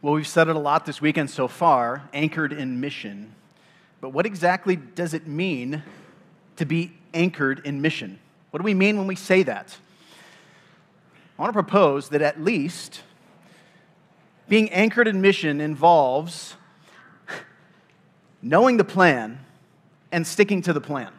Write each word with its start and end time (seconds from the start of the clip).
Well, 0.00 0.14
we've 0.14 0.28
said 0.28 0.46
it 0.46 0.54
a 0.54 0.60
lot 0.60 0.86
this 0.86 1.00
weekend 1.00 1.28
so 1.28 1.48
far 1.48 2.08
anchored 2.12 2.52
in 2.52 2.80
mission. 2.80 3.34
But 4.00 4.10
what 4.10 4.26
exactly 4.26 4.76
does 4.76 5.12
it 5.12 5.26
mean 5.26 5.82
to 6.56 6.64
be 6.64 6.92
anchored 7.12 7.62
in 7.64 7.82
mission? 7.82 8.20
What 8.50 8.58
do 8.58 8.64
we 8.64 8.74
mean 8.74 8.96
when 8.96 9.08
we 9.08 9.16
say 9.16 9.42
that? 9.42 9.76
I 11.36 11.42
want 11.42 11.50
to 11.50 11.52
propose 11.52 12.10
that 12.10 12.22
at 12.22 12.40
least 12.40 13.02
being 14.48 14.70
anchored 14.70 15.08
in 15.08 15.20
mission 15.20 15.60
involves 15.60 16.54
knowing 18.40 18.76
the 18.76 18.84
plan 18.84 19.40
and 20.12 20.24
sticking 20.24 20.62
to 20.62 20.72
the 20.72 20.80
plan. 20.80 21.12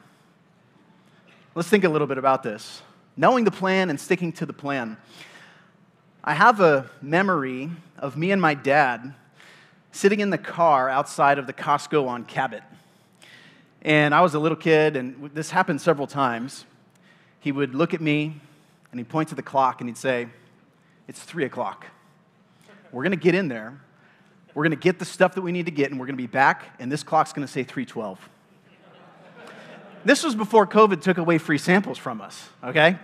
Let's 1.54 1.68
think 1.68 1.84
a 1.84 1.89
little 1.89 2.07
bit 2.07 2.18
about 2.18 2.43
this. 2.43 2.82
Knowing 3.18 3.43
the 3.43 3.52
plan 3.52 3.89
and 3.89 4.00
sticking 4.00 4.32
to 4.34 4.46
the 4.46 4.54
plan. 4.54 4.96
I 6.23 6.33
have 6.33 6.59
a 6.59 6.89
memory 7.01 7.71
of 7.97 8.17
me 8.17 8.31
and 8.31 8.41
my 8.41 8.54
dad 8.54 9.13
sitting 9.91 10.20
in 10.20 10.29
the 10.29 10.38
car 10.38 10.89
outside 10.89 11.39
of 11.39 11.48
the 11.48 11.53
Costco 11.53 12.07
on 12.07 12.25
Cabot. 12.25 12.61
And 13.81 14.13
I 14.13 14.20
was 14.20 14.34
a 14.34 14.39
little 14.39 14.58
kid, 14.58 14.97
and 14.97 15.31
this 15.34 15.49
happened 15.49 15.80
several 15.80 16.08
times. 16.08 16.66
He 17.39 17.53
would 17.53 17.73
look 17.73 17.94
at 17.94 18.02
me 18.02 18.35
and 18.91 18.99
he'd 18.99 19.08
point 19.08 19.30
to 19.30 19.35
the 19.35 19.41
clock 19.41 19.80
and 19.80 19.89
he'd 19.89 19.97
say, 19.97 20.27
It's 21.08 21.21
three 21.21 21.45
o'clock. 21.45 21.85
We're 22.91 23.03
going 23.03 23.11
to 23.11 23.23
get 23.23 23.33
in 23.33 23.47
there. 23.47 23.80
We're 24.53 24.63
going 24.63 24.72
to 24.72 24.77
get 24.77 24.99
the 24.99 25.05
stuff 25.05 25.36
that 25.36 25.41
we 25.41 25.53
need 25.53 25.67
to 25.67 25.72
get, 25.72 25.91
and 25.91 25.99
we're 25.99 26.08
going 26.08 26.17
to 26.17 26.23
be 26.23 26.27
back, 26.27 26.75
and 26.80 26.91
this 26.91 27.03
clock's 27.03 27.31
going 27.31 27.47
to 27.47 27.52
say 27.52 27.63
312. 27.63 28.30
this 30.03 30.23
was 30.23 30.36
before 30.36 30.67
COVID 30.67 31.02
took 31.02 31.17
away 31.17 31.38
free 31.38 31.59
samples 31.59 31.97
from 31.97 32.20
us, 32.20 32.49
okay? 32.63 32.97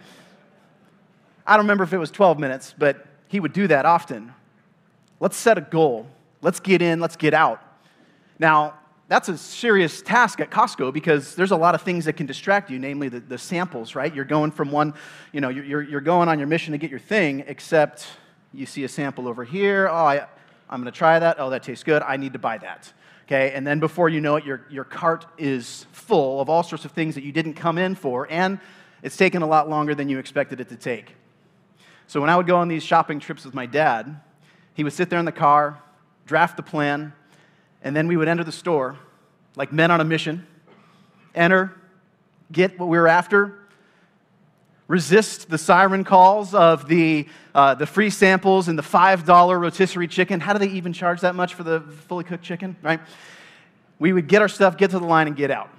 I 1.48 1.58
don't 1.58 1.66
remember 1.66 1.84
if 1.84 1.94
it 1.94 1.98
was 1.98 2.12
12 2.12 2.40
minutes, 2.40 2.74
but 2.78 3.06
he 3.28 3.40
would 3.40 3.54
do 3.54 3.68
that 3.68 3.86
often. 3.86 4.34
Let's 5.20 5.38
set 5.38 5.58
a 5.58 5.62
goal. 5.62 6.08
Let's 6.42 6.60
get 6.60 6.82
in, 6.82 7.00
let's 7.00 7.16
get 7.16 7.34
out. 7.34 7.62
Now, 8.40 8.76
that's 9.08 9.30
a 9.30 9.38
serious 9.38 10.02
task 10.02 10.40
at 10.40 10.50
Costco 10.50 10.92
because 10.92 11.36
there's 11.36 11.52
a 11.52 11.56
lot 11.56 11.76
of 11.76 11.82
things 11.84 12.06
that 12.06 12.14
can 12.14 12.26
distract 12.26 12.72
you, 12.72 12.80
namely 12.80 13.08
the, 13.08 13.20
the 13.20 13.38
samples, 13.38 13.94
right? 13.94 14.14
You're 14.14 14.26
going 14.26 14.52
from 14.52 14.72
one, 14.72 14.96
you 15.32 15.42
know, 15.42 15.50
you're, 15.50 15.84
you're 15.84 16.02
going 16.02 16.28
on 16.28 16.40
your 16.40 16.48
mission 16.48 16.72
to 16.72 16.78
get 16.78 16.90
your 16.90 17.00
thing, 17.00 17.44
except 17.48 18.08
you 18.52 18.66
see 18.66 18.84
a 18.84 18.90
sample 18.90 19.28
over 19.28 19.44
here. 19.44 19.88
Oh, 19.88 19.94
I, 19.94 20.28
I'm 20.70 20.82
going 20.82 20.92
to 20.92 20.98
try 20.98 21.20
that. 21.20 21.40
Oh, 21.40 21.52
that 21.52 21.62
tastes 21.62 21.84
good. 21.84 22.02
I 22.02 22.18
need 22.18 22.34
to 22.34 22.40
buy 22.40 22.58
that. 22.58 22.92
Okay, 23.26 23.54
and 23.54 23.66
then 23.66 23.80
before 23.80 24.08
you 24.08 24.22
know 24.22 24.36
it, 24.36 24.46
your, 24.46 24.66
your 24.70 24.84
cart 24.84 25.26
is 25.38 25.88
full 25.92 26.42
of 26.42 26.50
all 26.50 26.62
sorts 26.62 26.86
of 26.86 26.92
things 26.92 27.16
that 27.16 27.24
you 27.24 27.32
didn't 27.32 27.56
come 27.56 27.80
in 27.80 27.96
for, 27.96 28.28
and 28.30 28.60
it's 29.02 29.18
taken 29.18 29.42
a 29.42 29.48
lot 29.48 29.68
longer 29.68 29.96
than 29.96 30.10
you 30.10 30.20
expected 30.20 30.60
it 30.60 30.70
to 30.70 30.76
take. 30.76 31.16
So 32.08 32.22
when 32.22 32.30
I 32.30 32.38
would 32.38 32.48
go 32.48 32.58
on 32.58 32.68
these 32.68 32.84
shopping 32.84 33.20
trips 33.20 33.46
with 33.46 33.54
my 33.54 33.66
dad, 33.66 34.20
he 34.74 34.84
would 34.84 34.94
sit 34.94 35.10
there 35.10 35.20
in 35.20 35.26
the 35.26 35.32
car, 35.32 35.82
draft 36.26 36.58
the 36.58 36.64
plan, 36.64 37.14
and 37.82 37.96
then 37.96 38.08
we 38.08 38.18
would 38.18 38.28
enter 38.28 38.44
the 38.44 38.52
store 38.52 38.98
like 39.56 39.72
men 39.72 39.90
on 39.92 40.02
a 40.02 40.04
mission, 40.04 40.46
enter, 41.34 41.74
get 42.52 42.78
what 42.78 42.90
we 42.90 42.98
were 42.98 43.08
after, 43.08 43.60
resist 44.88 45.50
the 45.50 45.58
siren 45.58 46.04
calls 46.04 46.54
of 46.54 46.88
the, 46.88 47.28
uh, 47.56 47.74
the 47.74 47.86
free 47.86 48.10
samples 48.10 48.68
and 48.68 48.78
the 48.78 48.84
$5 48.84 49.60
rotisserie 49.60 50.08
chicken. 50.08 50.40
How 50.40 50.54
do 50.54 50.60
they 50.60 50.72
even 50.74 50.94
charge 50.94 51.22
that 51.22 51.36
much 51.36 51.54
for 51.54 51.64
the 51.64 51.82
fully 51.82 52.24
cooked 52.24 52.44
chicken, 52.44 52.76
right? 52.82 53.00
We 53.98 54.14
would 54.14 54.28
get 54.28 54.42
our 54.42 54.50
stuff, 54.50 54.78
get 54.78 54.92
to 54.92 55.00
the 55.00 55.06
line, 55.06 55.28
and 55.28 55.36
get 55.36 55.50
out. 55.50 55.70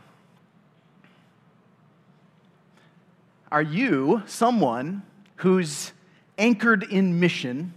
Are 3.52 3.62
you 3.62 4.22
someone 4.27 5.02
who's 5.36 5.92
anchored 6.39 6.83
in 6.84 7.20
mission? 7.20 7.73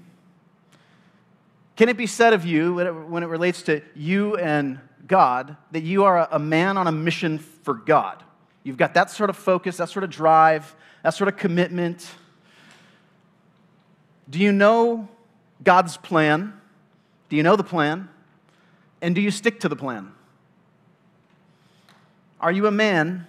Can 1.76 1.90
it 1.90 1.98
be 1.98 2.08
said 2.08 2.34
of 2.34 2.46
you, 2.46 2.74
when 2.74 3.24
it 3.24 3.28
relates 3.28 3.62
to 3.64 3.82
you 3.96 4.36
and 4.36 4.80
God, 5.08 5.56
that 5.72 5.84
you 5.84 6.04
are 6.04 6.28
a 6.32 6.40
man 6.40 6.78
on 6.78 6.88
a 6.88 6.92
mission 6.92 7.38
for 7.40 7.74
God? 7.74 8.24
You've 8.64 8.78
got 8.78 8.94
that 8.96 9.10
sort 9.10 9.30
of 9.30 9.38
focus, 9.38 9.78
that 9.78 9.90
sort 9.90 10.04
of 10.04 10.10
drive, 10.10 10.76
that 11.04 11.12
sort 11.12 11.30
of 11.30 11.38
commitment. 11.38 12.10
Do 14.30 14.40
you 14.40 14.52
know 14.52 15.08
God's 15.64 15.96
plan? 15.96 16.54
Do 17.30 17.36
you 17.38 17.44
know 17.44 17.56
the 17.56 17.64
plan? 17.64 18.10
And 19.02 19.16
do 19.16 19.22
you 19.22 19.32
stick 19.32 19.62
to 19.62 19.70
the 19.70 19.78
plan? 19.78 20.12
Are 22.42 22.52
you 22.52 22.68
a 22.68 22.72
man 22.72 23.26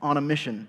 on 0.00 0.16
a 0.16 0.20
mission? 0.20 0.68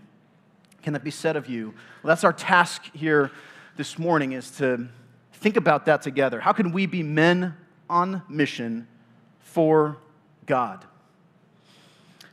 Can 0.82 0.94
that 0.94 1.04
be 1.04 1.12
said 1.12 1.36
of 1.36 1.48
you? 1.48 1.76
Well, 2.02 2.10
that's 2.10 2.24
our 2.24 2.34
task 2.34 2.84
here 2.94 3.32
this 3.78 4.00
morning 4.00 4.32
is 4.32 4.50
to 4.58 4.88
think 5.34 5.56
about 5.56 5.86
that 5.86 6.02
together. 6.02 6.40
How 6.40 6.52
can 6.52 6.72
we 6.72 6.88
be 6.88 7.04
men 7.04 7.56
on 7.88 8.24
mission 8.28 8.88
for 9.40 9.98
God? 10.48 10.84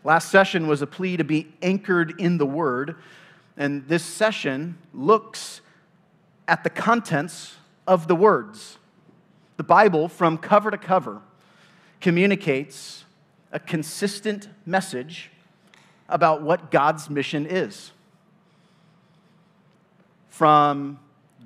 Last 0.03 0.31
session 0.31 0.66
was 0.66 0.81
a 0.81 0.87
plea 0.87 1.19
to 1.19 1.25
be 1.25 1.53
anchored 1.60 2.19
in 2.19 2.38
the 2.38 2.47
Word, 2.47 2.97
and 3.59 3.87
this 3.88 4.03
session 4.03 4.78
looks 4.94 5.60
at 6.49 6.65
the 6.65 6.71
contents 6.71 7.56
of 7.87 8.09
the 8.09 8.16
words. 8.16 8.78
The 9.59 9.65
Bible, 9.65 10.09
from 10.09 10.38
cover 10.38 10.71
to 10.71 10.78
cover, 10.78 11.21
communicates 12.00 13.05
a 13.53 13.59
consistent 13.61 14.49
message 14.65 15.31
about 16.09 16.41
what 16.41 16.71
God's 16.71 17.11
mission 17.11 17.44
is. 17.44 17.93
From 20.31 21.00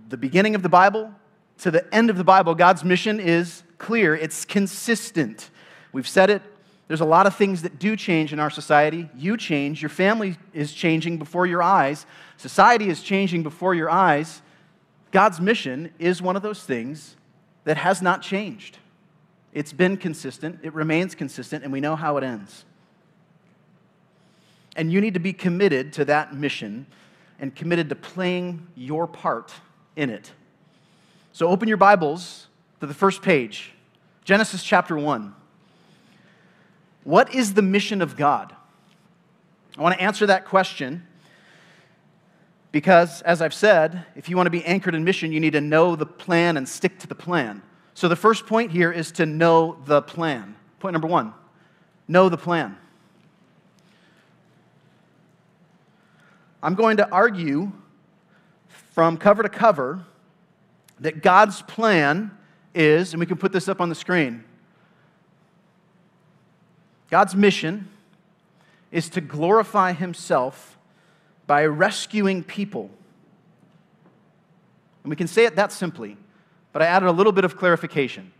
the 0.09 0.17
beginning 0.17 0.55
of 0.55 0.63
the 0.63 0.69
Bible 0.69 1.13
to 1.59 1.71
the 1.71 1.93
end 1.95 2.11
of 2.11 2.17
the 2.17 2.25
Bible, 2.25 2.55
God's 2.55 2.85
mission 2.85 3.21
is 3.21 3.63
clear, 3.79 4.15
it's 4.15 4.45
consistent. 4.45 5.51
We've 5.93 6.09
said 6.09 6.31
it 6.31 6.43
there's 6.89 7.03
a 7.03 7.07
lot 7.07 7.27
of 7.27 7.37
things 7.37 7.63
that 7.63 7.79
do 7.79 7.95
change 7.97 8.33
in 8.33 8.41
our 8.41 8.49
society. 8.49 9.11
You 9.15 9.37
change, 9.37 9.83
your 9.83 9.91
family 9.91 10.37
is 10.55 10.73
changing 10.73 11.19
before 11.19 11.47
your 11.47 11.63
eyes, 11.63 12.07
society 12.39 12.89
is 12.89 13.03
changing 13.03 13.43
before 13.43 13.75
your 13.75 13.91
eyes. 13.91 14.41
God's 15.13 15.41
mission 15.41 15.93
is 15.99 16.21
one 16.21 16.35
of 16.35 16.43
those 16.43 16.65
things 16.65 17.17
that 17.65 17.77
has 17.77 18.03
not 18.03 18.23
changed. 18.23 18.79
It's 19.53 19.73
been 19.73 19.97
consistent, 19.97 20.61
it 20.63 20.73
remains 20.73 21.15
consistent, 21.15 21.63
and 21.63 21.73
we 21.73 21.81
know 21.81 21.95
how 21.95 22.17
it 22.17 22.25
ends. 22.25 22.65
And 24.75 24.91
you 24.91 25.01
need 25.01 25.15
to 25.15 25.21
be 25.21 25.33
committed 25.33 25.93
to 25.95 26.05
that 26.07 26.35
mission 26.35 26.87
and 27.39 27.55
committed 27.55 27.89
to 27.91 27.95
playing 27.97 28.67
your 28.75 29.07
part 29.07 29.53
in 29.99 30.11
it. 30.11 30.31
So 31.33 31.49
open 31.49 31.67
your 31.67 31.77
Bibles 31.77 32.47
to 32.81 32.87
the 32.87 32.95
first 32.95 33.21
page, 33.21 33.73
Genesis 34.25 34.63
chapter 34.63 34.97
1. 34.97 35.35
What 37.03 37.35
is 37.35 37.55
the 37.55 37.63
mission 37.63 38.01
of 38.01 38.17
God? 38.17 38.55
I 39.77 39.83
want 39.83 39.97
to 39.97 40.01
answer 40.01 40.27
that 40.27 40.45
question 40.45 41.05
because, 42.71 43.23
as 43.23 43.43
I've 43.43 43.55
said, 43.55 44.05
if 44.15 44.29
you 44.29 44.37
want 44.37 44.47
to 44.47 44.51
be 44.51 44.65
anchored 44.65 44.95
in 44.95 45.03
mission, 45.03 45.33
you 45.33 45.41
need 45.41 45.55
to 45.55 45.61
know 45.61 45.97
the 45.97 46.07
plan 46.07 46.57
and 46.57 46.69
stick 46.69 46.99
to 47.01 47.09
the 47.09 47.15
plan. 47.15 47.63
So, 47.95 48.09
the 48.09 48.17
first 48.17 48.47
point 48.47 48.71
here 48.71 48.93
is 48.93 49.11
to 49.13 49.27
know 49.27 49.79
the 49.87 50.03
plan. 50.03 50.55
Point 50.79 50.93
number 50.93 51.09
one 51.09 51.35
know 52.07 52.29
the 52.29 52.39
plan. 52.39 52.77
I'm 56.63 56.75
going 56.75 56.97
to 56.99 57.09
argue 57.11 57.73
from 58.99 59.17
cover 59.17 59.45
to 59.45 59.49
cover 59.49 60.05
that 60.99 61.23
God's 61.23 61.63
plan 61.63 62.33
is, 62.75 63.13
and 63.13 63.21
we 63.21 63.27
can 63.27 63.37
put 63.37 63.53
this 63.53 63.69
up 63.69 63.81
on 63.81 63.89
the 63.89 63.95
screen, 63.95 64.43
God's 67.09 67.37
mission 67.37 67.89
is 68.91 69.09
to 69.11 69.21
glorify 69.21 69.93
himself 69.93 70.77
by 71.47 71.65
rescuing 71.65 72.43
people. 72.43 72.91
And 75.05 75.11
we 75.11 75.15
can 75.15 75.29
say 75.29 75.45
it 75.45 75.55
that 75.55 75.71
simply, 75.71 76.17
but 76.73 76.83
I 76.83 76.87
added 76.87 77.09
a 77.09 77.13
little 77.13 77.31
bit 77.31 77.45
of 77.45 77.57
clarification. 77.57 78.33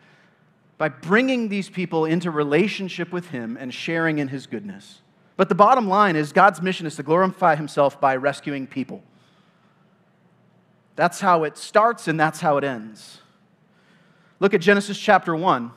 By 0.77 0.89
bringing 0.89 1.51
these 1.51 1.71
people 1.71 2.05
into 2.05 2.33
relationship 2.33 3.13
with 3.13 3.29
him 3.29 3.57
and 3.61 3.73
sharing 3.73 4.19
in 4.19 4.27
his 4.27 4.49
goodness. 4.49 5.03
But 5.37 5.51
the 5.51 5.55
bottom 5.55 5.87
line 5.87 6.17
is 6.17 6.33
God's 6.33 6.61
mission 6.61 6.85
is 6.85 6.97
to 6.97 7.05
glorify 7.05 7.55
himself 7.55 8.01
by 8.01 8.17
rescuing 8.17 8.67
people. 8.67 9.05
That's 10.99 11.21
how 11.21 11.45
it 11.45 11.57
starts 11.57 12.09
and 12.09 12.19
that's 12.19 12.41
how 12.41 12.57
it 12.57 12.65
ends. 12.65 13.21
Look 14.41 14.53
at 14.53 14.61
Genesis 14.61 14.99
chapter 14.99 15.37
1. 15.37 15.71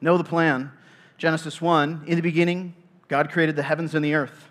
Know 0.00 0.16
the 0.16 0.24
plan. 0.24 0.72
Genesis 1.18 1.60
1, 1.60 2.04
in 2.06 2.16
the 2.16 2.22
beginning, 2.22 2.72
God 3.06 3.30
created 3.30 3.54
the 3.54 3.62
heavens 3.62 3.94
and 3.94 4.02
the 4.02 4.14
earth. 4.14 4.48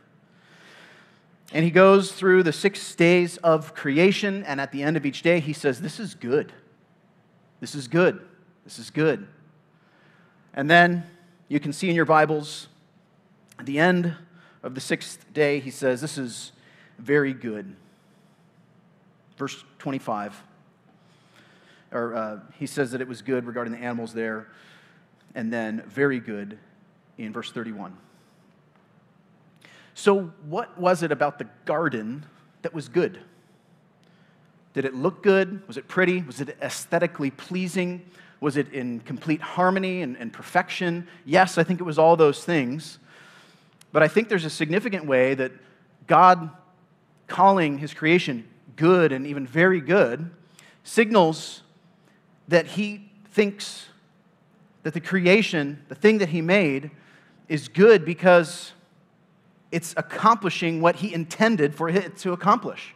And 1.51 1.65
he 1.65 1.71
goes 1.71 2.11
through 2.11 2.43
the 2.43 2.53
six 2.53 2.93
days 2.93 3.37
of 3.37 3.73
creation, 3.73 4.43
and 4.43 4.61
at 4.61 4.71
the 4.71 4.83
end 4.83 4.95
of 4.95 5.07
each 5.07 5.23
day, 5.23 5.39
he 5.39 5.53
says, 5.53 5.81
This 5.81 5.99
is 5.99 6.13
good. 6.13 6.53
This 7.61 7.73
is 7.73 7.87
good. 7.87 8.21
This 8.63 8.77
is 8.77 8.91
good. 8.91 9.25
And 10.53 10.69
then 10.69 11.03
you 11.47 11.59
can 11.59 11.73
see 11.73 11.89
in 11.89 11.95
your 11.95 12.05
Bibles, 12.05 12.67
at 13.57 13.65
the 13.65 13.79
end 13.79 14.15
of 14.61 14.75
the 14.75 14.81
sixth 14.81 15.33
day, 15.33 15.59
he 15.59 15.71
says, 15.71 15.99
This 15.99 16.19
is 16.19 16.51
very 16.99 17.33
good. 17.33 17.75
Verse 19.37 19.63
25. 19.79 20.41
or 21.91 22.15
uh, 22.15 22.39
he 22.57 22.65
says 22.65 22.91
that 22.91 23.01
it 23.01 23.07
was 23.07 23.21
good 23.21 23.45
regarding 23.45 23.73
the 23.73 23.79
animals 23.79 24.13
there, 24.13 24.47
and 25.35 25.51
then 25.51 25.83
very 25.87 26.19
good 26.19 26.57
in 27.17 27.33
verse 27.33 27.51
31. 27.51 27.95
So, 29.95 30.33
what 30.45 30.77
was 30.79 31.03
it 31.03 31.11
about 31.11 31.37
the 31.37 31.47
garden 31.65 32.25
that 32.63 32.73
was 32.73 32.89
good? 32.89 33.19
Did 34.73 34.85
it 34.85 34.95
look 34.95 35.21
good? 35.21 35.65
Was 35.67 35.77
it 35.77 35.87
pretty? 35.87 36.21
Was 36.23 36.41
it 36.41 36.57
aesthetically 36.61 37.29
pleasing? 37.29 38.03
Was 38.39 38.57
it 38.57 38.73
in 38.73 38.99
complete 39.01 39.41
harmony 39.41 40.01
and, 40.01 40.17
and, 40.17 40.33
perfection? 40.33 41.07
Yes, 41.25 41.57
I 41.57 41.63
think 41.63 41.79
it 41.79 41.83
was 41.83 41.99
all 41.99 42.17
those 42.17 42.43
things. 42.43 42.97
But 43.91 44.03
I 44.03 44.07
think 44.07 44.27
there's 44.27 44.45
a 44.45 44.49
significant 44.49 45.05
way 45.05 45.35
that 45.35 45.51
God 46.07 46.49
calling 47.27 47.77
his 47.77 47.93
creation 47.93 48.45
good 48.75 49.11
and 49.11 49.25
even 49.27 49.45
very 49.45 49.81
good 49.81 50.29
signals 50.83 51.61
that 52.47 52.67
he 52.67 53.09
thinks 53.31 53.87
that 54.83 54.93
the 54.93 54.99
creation, 54.99 55.81
the 55.87 55.95
thing 55.95 56.17
that 56.17 56.29
he 56.29 56.41
made, 56.41 56.91
is 57.47 57.67
good 57.67 58.05
because 58.05 58.73
it's 59.71 59.93
accomplishing 59.97 60.81
what 60.81 60.97
he 60.97 61.13
intended 61.13 61.73
for 61.73 61.89
it 61.89 62.17
to 62.17 62.31
accomplish. 62.33 62.93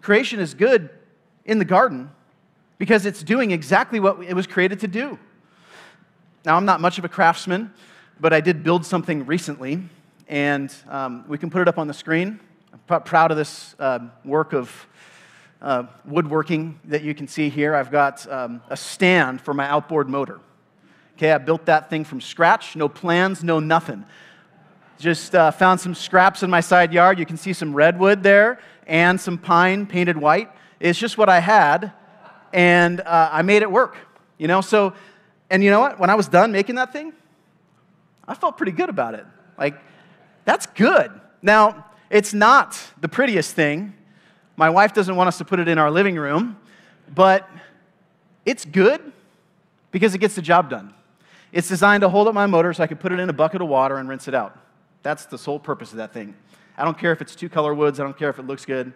Creation 0.00 0.40
is 0.40 0.54
good 0.54 0.88
in 1.44 1.58
the 1.58 1.64
garden 1.64 2.10
because 2.78 3.04
it's 3.04 3.22
doing 3.22 3.50
exactly 3.50 4.00
what 4.00 4.22
it 4.22 4.34
was 4.34 4.46
created 4.46 4.80
to 4.80 4.88
do. 4.88 5.18
Now, 6.44 6.56
I'm 6.56 6.64
not 6.64 6.80
much 6.80 6.98
of 6.98 7.04
a 7.04 7.08
craftsman, 7.08 7.72
but 8.20 8.32
I 8.32 8.40
did 8.40 8.62
build 8.62 8.86
something 8.86 9.26
recently, 9.26 9.82
and 10.28 10.74
um, 10.88 11.24
we 11.28 11.36
can 11.36 11.50
put 11.50 11.60
it 11.60 11.68
up 11.68 11.78
on 11.78 11.88
the 11.88 11.94
screen. 11.94 12.40
I'm 12.88 13.02
proud 13.02 13.30
of 13.30 13.36
this 13.36 13.74
uh, 13.78 14.00
work 14.24 14.52
of 14.52 14.86
uh, 15.60 15.84
woodworking 16.04 16.78
that 16.84 17.02
you 17.02 17.14
can 17.14 17.28
see 17.28 17.48
here. 17.48 17.74
I've 17.74 17.90
got 17.90 18.30
um, 18.30 18.62
a 18.68 18.76
stand 18.76 19.40
for 19.40 19.54
my 19.54 19.68
outboard 19.68 20.08
motor. 20.08 20.40
Okay, 21.16 21.32
I 21.32 21.38
built 21.38 21.66
that 21.66 21.90
thing 21.90 22.04
from 22.04 22.20
scratch, 22.20 22.76
no 22.76 22.88
plans, 22.88 23.42
no 23.42 23.58
nothing. 23.58 24.04
Just 24.98 25.34
uh, 25.34 25.50
found 25.50 25.80
some 25.80 25.94
scraps 25.94 26.42
in 26.42 26.50
my 26.50 26.60
side 26.60 26.92
yard. 26.92 27.18
You 27.18 27.26
can 27.26 27.36
see 27.36 27.52
some 27.52 27.74
redwood 27.74 28.22
there 28.22 28.60
and 28.86 29.20
some 29.20 29.38
pine 29.38 29.86
painted 29.86 30.16
white. 30.16 30.50
It's 30.80 30.98
just 30.98 31.18
what 31.18 31.28
I 31.28 31.40
had, 31.40 31.92
and 32.52 33.00
uh, 33.00 33.30
I 33.32 33.42
made 33.42 33.62
it 33.62 33.70
work. 33.70 33.96
You 34.38 34.46
know, 34.46 34.60
so, 34.60 34.94
and 35.50 35.62
you 35.62 35.70
know 35.70 35.80
what? 35.80 35.98
When 35.98 36.10
I 36.10 36.14
was 36.14 36.28
done 36.28 36.52
making 36.52 36.76
that 36.76 36.92
thing, 36.92 37.12
I 38.26 38.34
felt 38.34 38.56
pretty 38.56 38.72
good 38.72 38.88
about 38.88 39.14
it. 39.14 39.26
Like, 39.58 39.74
that's 40.44 40.66
good. 40.66 41.10
Now, 41.42 41.84
it's 42.10 42.32
not 42.32 42.80
the 43.00 43.08
prettiest 43.08 43.54
thing. 43.54 43.94
My 44.56 44.70
wife 44.70 44.92
doesn't 44.92 45.14
want 45.14 45.28
us 45.28 45.38
to 45.38 45.44
put 45.44 45.60
it 45.60 45.68
in 45.68 45.78
our 45.78 45.90
living 45.90 46.16
room, 46.16 46.56
but 47.14 47.48
it's 48.44 48.64
good 48.64 49.12
because 49.90 50.14
it 50.14 50.18
gets 50.18 50.34
the 50.34 50.42
job 50.42 50.70
done. 50.70 50.94
It's 51.52 51.68
designed 51.68 52.02
to 52.02 52.08
hold 52.08 52.28
up 52.28 52.34
my 52.34 52.46
motor 52.46 52.72
so 52.72 52.82
I 52.82 52.86
can 52.86 52.98
put 52.98 53.12
it 53.12 53.20
in 53.20 53.28
a 53.28 53.32
bucket 53.32 53.62
of 53.62 53.68
water 53.68 53.96
and 53.96 54.08
rinse 54.08 54.28
it 54.28 54.34
out. 54.34 54.58
That's 55.02 55.26
the 55.26 55.38
sole 55.38 55.58
purpose 55.58 55.92
of 55.92 55.98
that 55.98 56.12
thing. 56.12 56.34
I 56.76 56.84
don't 56.84 56.98
care 56.98 57.12
if 57.12 57.20
it's 57.20 57.34
two 57.34 57.48
color 57.48 57.74
woods, 57.74 57.98
I 58.00 58.04
don't 58.04 58.16
care 58.16 58.30
if 58.30 58.38
it 58.38 58.46
looks 58.46 58.64
good. 58.64 58.92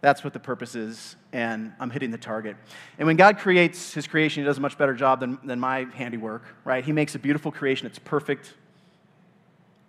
That's 0.00 0.24
what 0.24 0.32
the 0.32 0.40
purpose 0.40 0.74
is, 0.74 1.14
and 1.32 1.72
I'm 1.78 1.88
hitting 1.88 2.10
the 2.10 2.18
target. 2.18 2.56
And 2.98 3.06
when 3.06 3.16
God 3.16 3.38
creates 3.38 3.94
his 3.94 4.08
creation, 4.08 4.42
he 4.42 4.46
does 4.46 4.58
a 4.58 4.60
much 4.60 4.76
better 4.76 4.94
job 4.94 5.20
than, 5.20 5.38
than 5.44 5.60
my 5.60 5.86
handiwork, 5.94 6.42
right? 6.64 6.84
He 6.84 6.90
makes 6.90 7.14
a 7.14 7.20
beautiful 7.20 7.52
creation. 7.52 7.86
It's 7.86 8.00
perfect, 8.00 8.52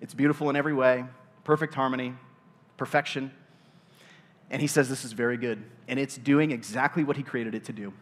it's 0.01 0.13
beautiful 0.13 0.51
in 0.51 0.56
every 0.56 0.74
way, 0.74 1.06
perfect 1.44 1.74
harmony, 1.74 2.13
perfection. 2.77 3.31
And 4.49 4.61
he 4.61 4.67
says 4.67 4.89
this 4.89 5.03
is 5.03 5.13
very 5.13 5.37
good, 5.37 5.63
and 5.87 5.99
it's 5.99 6.17
doing 6.17 6.51
exactly 6.51 7.03
what 7.03 7.17
he 7.17 7.23
created 7.23 7.55
it 7.55 7.63
to 7.65 7.73
do. 7.73 7.93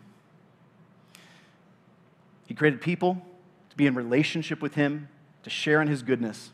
He 2.45 2.53
created 2.53 2.81
people 2.81 3.21
to 3.69 3.77
be 3.77 3.87
in 3.87 3.95
relationship 3.95 4.61
with 4.61 4.75
him, 4.75 5.07
to 5.43 5.49
share 5.49 5.81
in 5.81 5.87
his 5.87 6.03
goodness. 6.03 6.51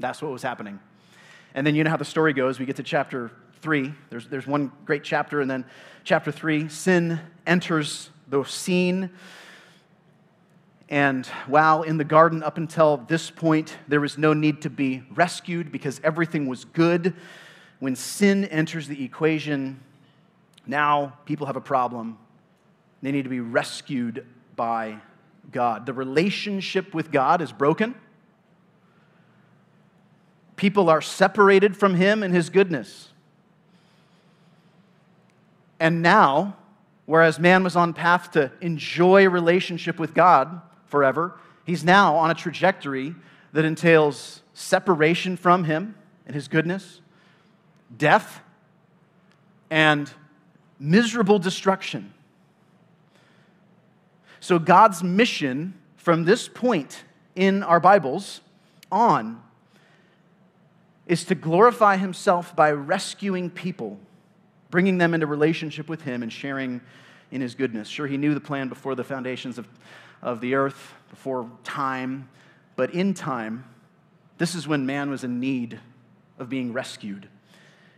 That's 0.00 0.22
what 0.22 0.32
was 0.32 0.42
happening. 0.42 0.80
And 1.54 1.66
then 1.66 1.74
you 1.74 1.84
know 1.84 1.90
how 1.90 1.98
the 1.98 2.04
story 2.04 2.32
goes. 2.32 2.58
We 2.58 2.66
get 2.66 2.76
to 2.76 2.82
chapter 2.82 3.30
three. 3.60 3.92
There's, 4.10 4.26
there's 4.28 4.46
one 4.46 4.72
great 4.84 5.04
chapter, 5.04 5.40
and 5.40 5.50
then 5.50 5.64
chapter 6.04 6.32
three 6.32 6.68
sin 6.68 7.20
enters 7.46 8.10
the 8.28 8.42
scene. 8.44 9.10
And 10.88 11.26
while 11.46 11.82
in 11.82 11.96
the 11.96 12.04
garden, 12.04 12.42
up 12.42 12.56
until 12.56 12.98
this 12.98 13.30
point, 13.30 13.76
there 13.88 14.00
was 14.00 14.18
no 14.18 14.32
need 14.32 14.62
to 14.62 14.70
be 14.70 15.02
rescued 15.14 15.72
because 15.72 16.00
everything 16.04 16.46
was 16.46 16.64
good, 16.64 17.14
when 17.84 17.96
sin 17.96 18.46
enters 18.46 18.88
the 18.88 19.04
equation, 19.04 19.78
now 20.66 21.18
people 21.26 21.46
have 21.46 21.56
a 21.56 21.60
problem. 21.60 22.16
They 23.02 23.12
need 23.12 23.24
to 23.24 23.28
be 23.28 23.40
rescued 23.40 24.24
by 24.56 25.00
God. 25.52 25.84
The 25.84 25.92
relationship 25.92 26.94
with 26.94 27.12
God 27.12 27.42
is 27.42 27.52
broken. 27.52 27.94
People 30.56 30.88
are 30.88 31.02
separated 31.02 31.76
from 31.76 31.96
Him 31.96 32.22
and 32.22 32.32
His 32.32 32.48
goodness. 32.48 33.10
And 35.78 36.00
now, 36.00 36.56
whereas 37.04 37.38
man 37.38 37.62
was 37.64 37.76
on 37.76 37.92
path 37.92 38.30
to 38.30 38.50
enjoy 38.62 39.26
a 39.26 39.28
relationship 39.28 39.98
with 39.98 40.14
God 40.14 40.62
forever, 40.86 41.38
he's 41.66 41.84
now 41.84 42.16
on 42.16 42.30
a 42.30 42.34
trajectory 42.34 43.14
that 43.52 43.66
entails 43.66 44.40
separation 44.54 45.36
from 45.36 45.64
Him 45.64 45.96
and 46.24 46.34
His 46.34 46.48
goodness, 46.48 47.02
death, 47.96 48.40
and 49.70 50.10
miserable 50.78 51.38
destruction. 51.38 52.12
So, 54.40 54.58
God's 54.58 55.02
mission 55.02 55.74
from 55.96 56.24
this 56.24 56.48
point 56.48 57.04
in 57.34 57.62
our 57.62 57.80
Bibles 57.80 58.40
on 58.92 59.42
is 61.06 61.24
to 61.24 61.34
glorify 61.34 61.96
himself 61.96 62.54
by 62.54 62.70
rescuing 62.72 63.50
people, 63.50 63.98
bringing 64.70 64.98
them 64.98 65.14
into 65.14 65.26
relationship 65.26 65.88
with 65.88 66.02
him, 66.02 66.22
and 66.22 66.32
sharing 66.32 66.80
in 67.30 67.40
his 67.40 67.54
goodness. 67.54 67.88
Sure, 67.88 68.06
he 68.06 68.16
knew 68.16 68.34
the 68.34 68.40
plan 68.40 68.68
before 68.68 68.94
the 68.94 69.04
foundations 69.04 69.58
of, 69.58 69.66
of 70.22 70.40
the 70.40 70.54
earth, 70.54 70.94
before 71.10 71.50
time, 71.62 72.28
but 72.76 72.90
in 72.92 73.14
time, 73.14 73.64
this 74.38 74.54
is 74.54 74.66
when 74.66 74.84
man 74.84 75.10
was 75.10 75.24
in 75.24 75.40
need 75.40 75.80
of 76.38 76.48
being 76.48 76.72
rescued. 76.72 77.28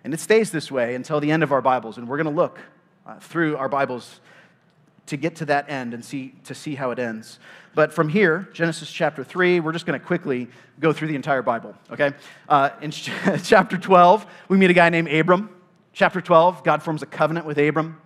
And 0.06 0.14
it 0.14 0.20
stays 0.20 0.52
this 0.52 0.70
way 0.70 0.94
until 0.94 1.18
the 1.18 1.32
end 1.32 1.42
of 1.42 1.50
our 1.50 1.60
Bibles. 1.60 1.98
And 1.98 2.06
we're 2.06 2.16
going 2.16 2.32
to 2.32 2.40
look 2.40 2.60
uh, 3.04 3.18
through 3.18 3.56
our 3.56 3.68
Bibles 3.68 4.20
to 5.06 5.16
get 5.16 5.34
to 5.34 5.46
that 5.46 5.68
end 5.68 5.94
and 5.94 6.04
see, 6.04 6.32
to 6.44 6.54
see 6.54 6.76
how 6.76 6.92
it 6.92 7.00
ends. 7.00 7.40
But 7.74 7.92
from 7.92 8.08
here, 8.08 8.48
Genesis 8.52 8.88
chapter 8.88 9.24
3, 9.24 9.58
we're 9.58 9.72
just 9.72 9.84
going 9.84 9.98
to 9.98 10.06
quickly 10.06 10.46
go 10.78 10.92
through 10.92 11.08
the 11.08 11.16
entire 11.16 11.42
Bible, 11.42 11.74
okay? 11.90 12.12
Uh, 12.48 12.70
in 12.80 12.92
ch- 12.92 13.10
chapter 13.42 13.76
12, 13.76 14.24
we 14.48 14.56
meet 14.56 14.70
a 14.70 14.74
guy 14.74 14.90
named 14.90 15.08
Abram. 15.08 15.50
Chapter 15.92 16.20
12, 16.20 16.62
God 16.62 16.84
forms 16.84 17.02
a 17.02 17.06
covenant 17.06 17.44
with 17.44 17.58
Abram, 17.58 18.00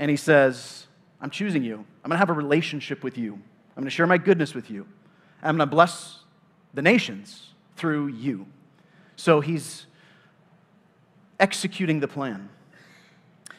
and 0.00 0.10
he 0.10 0.16
says, 0.16 0.88
I'm 1.20 1.30
choosing 1.30 1.62
you. 1.62 1.76
I'm 2.02 2.10
going 2.10 2.16
to 2.16 2.18
have 2.18 2.30
a 2.30 2.32
relationship 2.32 3.04
with 3.04 3.16
you. 3.16 3.34
I'm 3.34 3.82
going 3.82 3.84
to 3.84 3.90
share 3.90 4.08
my 4.08 4.18
goodness 4.18 4.54
with 4.54 4.72
you. 4.72 4.88
I'm 5.40 5.56
going 5.56 5.68
to 5.68 5.72
bless 5.72 6.18
the 6.74 6.82
nations 6.82 7.50
through 7.76 8.08
you. 8.08 8.48
So 9.14 9.40
he's 9.40 9.86
executing 11.38 12.00
the 12.00 12.08
plan. 12.08 12.48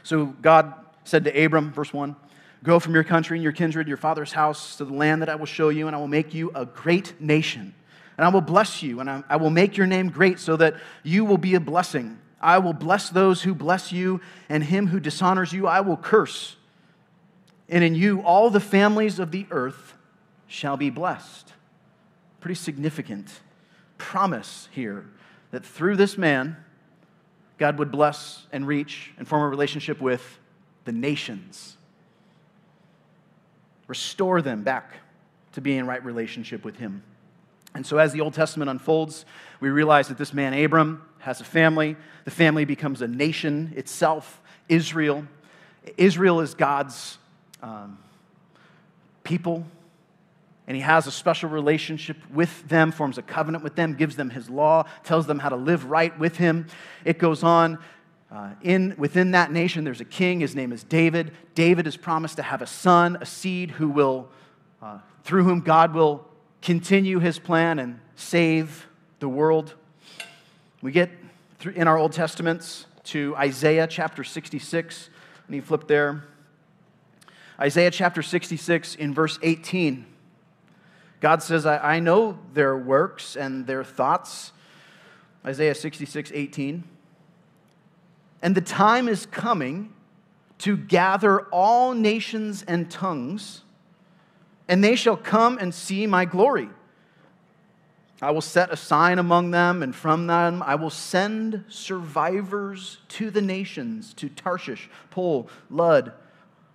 So 0.04 0.26
God 0.26 0.74
said 1.04 1.24
to 1.26 1.46
Abram, 1.46 1.72
verse 1.72 1.94
1, 1.94 2.16
Go 2.64 2.80
from 2.80 2.94
your 2.94 3.04
country 3.04 3.38
and 3.38 3.44
your 3.44 3.54
kindred, 3.54 3.86
and 3.86 3.88
your 3.88 3.98
father's 3.98 4.32
house, 4.32 4.78
to 4.78 4.86
the 4.86 4.94
land 4.94 5.22
that 5.22 5.30
I 5.30 5.36
will 5.36 5.46
show 5.46 5.70
you, 5.70 5.88
and 5.88 5.96
I 5.96 6.00
will 6.00 6.08
make 6.08 6.34
you 6.34 6.52
a 6.56 6.66
great 6.66 7.20
nation. 7.22 7.74
And 8.18 8.26
I 8.26 8.30
will 8.30 8.42
bless 8.42 8.82
you, 8.82 9.00
and 9.00 9.10
I 9.10 9.36
will 9.36 9.52
make 9.52 9.78
your 9.78 9.86
name 9.86 10.10
great 10.10 10.40
so 10.40 10.58
that 10.58 10.76
you 11.04 11.24
will 11.24 11.38
be 11.38 11.56
a 11.56 11.60
blessing. 11.60 12.18
I 12.42 12.58
will 12.58 12.74
bless 12.74 13.10
those 13.10 13.44
who 13.44 13.54
bless 13.54 13.92
you, 13.92 14.22
and 14.50 14.64
him 14.64 14.88
who 14.88 15.00
dishonors 15.00 15.54
you 15.54 15.68
I 15.68 15.82
will 15.82 15.98
curse. 15.98 16.56
And 17.70 17.84
in 17.84 17.96
you 17.96 18.22
all 18.22 18.50
the 18.50 18.60
families 18.60 19.20
of 19.20 19.32
the 19.32 19.46
earth 19.52 19.94
shall 20.48 20.78
be 20.78 20.90
blessed. 20.90 21.54
Pretty 22.40 22.56
significant 22.56 23.42
promise 23.98 24.70
here 24.72 25.06
that 25.52 25.66
through 25.66 25.96
this 25.96 26.18
man, 26.18 26.58
God 27.58 27.80
would 27.80 27.92
bless 27.92 28.46
and 28.52 28.68
reach 28.68 29.12
and 29.18 29.28
form 29.28 29.44
a 29.44 29.48
relationship 29.48 30.00
with 30.00 30.40
the 30.86 30.92
nations 30.92 31.78
restore 33.88 34.42
them 34.42 34.64
back 34.64 34.98
to 35.54 35.62
being 35.62 35.80
in 35.80 35.88
right 35.88 36.04
relationship 36.04 36.64
with 36.64 36.76
Him. 36.76 37.04
And 37.74 37.86
so, 37.86 37.98
as 37.98 38.14
the 38.14 38.22
Old 38.22 38.34
Testament 38.34 38.70
unfolds, 38.70 39.26
we 39.60 39.70
realize 39.70 40.08
that 40.10 40.18
this 40.18 40.34
man, 40.34 40.54
Abram, 40.54 41.04
has 41.20 41.42
a 41.42 41.44
family. 41.44 41.96
The 42.26 42.32
family 42.32 42.66
becomes 42.66 43.02
a 43.02 43.08
nation 43.08 43.74
itself, 43.76 44.42
Israel. 44.70 45.26
Israel 45.96 46.42
is 46.42 46.54
God's 46.54 47.18
um, 47.62 47.98
people, 49.24 49.66
and 50.68 50.76
he 50.76 50.82
has 50.82 51.08
a 51.08 51.12
special 51.12 51.50
relationship 51.50 52.18
with 52.30 52.68
them, 52.68 52.92
forms 52.92 53.18
a 53.18 53.22
covenant 53.22 53.64
with 53.64 53.76
them, 53.76 53.94
gives 53.94 54.18
them 54.18 54.30
his 54.30 54.50
law, 54.50 54.84
tells 55.04 55.26
them 55.26 55.40
how 55.40 55.50
to 55.50 55.56
live 55.56 55.86
right 55.86 56.18
with 56.20 56.38
him. 56.38 56.68
It 57.06 57.18
goes 57.20 57.42
on. 57.42 57.80
uh, 58.30 58.50
in, 58.62 58.94
within 58.98 59.32
that 59.32 59.52
nation, 59.54 59.86
there's 59.86 60.02
a 60.02 60.06
king. 60.06 60.42
His 60.42 60.54
name 60.54 60.74
is 60.74 60.84
David. 60.84 61.32
David 61.56 61.88
is 61.88 61.96
promised 61.96 62.36
to 62.36 62.44
have 62.44 62.62
a 62.62 62.68
son, 62.68 63.18
a 63.22 63.26
seed 63.26 63.72
who 63.72 63.88
will, 63.88 64.28
uh, 64.82 65.00
through 65.24 65.46
whom 65.46 65.62
God 65.62 65.94
will 65.94 66.28
continue 66.62 67.20
his 67.20 67.40
plan 67.40 67.80
and 67.80 68.00
save 68.16 68.88
the 69.20 69.30
world. 69.30 69.74
We 70.82 70.92
get 70.92 71.10
through, 71.60 71.74
in 71.74 71.88
our 71.88 71.98
Old 71.98 72.12
Testaments 72.12 72.86
to 73.06 73.34
Isaiah 73.38 73.88
chapter 73.88 74.26
66. 74.26 75.10
And 75.48 75.56
you 75.56 75.62
flip 75.62 75.88
there. 75.88 76.26
Isaiah 77.58 77.92
chapter 77.92 78.22
66 78.22 78.96
in 78.96 79.14
verse 79.14 79.40
18. 79.42 80.06
God 81.20 81.42
says, 81.42 81.66
I, 81.66 81.78
I 81.96 82.00
know 82.00 82.38
their 82.54 82.78
works 82.78 83.36
and 83.36 83.66
their 83.66 83.84
thoughts. 83.84 84.52
Isaiah 85.46 85.76
66, 85.76 86.32
18. 86.34 86.84
And 88.42 88.56
the 88.56 88.62
time 88.62 89.08
is 89.08 89.26
coming 89.26 89.94
to 90.60 90.78
gather 90.78 91.42
all 91.48 91.94
nations 91.94 92.64
and 92.68 92.90
tongues, 92.90 93.62
and 94.68 94.84
they 94.84 94.96
shall 94.96 95.18
come 95.18 95.58
and 95.58 95.74
see 95.74 96.08
my 96.08 96.26
glory. 96.26 96.70
I 98.22 98.32
will 98.32 98.42
set 98.42 98.72
a 98.72 98.76
sign 98.76 99.20
among 99.20 99.52
them, 99.52 99.84
and 99.84 99.96
from 99.96 100.28
them 100.28 100.64
I 100.64 100.76
will 100.76 100.90
send 100.90 101.64
survivors 101.68 102.98
to 103.10 103.30
the 103.30 103.42
nations, 103.42 104.14
to 104.16 104.30
Tarshish, 104.30 104.90
Pul, 105.12 105.48
Lud, 105.70 106.14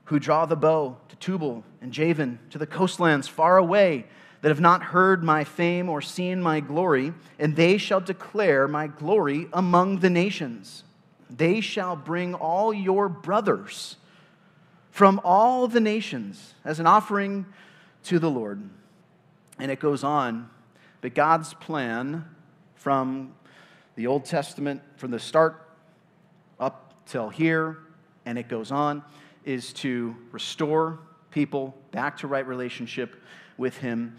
who 0.04 0.20
draw 0.20 0.46
the 0.46 0.56
bow, 0.56 0.96
to 1.08 1.16
Tubal 1.16 1.64
and 1.80 1.92
Javan, 1.92 2.38
to 2.50 2.58
the 2.58 2.66
coastlands 2.66 3.26
far 3.26 3.56
away 3.56 4.06
that 4.42 4.48
have 4.48 4.60
not 4.60 4.82
heard 4.82 5.22
my 5.24 5.44
fame 5.44 5.88
or 5.88 6.02
seen 6.02 6.42
my 6.42 6.60
glory, 6.60 7.14
and 7.38 7.56
they 7.56 7.78
shall 7.78 8.00
declare 8.00 8.68
my 8.68 8.86
glory 8.86 9.48
among 9.52 10.00
the 10.00 10.10
nations. 10.10 10.84
They 11.30 11.60
shall 11.60 11.96
bring 11.96 12.34
all 12.34 12.74
your 12.74 13.08
brothers 13.08 13.96
from 14.90 15.20
all 15.24 15.66
the 15.66 15.80
nations 15.80 16.54
as 16.64 16.78
an 16.78 16.86
offering 16.86 17.46
to 18.04 18.18
the 18.18 18.30
Lord. 18.30 18.68
And 19.58 19.70
it 19.70 19.80
goes 19.80 20.04
on 20.04 20.50
but 21.02 21.14
God's 21.14 21.52
plan 21.52 22.24
from 22.76 23.34
the 23.96 24.06
Old 24.06 24.24
Testament, 24.24 24.80
from 24.96 25.10
the 25.10 25.18
start 25.18 25.68
up 26.58 26.94
till 27.06 27.28
here, 27.28 27.78
and 28.24 28.38
it 28.38 28.48
goes 28.48 28.70
on, 28.70 29.02
is 29.44 29.72
to 29.74 30.16
restore 30.30 31.00
people 31.32 31.76
back 31.90 32.16
to 32.18 32.28
right 32.28 32.46
relationship 32.46 33.20
with 33.58 33.76
Him. 33.76 34.16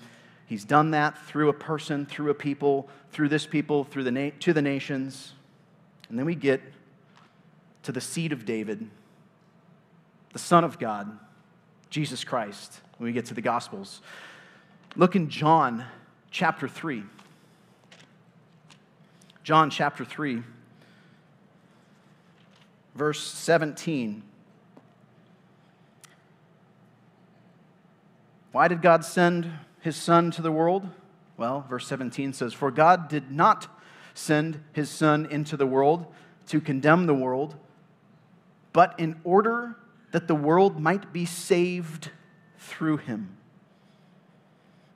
He's 0.53 0.65
done 0.65 0.91
that 0.91 1.17
through 1.17 1.49
a 1.49 1.53
person, 1.53 2.05
through 2.05 2.29
a 2.29 2.35
people, 2.35 2.87
through 3.09 3.29
this 3.29 3.47
people, 3.47 3.83
through 3.83 4.03
the 4.03 4.11
na- 4.11 4.29
to 4.41 4.53
the 4.53 4.61
nations. 4.61 5.33
And 6.09 6.19
then 6.19 6.27
we 6.27 6.35
get 6.35 6.61
to 7.81 7.91
the 7.91 7.99
seed 7.99 8.31
of 8.31 8.45
David, 8.45 8.87
the 10.31 10.37
Son 10.37 10.63
of 10.63 10.77
God, 10.77 11.17
Jesus 11.89 12.23
Christ, 12.23 12.81
when 12.99 13.07
we 13.07 13.13
get 13.13 13.25
to 13.25 13.33
the 13.33 13.41
Gospels. 13.41 14.03
Look 14.95 15.15
in 15.15 15.27
John 15.27 15.85
chapter 16.29 16.67
3. 16.67 17.01
John 19.43 19.71
chapter 19.71 20.05
3, 20.05 20.43
verse 22.93 23.23
17. 23.23 24.21
Why 28.51 28.67
did 28.67 28.83
God 28.83 29.03
send 29.03 29.51
his 29.83 29.95
Son 29.95 30.31
to 30.31 30.41
the 30.41 30.51
world? 30.51 30.89
Well, 31.35 31.65
verse 31.69 31.87
17 31.87 32.33
says, 32.33 32.53
For 32.53 32.71
God 32.71 33.09
did 33.09 33.31
not 33.31 33.67
send 34.13 34.63
his 34.71 34.89
Son 34.89 35.25
into 35.25 35.57
the 35.57 35.65
world 35.65 36.07
to 36.47 36.61
condemn 36.61 37.05
the 37.05 37.13
world, 37.13 37.55
but 38.71 38.97
in 38.97 39.19
order 39.23 39.75
that 40.11 40.27
the 40.27 40.35
world 40.35 40.79
might 40.79 41.11
be 41.11 41.25
saved 41.25 42.11
through 42.57 42.97
him. 42.97 43.35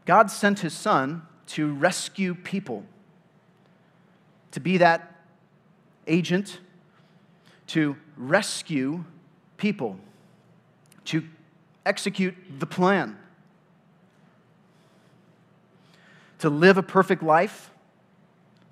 God 0.05 0.31
sent 0.31 0.59
his 0.59 0.73
son 0.73 1.23
to 1.47 1.73
rescue 1.73 2.33
people, 2.33 2.85
to 4.51 4.59
be 4.59 4.77
that 4.77 5.15
agent, 6.07 6.59
to 7.67 7.97
rescue 8.15 9.03
people, 9.57 9.99
to 11.05 11.23
execute 11.85 12.35
the 12.59 12.65
plan, 12.65 13.17
to 16.39 16.49
live 16.49 16.77
a 16.77 16.83
perfect 16.83 17.23
life, 17.23 17.71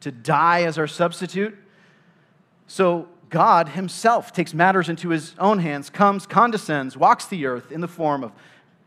to 0.01 0.12
die 0.12 0.63
as 0.63 0.77
our 0.77 0.88
substitute. 0.88 1.57
So 2.67 3.07
God 3.29 3.69
himself 3.69 4.31
takes 4.31 4.53
matters 4.53 4.89
into 4.89 5.10
his 5.10 5.36
own 5.39 5.60
hands, 5.60 5.89
comes, 5.89 6.25
condescends, 6.27 6.95
walks 6.95 7.25
the 7.25 7.45
earth 7.45 7.72
in 7.72 7.81
the 7.81 7.88
form 7.88 8.24
of 8.24 8.31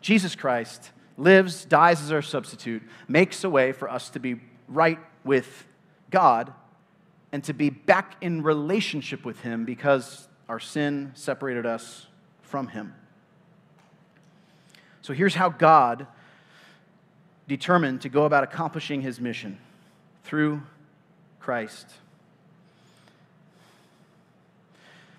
Jesus 0.00 0.34
Christ 0.34 0.90
lives, 1.18 1.64
dies 1.64 2.00
as 2.00 2.12
our 2.12 2.22
substitute, 2.22 2.82
makes 3.08 3.44
a 3.44 3.50
way 3.50 3.72
for 3.72 3.90
us 3.90 4.08
to 4.10 4.20
be 4.20 4.36
right 4.68 4.98
with 5.24 5.66
God 6.10 6.52
and 7.32 7.42
to 7.44 7.52
be 7.52 7.68
back 7.70 8.16
in 8.20 8.42
relationship 8.42 9.24
with 9.24 9.40
Him 9.40 9.64
because 9.64 10.28
our 10.48 10.60
sin 10.60 11.10
separated 11.14 11.66
us 11.66 12.06
from 12.40 12.68
Him. 12.68 12.94
So 15.02 15.12
here's 15.12 15.34
how 15.34 15.50
God 15.50 16.06
determined 17.48 18.02
to 18.02 18.08
go 18.08 18.24
about 18.24 18.44
accomplishing 18.44 19.00
His 19.00 19.20
mission 19.20 19.58
through 20.24 20.62
Christ. 21.40 21.86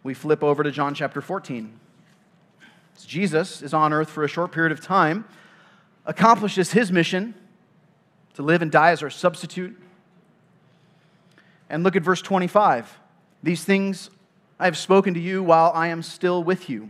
We 0.03 0.13
flip 0.13 0.43
over 0.43 0.63
to 0.63 0.71
John 0.71 0.93
chapter 0.93 1.19
14. 1.19 1.77
Jesus 3.05 3.61
is 3.61 3.73
on 3.73 3.91
earth 3.93 4.09
for 4.09 4.23
a 4.23 4.27
short 4.27 4.51
period 4.51 4.71
of 4.71 4.81
time 4.81 5.25
accomplishes 6.05 6.71
his 6.71 6.91
mission 6.91 7.35
to 8.33 8.41
live 8.41 8.61
and 8.61 8.71
die 8.71 8.89
as 8.91 9.03
our 9.03 9.09
substitute. 9.09 9.79
And 11.69 11.83
look 11.83 11.95
at 11.95 12.01
verse 12.01 12.21
25. 12.21 12.99
These 13.43 13.63
things 13.63 14.09
I 14.59 14.65
have 14.65 14.77
spoken 14.77 15.13
to 15.13 15.19
you 15.19 15.43
while 15.43 15.71
I 15.75 15.87
am 15.87 16.01
still 16.01 16.43
with 16.43 16.69
you. 16.69 16.89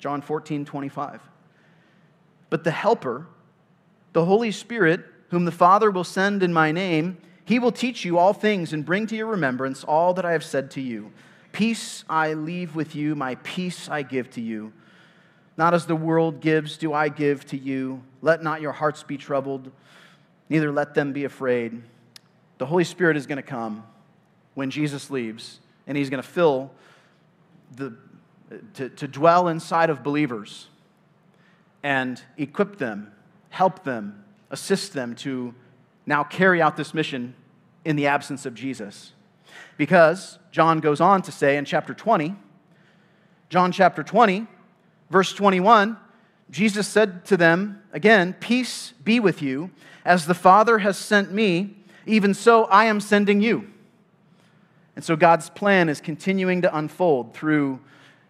John 0.00 0.20
14, 0.20 0.64
25. 0.64 1.20
But 2.50 2.64
the 2.64 2.72
Helper, 2.72 3.26
the 4.12 4.24
Holy 4.24 4.50
Spirit, 4.50 5.04
whom 5.30 5.44
the 5.44 5.52
Father 5.52 5.90
will 5.90 6.04
send 6.04 6.42
in 6.42 6.52
my 6.52 6.72
name, 6.72 7.18
he 7.44 7.58
will 7.58 7.72
teach 7.72 8.04
you 8.04 8.18
all 8.18 8.32
things 8.32 8.72
and 8.72 8.84
bring 8.84 9.06
to 9.08 9.16
your 9.16 9.26
remembrance 9.26 9.84
all 9.84 10.14
that 10.14 10.24
I 10.24 10.32
have 10.32 10.44
said 10.44 10.70
to 10.72 10.80
you. 10.80 11.12
Peace 11.52 12.04
I 12.08 12.34
leave 12.34 12.76
with 12.76 12.94
you, 12.94 13.14
my 13.14 13.34
peace 13.36 13.88
I 13.88 14.02
give 14.02 14.30
to 14.30 14.40
you. 14.40 14.72
Not 15.56 15.74
as 15.74 15.86
the 15.86 15.96
world 15.96 16.40
gives, 16.40 16.76
do 16.78 16.92
I 16.92 17.08
give 17.08 17.44
to 17.46 17.56
you. 17.56 18.02
Let 18.22 18.42
not 18.42 18.60
your 18.60 18.72
hearts 18.72 19.02
be 19.02 19.16
troubled, 19.16 19.70
neither 20.48 20.70
let 20.70 20.94
them 20.94 21.12
be 21.12 21.24
afraid. 21.24 21.82
The 22.58 22.66
Holy 22.66 22.84
Spirit 22.84 23.16
is 23.16 23.26
going 23.26 23.36
to 23.36 23.42
come 23.42 23.84
when 24.54 24.70
Jesus 24.70 25.10
leaves, 25.10 25.60
and 25.86 25.96
he's 25.96 26.10
going 26.10 26.22
to 26.22 26.28
fill 26.28 26.70
the, 27.74 27.94
to, 28.74 28.88
to 28.90 29.08
dwell 29.08 29.48
inside 29.48 29.90
of 29.90 30.02
believers 30.02 30.68
and 31.82 32.22
equip 32.36 32.78
them, 32.78 33.12
help 33.50 33.84
them, 33.84 34.24
assist 34.50 34.92
them 34.92 35.14
to 35.16 35.54
now 36.06 36.24
carry 36.24 36.60
out 36.60 36.76
this 36.76 36.94
mission 36.94 37.34
in 37.84 37.96
the 37.96 38.06
absence 38.06 38.46
of 38.46 38.54
Jesus. 38.54 39.12
Because 39.76 40.38
John 40.50 40.80
goes 40.80 41.00
on 41.00 41.22
to 41.22 41.32
say 41.32 41.56
in 41.56 41.64
chapter 41.64 41.94
20, 41.94 42.34
John 43.48 43.72
chapter 43.72 44.02
20, 44.02 44.46
Verse 45.10 45.32
21 45.32 45.96
Jesus 46.50 46.88
said 46.88 47.24
to 47.26 47.36
them 47.36 47.80
again, 47.92 48.32
Peace 48.40 48.92
be 49.04 49.20
with 49.20 49.40
you. 49.40 49.70
As 50.04 50.26
the 50.26 50.34
Father 50.34 50.78
has 50.78 50.98
sent 50.98 51.30
me, 51.30 51.76
even 52.06 52.34
so 52.34 52.64
I 52.64 52.86
am 52.86 52.98
sending 52.98 53.40
you. 53.40 53.70
And 54.96 55.04
so 55.04 55.14
God's 55.14 55.48
plan 55.48 55.88
is 55.88 56.00
continuing 56.00 56.62
to 56.62 56.76
unfold 56.76 57.34
through 57.34 57.78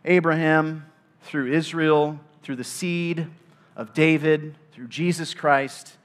Abraham, 0.05 0.85
through 1.23 1.51
Israel, 1.51 2.21
through 2.43 2.57
the 2.57 2.65
seed 2.65 3.27
of 3.75 3.95
David, 3.95 4.55
through 4.73 4.89
Jesus 4.89 5.35
Christ, 5.35 5.97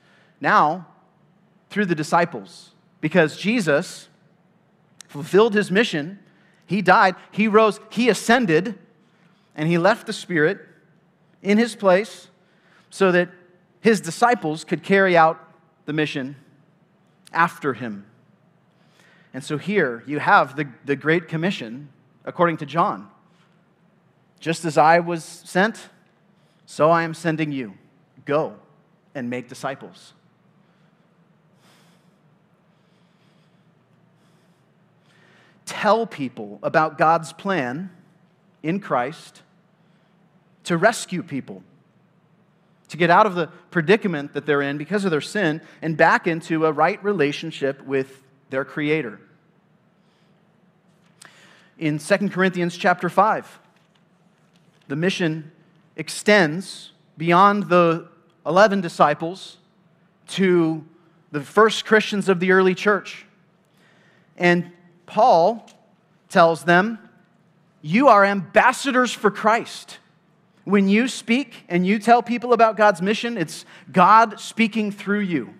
now 0.41 0.87
through 1.69 1.85
the 1.85 1.95
disciples. 1.95 2.71
Because 3.01 3.37
Jesus 3.37 4.09
fulfilled 5.07 5.53
his 5.53 5.71
mission, 5.71 6.19
he 6.65 6.81
died, 6.81 7.15
he 7.31 7.47
rose, 7.47 7.79
he 7.89 8.09
ascended 8.09 8.77
and 9.55 9.69
he 9.69 9.77
left 9.77 10.07
the 10.07 10.13
Spirit 10.13 10.59
in 11.41 11.57
his 11.57 11.75
place 11.75 12.27
so 12.89 13.11
that 13.11 13.29
his 13.81 14.01
disciples 14.01 14.63
could 14.63 14.83
carry 14.83 15.15
out 15.15 15.39
the 15.85 15.93
mission 15.93 16.35
after 17.31 17.73
him. 17.73 18.05
And 19.33 19.43
so 19.43 19.57
here 19.57 20.03
you 20.07 20.19
have 20.19 20.55
the, 20.55 20.67
the 20.85 20.95
Great 20.95 21.27
Commission, 21.27 21.89
according 22.23 22.57
to 22.57 22.65
John. 22.65 23.09
Just 24.39 24.65
as 24.65 24.77
I 24.77 24.99
was 24.99 25.23
sent, 25.23 25.89
so 26.65 26.89
I 26.89 27.03
am 27.03 27.13
sending 27.13 27.51
you. 27.51 27.73
Go 28.25 28.55
and 29.13 29.29
make 29.29 29.47
disciples. 29.47 30.13
tell 35.85 36.07
people 36.07 36.57
about 36.63 36.97
God's 36.97 37.31
plan 37.33 37.91
in 38.63 38.79
Christ 38.79 39.43
to 40.63 40.77
rescue 40.77 41.21
people, 41.21 41.61
to 42.87 42.97
get 42.97 43.11
out 43.11 43.27
of 43.27 43.35
the 43.35 43.47
predicament 43.69 44.33
that 44.33 44.47
they're 44.47 44.63
in 44.63 44.79
because 44.79 45.05
of 45.05 45.11
their 45.11 45.21
sin 45.21 45.61
and 45.83 45.95
back 45.95 46.25
into 46.25 46.65
a 46.65 46.71
right 46.71 47.03
relationship 47.03 47.83
with 47.83 48.23
their 48.49 48.65
Creator. 48.65 49.19
In 51.77 51.99
2 51.99 52.29
Corinthians 52.29 52.77
chapter 52.77 53.09
5, 53.09 53.59
the 54.87 54.95
mission 54.95 55.51
extends 55.97 56.93
beyond 57.15 57.69
the 57.69 58.07
11 58.45 58.81
disciples 58.81 59.57
to 60.27 60.83
the 61.31 61.41
first 61.41 61.85
Christians 61.85 62.29
of 62.29 62.39
the 62.39 62.51
early 62.51 62.75
church. 62.75 63.25
And 64.37 64.71
Paul 65.05 65.67
tells 66.29 66.63
them, 66.63 66.99
You 67.81 68.07
are 68.07 68.23
ambassadors 68.23 69.11
for 69.11 69.31
Christ. 69.31 69.99
When 70.63 70.89
you 70.89 71.07
speak 71.07 71.63
and 71.69 71.85
you 71.85 71.99
tell 71.99 72.23
people 72.23 72.53
about 72.53 72.75
God's 72.75 73.01
mission, 73.01 73.37
it's 73.37 73.65
God 73.91 74.39
speaking 74.39 74.91
through 74.91 75.19
you. 75.19 75.53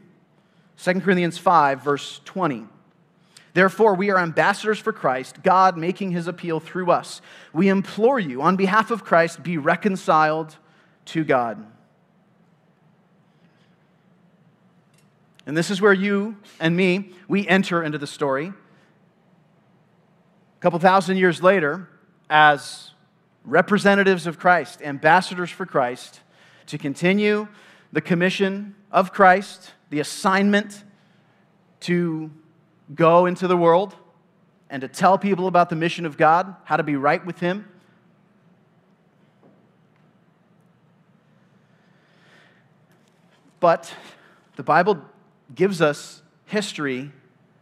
2 0.78 1.02
Corinthians 1.02 1.38
5, 1.38 1.84
verse 1.84 2.22
20. 2.26 2.66
Therefore, 3.54 3.96
we 3.96 4.10
are 4.10 4.18
ambassadors 4.18 4.80
for 4.80 4.92
Christ, 4.92 5.42
God 5.42 5.78
making 5.78 6.12
his 6.12 6.28
appeal 6.28 6.60
through 6.60 6.92
us. 6.92 7.22
We 7.54 7.70
implore 7.70 8.20
you, 8.20 8.42
on 8.42 8.58
behalf 8.58 8.92
of 8.92 9.06
Christ, 9.06 9.44
be 9.44 9.58
reconciled 9.58 10.58
to 11.06 11.24
God. 11.24 11.66
And 15.46 15.56
this 15.56 15.70
is 15.70 15.80
where 15.80 15.94
you 15.94 16.38
and 16.60 16.76
me, 16.76 17.12
we 17.28 17.48
enter 17.48 17.84
into 17.84 17.98
the 17.98 18.08
story. 18.08 18.48
A 18.48 18.54
couple 20.60 20.80
thousand 20.80 21.18
years 21.18 21.44
later, 21.44 21.88
as 22.30 22.92
representatives 23.44 24.26
of 24.26 24.40
Christ, 24.40 24.82
ambassadors 24.82 25.52
for 25.52 25.66
Christ, 25.66 26.22
to 26.68 26.78
continue 26.78 27.48
the 27.92 28.02
commission 28.02 28.76
of 28.92 29.14
Christ, 29.14 29.74
the 29.90 30.00
assignment 30.00 30.84
to 31.82 32.32
go 32.94 33.28
into 33.28 33.48
the 33.48 33.58
world 33.58 33.96
and 34.70 34.82
to 34.82 34.88
tell 34.88 35.18
people 35.18 35.48
about 35.48 35.70
the 35.70 35.76
mission 35.76 36.06
of 36.06 36.18
God, 36.18 36.56
how 36.64 36.78
to 36.78 36.84
be 36.84 36.96
right 36.96 37.24
with 37.24 37.40
Him. 37.40 37.68
But 43.60 43.94
the 44.56 44.64
Bible 44.64 45.02
gives 45.54 45.82
us 45.82 46.22
history 46.46 47.12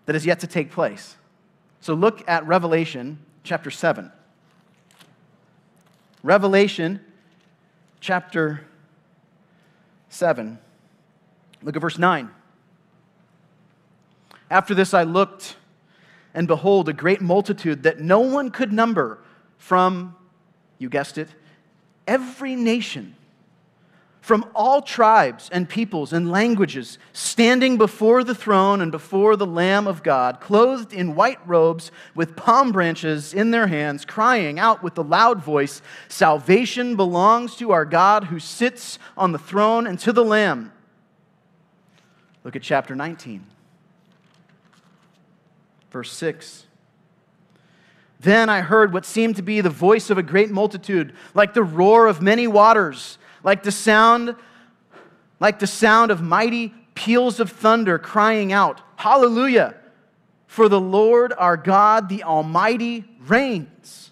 that 0.06 0.16
is 0.16 0.26
yet 0.26 0.40
to 0.42 0.48
take 0.48 0.72
place. 0.72 1.18
So 1.82 1.94
look 1.94 2.24
at 2.28 2.46
Revelation 2.48 3.20
chapter 3.44 3.70
7. 3.70 4.12
Revelation 6.22 7.02
chapter 8.00 8.62
7. 10.10 10.58
Look 11.62 11.76
at 11.76 11.82
verse 11.82 11.98
9. 11.98 12.30
After 14.50 14.76
this, 14.76 14.94
I 14.94 15.04
looked, 15.04 15.56
and 16.34 16.48
behold, 16.48 16.88
a 16.88 16.94
great 16.94 17.22
multitude 17.22 17.84
that 17.84 18.00
no 18.00 18.20
one 18.20 18.52
could 18.52 18.72
number 18.72 19.20
from, 19.58 20.16
you 20.78 20.90
guessed 20.90 21.18
it, 21.18 21.30
every 22.08 22.56
nation 22.56 23.16
from 24.24 24.50
all 24.56 24.82
tribes 24.82 25.50
and 25.52 25.68
peoples 25.68 26.14
and 26.14 26.32
languages, 26.32 26.98
standing 27.12 27.78
before 27.78 28.24
the 28.24 28.34
throne 28.34 28.80
and 28.80 28.90
before 28.90 29.36
the 29.36 29.46
Lamb 29.46 29.86
of 29.86 30.02
God, 30.02 30.40
clothed 30.40 30.94
in 30.94 31.14
white 31.14 31.46
robes 31.46 31.92
with 32.16 32.38
palm 32.38 32.72
branches 32.72 33.34
in 33.34 33.52
their 33.52 33.68
hands, 33.68 34.06
crying 34.06 34.58
out 34.58 34.82
with 34.82 34.98
a 34.98 35.02
loud 35.02 35.44
voice 35.44 35.82
Salvation 36.08 36.96
belongs 36.96 37.58
to 37.58 37.72
our 37.72 37.84
God 37.84 38.24
who 38.24 38.40
sits 38.40 38.98
on 39.18 39.34
the 39.34 39.38
throne 39.38 39.86
and 39.86 40.00
to 40.00 40.14
the 40.14 40.24
Lamb. 40.24 40.72
Look 42.46 42.56
at 42.56 42.62
chapter 42.62 42.96
19, 42.96 43.46
verse 45.92 46.14
6. 46.14 46.66
Then 48.22 48.48
I 48.48 48.62
heard 48.62 48.94
what 48.94 49.06
seemed 49.06 49.36
to 49.36 49.42
be 49.42 49.60
the 49.60 49.70
voice 49.70 50.10
of 50.10 50.18
a 50.18 50.24
great 50.24 50.50
multitude, 50.50 51.14
like 51.34 51.54
the 51.54 51.62
roar 51.62 52.08
of 52.08 52.22
many 52.22 52.48
waters 52.48 53.18
like 53.44 53.64
the 53.64 53.72
sound 53.72 54.36
like 55.40 55.60
the 55.60 55.68
sound 55.68 56.10
of 56.10 56.22
mighty 56.22 56.74
peals 56.96 57.40
of 57.40 57.52
thunder 57.52 58.00
crying 58.00 58.54
out, 58.54 58.82
Hallelujah! 58.96 59.76
For 60.48 60.70
the 60.70 60.80
Lord 60.80 61.34
our 61.38 61.58
God, 61.58 62.10
the 62.10 62.24
Almighty, 62.24 63.04
reigns. 63.28 64.12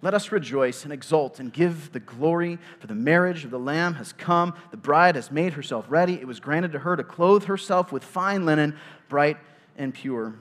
Let 0.00 0.14
us 0.14 0.30
rejoice 0.30 0.84
and 0.84 0.92
exult 0.92 1.40
and 1.40 1.52
give 1.52 1.92
the 1.92 2.00
glory, 2.00 2.58
for 2.78 2.86
the 2.86 2.94
marriage 2.94 3.44
of 3.44 3.50
the 3.50 3.58
Lamb 3.58 3.94
has 3.94 4.12
come. 4.12 4.54
The 4.70 4.76
bride 4.76 5.16
has 5.16 5.32
made 5.32 5.54
herself 5.54 5.86
ready. 5.88 6.14
It 6.14 6.26
was 6.26 6.38
granted 6.38 6.72
to 6.72 6.80
her 6.80 6.96
to 6.96 7.02
clothe 7.02 7.44
herself 7.44 7.90
with 7.90 8.04
fine 8.04 8.44
linen, 8.44 8.76
bright 9.08 9.38
and 9.76 9.92
pure. 9.92 10.34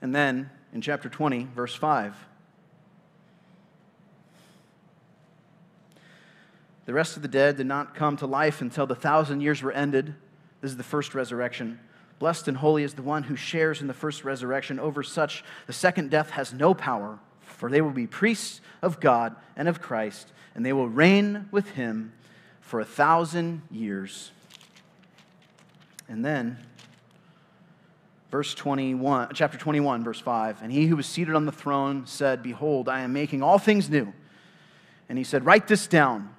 And 0.00 0.14
then 0.14 0.50
in 0.72 0.80
chapter 0.80 1.08
20, 1.08 1.48
verse 1.54 1.74
5, 1.74 2.14
The 6.84 6.92
rest 6.92 7.16
of 7.16 7.22
the 7.22 7.28
dead 7.28 7.56
did 7.56 7.66
not 7.66 7.94
come 7.94 8.16
to 8.18 8.26
life 8.26 8.60
until 8.60 8.86
the 8.86 8.94
thousand 8.94 9.40
years 9.40 9.62
were 9.62 9.72
ended. 9.72 10.14
This 10.60 10.72
is 10.72 10.76
the 10.76 10.82
first 10.82 11.14
resurrection. 11.14 11.78
Blessed 12.18 12.48
and 12.48 12.56
holy 12.56 12.82
is 12.82 12.94
the 12.94 13.02
one 13.02 13.24
who 13.24 13.36
shares 13.36 13.80
in 13.80 13.86
the 13.86 13.94
first 13.94 14.24
resurrection. 14.24 14.78
Over 14.78 15.02
such, 15.02 15.44
the 15.66 15.72
second 15.72 16.10
death 16.10 16.30
has 16.30 16.52
no 16.52 16.74
power, 16.74 17.18
for 17.40 17.68
they 17.68 17.80
will 17.80 17.90
be 17.90 18.06
priests 18.06 18.60
of 18.80 19.00
God 19.00 19.34
and 19.56 19.68
of 19.68 19.80
Christ, 19.80 20.32
and 20.54 20.64
they 20.64 20.72
will 20.72 20.88
reign 20.88 21.48
with 21.50 21.70
him 21.70 22.12
for 22.60 22.80
a 22.80 22.84
thousand 22.84 23.62
years. 23.70 24.30
And 26.08 26.24
then, 26.24 26.58
verse 28.30 28.54
21, 28.54 29.30
chapter 29.34 29.58
21, 29.58 30.04
verse 30.04 30.20
5 30.20 30.62
And 30.62 30.72
he 30.72 30.86
who 30.86 30.96
was 30.96 31.06
seated 31.06 31.34
on 31.34 31.46
the 31.46 31.52
throne 31.52 32.06
said, 32.06 32.42
Behold, 32.42 32.88
I 32.88 33.00
am 33.00 33.12
making 33.12 33.42
all 33.42 33.58
things 33.58 33.88
new. 33.88 34.12
And 35.08 35.18
he 35.18 35.24
said, 35.24 35.44
Write 35.44 35.68
this 35.68 35.86
down 35.86 36.31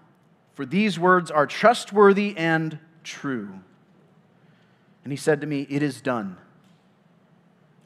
for 0.53 0.65
these 0.65 0.99
words 0.99 1.31
are 1.31 1.47
trustworthy 1.47 2.35
and 2.37 2.77
true. 3.03 3.49
And 5.03 5.11
he 5.11 5.17
said 5.17 5.41
to 5.41 5.47
me, 5.47 5.65
It 5.69 5.83
is 5.83 6.01
done. 6.01 6.37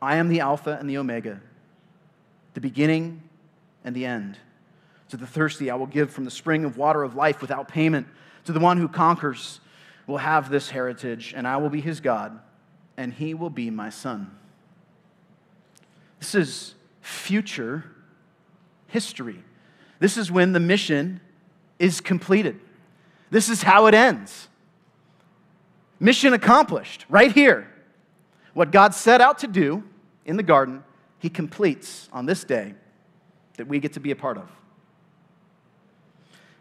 I 0.02 0.18
am 0.18 0.30
the 0.30 0.42
Alpha 0.42 0.78
and 0.80 0.90
the 0.90 0.98
Omega, 0.98 1.42
the 2.54 2.62
beginning 2.62 3.24
and 3.84 3.96
the 3.96 4.06
end. 4.06 4.38
To 5.10 5.18
the 5.18 5.26
thirsty, 5.26 5.72
I 5.72 5.76
will 5.76 5.88
give 5.88 6.12
from 6.12 6.26
the 6.26 6.32
spring 6.32 6.66
of 6.66 6.78
water 6.78 7.02
of 7.04 7.16
life 7.16 7.42
without 7.42 7.68
payment. 7.68 8.08
To 8.46 8.52
the 8.52 8.60
one 8.60 8.78
who 8.78 8.88
conquers, 8.88 9.60
will 10.08 10.18
have 10.18 10.50
this 10.50 10.70
heritage, 10.70 11.34
and 11.36 11.48
I 11.48 11.58
will 11.58 11.70
be 11.70 11.82
his 11.82 12.00
God, 12.00 12.40
and 12.96 13.14
he 13.14 13.34
will 13.34 13.50
be 13.50 13.70
my 13.70 13.90
son. 13.90 14.32
This 16.20 16.34
is 16.34 16.74
future 17.02 17.84
history. 18.88 19.44
This 20.00 20.18
is 20.18 20.32
when 20.32 20.54
the 20.54 20.60
mission 20.60 21.20
is 21.80 22.02
completed. 22.02 22.60
This 23.30 23.50
is 23.50 23.64
how 23.64 23.88
it 23.88 23.94
ends. 23.94 24.48
Mission 26.00 26.34
accomplished, 26.34 27.06
right 27.10 27.32
here. 27.32 27.68
What 28.54 28.72
God 28.72 28.94
set 28.94 29.22
out 29.22 29.40
to 29.40 29.48
do 29.48 29.84
in 30.26 30.38
the 30.38 30.44
garden, 30.44 30.84
He 31.20 31.30
completes 31.30 32.10
on 32.12 32.26
this 32.26 32.44
day 32.44 32.74
that 33.58 33.68
we 33.68 33.80
get 33.80 33.94
to 33.94 34.00
be 34.00 34.12
a 34.12 34.16
part 34.16 34.38
of. 34.38 34.50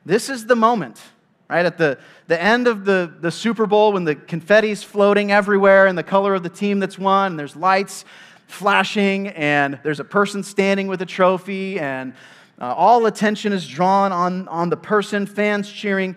This 0.04 0.28
is 0.28 0.46
the 0.46 0.56
moment, 0.56 1.00
right? 1.48 1.66
At 1.66 1.78
the, 1.78 1.98
the 2.28 2.40
end 2.40 2.68
of 2.68 2.84
the, 2.84 3.12
the 3.20 3.30
Super 3.30 3.66
Bowl 3.66 3.92
when 3.92 4.04
the 4.04 4.14
confetti's 4.14 4.82
floating 4.82 5.32
everywhere 5.32 5.86
and 5.86 5.96
the 5.98 6.02
color 6.02 6.34
of 6.34 6.42
the 6.42 6.48
team 6.48 6.78
that's 6.78 6.98
won, 6.98 7.32
and 7.32 7.38
there's 7.38 7.56
lights 7.56 8.04
flashing, 8.46 9.28
and 9.28 9.78
there's 9.82 10.00
a 10.00 10.04
person 10.04 10.42
standing 10.42 10.86
with 10.86 11.02
a 11.02 11.06
trophy, 11.06 11.80
and 11.80 12.14
uh, 12.60 12.72
all 12.72 13.06
attention 13.06 13.52
is 13.52 13.66
drawn 13.66 14.12
on, 14.12 14.48
on 14.48 14.70
the 14.70 14.76
person, 14.76 15.26
fans 15.26 15.70
cheering. 15.70 16.16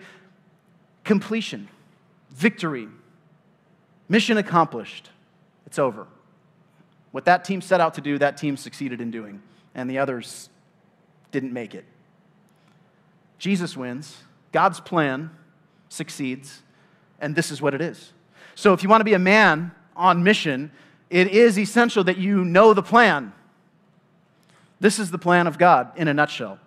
Completion, 1.04 1.68
victory, 2.30 2.88
mission 4.08 4.36
accomplished. 4.36 5.10
It's 5.66 5.78
over. 5.78 6.06
What 7.10 7.24
that 7.24 7.44
team 7.44 7.60
set 7.60 7.80
out 7.80 7.94
to 7.94 8.00
do, 8.00 8.18
that 8.18 8.36
team 8.36 8.56
succeeded 8.56 9.00
in 9.00 9.10
doing, 9.10 9.42
and 9.74 9.90
the 9.90 9.98
others 9.98 10.48
didn't 11.32 11.52
make 11.52 11.74
it. 11.74 11.84
Jesus 13.38 13.76
wins, 13.76 14.18
God's 14.52 14.80
plan 14.80 15.30
succeeds, 15.88 16.62
and 17.20 17.34
this 17.34 17.50
is 17.50 17.60
what 17.60 17.74
it 17.74 17.80
is. 17.80 18.12
So 18.54 18.72
if 18.72 18.82
you 18.82 18.88
want 18.88 19.00
to 19.00 19.04
be 19.04 19.14
a 19.14 19.18
man 19.18 19.72
on 19.96 20.22
mission, 20.22 20.70
it 21.08 21.28
is 21.28 21.58
essential 21.58 22.04
that 22.04 22.18
you 22.18 22.44
know 22.44 22.74
the 22.74 22.82
plan. 22.82 23.32
This 24.80 24.98
is 24.98 25.10
the 25.10 25.18
plan 25.18 25.46
of 25.46 25.58
God 25.58 25.92
in 25.96 26.08
a 26.08 26.14
nutshell 26.14 26.58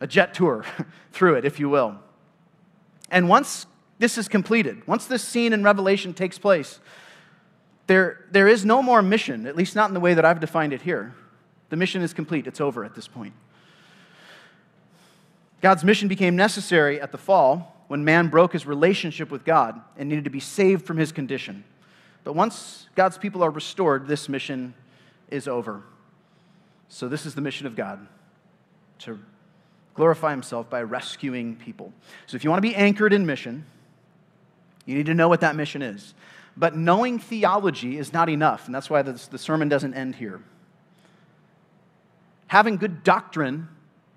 a 0.00 0.06
jet 0.06 0.34
tour 0.34 0.64
through 1.12 1.36
it, 1.36 1.44
if 1.44 1.60
you 1.60 1.68
will. 1.68 1.96
And 3.08 3.28
once 3.28 3.66
this 4.00 4.18
is 4.18 4.26
completed, 4.26 4.84
once 4.88 5.06
this 5.06 5.22
scene 5.22 5.52
in 5.52 5.62
Revelation 5.62 6.12
takes 6.12 6.38
place, 6.38 6.80
there, 7.86 8.24
there 8.32 8.48
is 8.48 8.64
no 8.64 8.82
more 8.82 9.00
mission, 9.00 9.46
at 9.46 9.54
least 9.54 9.76
not 9.76 9.88
in 9.88 9.94
the 9.94 10.00
way 10.00 10.14
that 10.14 10.24
I've 10.24 10.40
defined 10.40 10.72
it 10.72 10.82
here. 10.82 11.14
The 11.68 11.76
mission 11.76 12.02
is 12.02 12.12
complete, 12.12 12.48
it's 12.48 12.60
over 12.60 12.84
at 12.84 12.96
this 12.96 13.06
point. 13.06 13.32
God's 15.60 15.84
mission 15.84 16.08
became 16.08 16.34
necessary 16.34 17.00
at 17.00 17.12
the 17.12 17.18
fall 17.18 17.84
when 17.86 18.04
man 18.04 18.26
broke 18.26 18.54
his 18.54 18.66
relationship 18.66 19.30
with 19.30 19.44
God 19.44 19.80
and 19.96 20.08
needed 20.08 20.24
to 20.24 20.30
be 20.30 20.40
saved 20.40 20.84
from 20.84 20.96
his 20.96 21.12
condition. 21.12 21.62
But 22.24 22.32
once 22.32 22.88
God's 22.96 23.18
people 23.18 23.44
are 23.44 23.50
restored, 23.50 24.08
this 24.08 24.28
mission 24.28 24.74
is 25.30 25.46
over. 25.46 25.84
So, 26.94 27.08
this 27.08 27.24
is 27.24 27.34
the 27.34 27.40
mission 27.40 27.66
of 27.66 27.74
God 27.74 28.06
to 28.98 29.18
glorify 29.94 30.30
himself 30.30 30.68
by 30.68 30.82
rescuing 30.82 31.56
people. 31.56 31.90
So, 32.26 32.36
if 32.36 32.44
you 32.44 32.50
want 32.50 32.62
to 32.62 32.68
be 32.68 32.74
anchored 32.74 33.14
in 33.14 33.24
mission, 33.24 33.64
you 34.84 34.94
need 34.94 35.06
to 35.06 35.14
know 35.14 35.30
what 35.30 35.40
that 35.40 35.56
mission 35.56 35.80
is. 35.80 36.12
But 36.54 36.76
knowing 36.76 37.18
theology 37.18 37.96
is 37.96 38.12
not 38.12 38.28
enough, 38.28 38.66
and 38.66 38.74
that's 38.74 38.90
why 38.90 39.00
the 39.00 39.38
sermon 39.38 39.70
doesn't 39.70 39.94
end 39.94 40.16
here. 40.16 40.42
Having 42.48 42.76
good 42.76 43.02
doctrine 43.02 43.68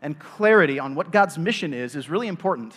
and 0.01 0.19
clarity 0.19 0.77
on 0.77 0.95
what 0.95 1.13
God's 1.13 1.37
mission 1.37 1.73
is 1.73 1.95
is 1.95 2.09
really 2.09 2.27
important. 2.27 2.75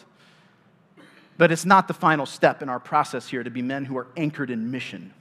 But 1.38 1.50
it's 1.50 1.66
not 1.66 1.88
the 1.88 1.94
final 1.94 2.24
step 2.24 2.62
in 2.62 2.68
our 2.68 2.78
process 2.78 3.26
here 3.26 3.42
to 3.42 3.50
be 3.50 3.62
men 3.62 3.84
who 3.84 3.98
are 3.98 4.06
anchored 4.16 4.50
in 4.50 4.70
mission. 4.70 5.12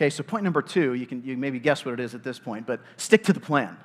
Okay, 0.00 0.08
so 0.08 0.22
point 0.22 0.44
number 0.44 0.62
two, 0.62 0.94
you 0.94 1.06
can 1.06 1.22
you 1.26 1.36
maybe 1.36 1.60
guess 1.60 1.84
what 1.84 1.92
it 1.92 2.00
is 2.00 2.14
at 2.14 2.22
this 2.22 2.38
point, 2.38 2.66
but 2.66 2.80
stick 2.96 3.22
to 3.24 3.34
the 3.34 3.40
plan. 3.40 3.76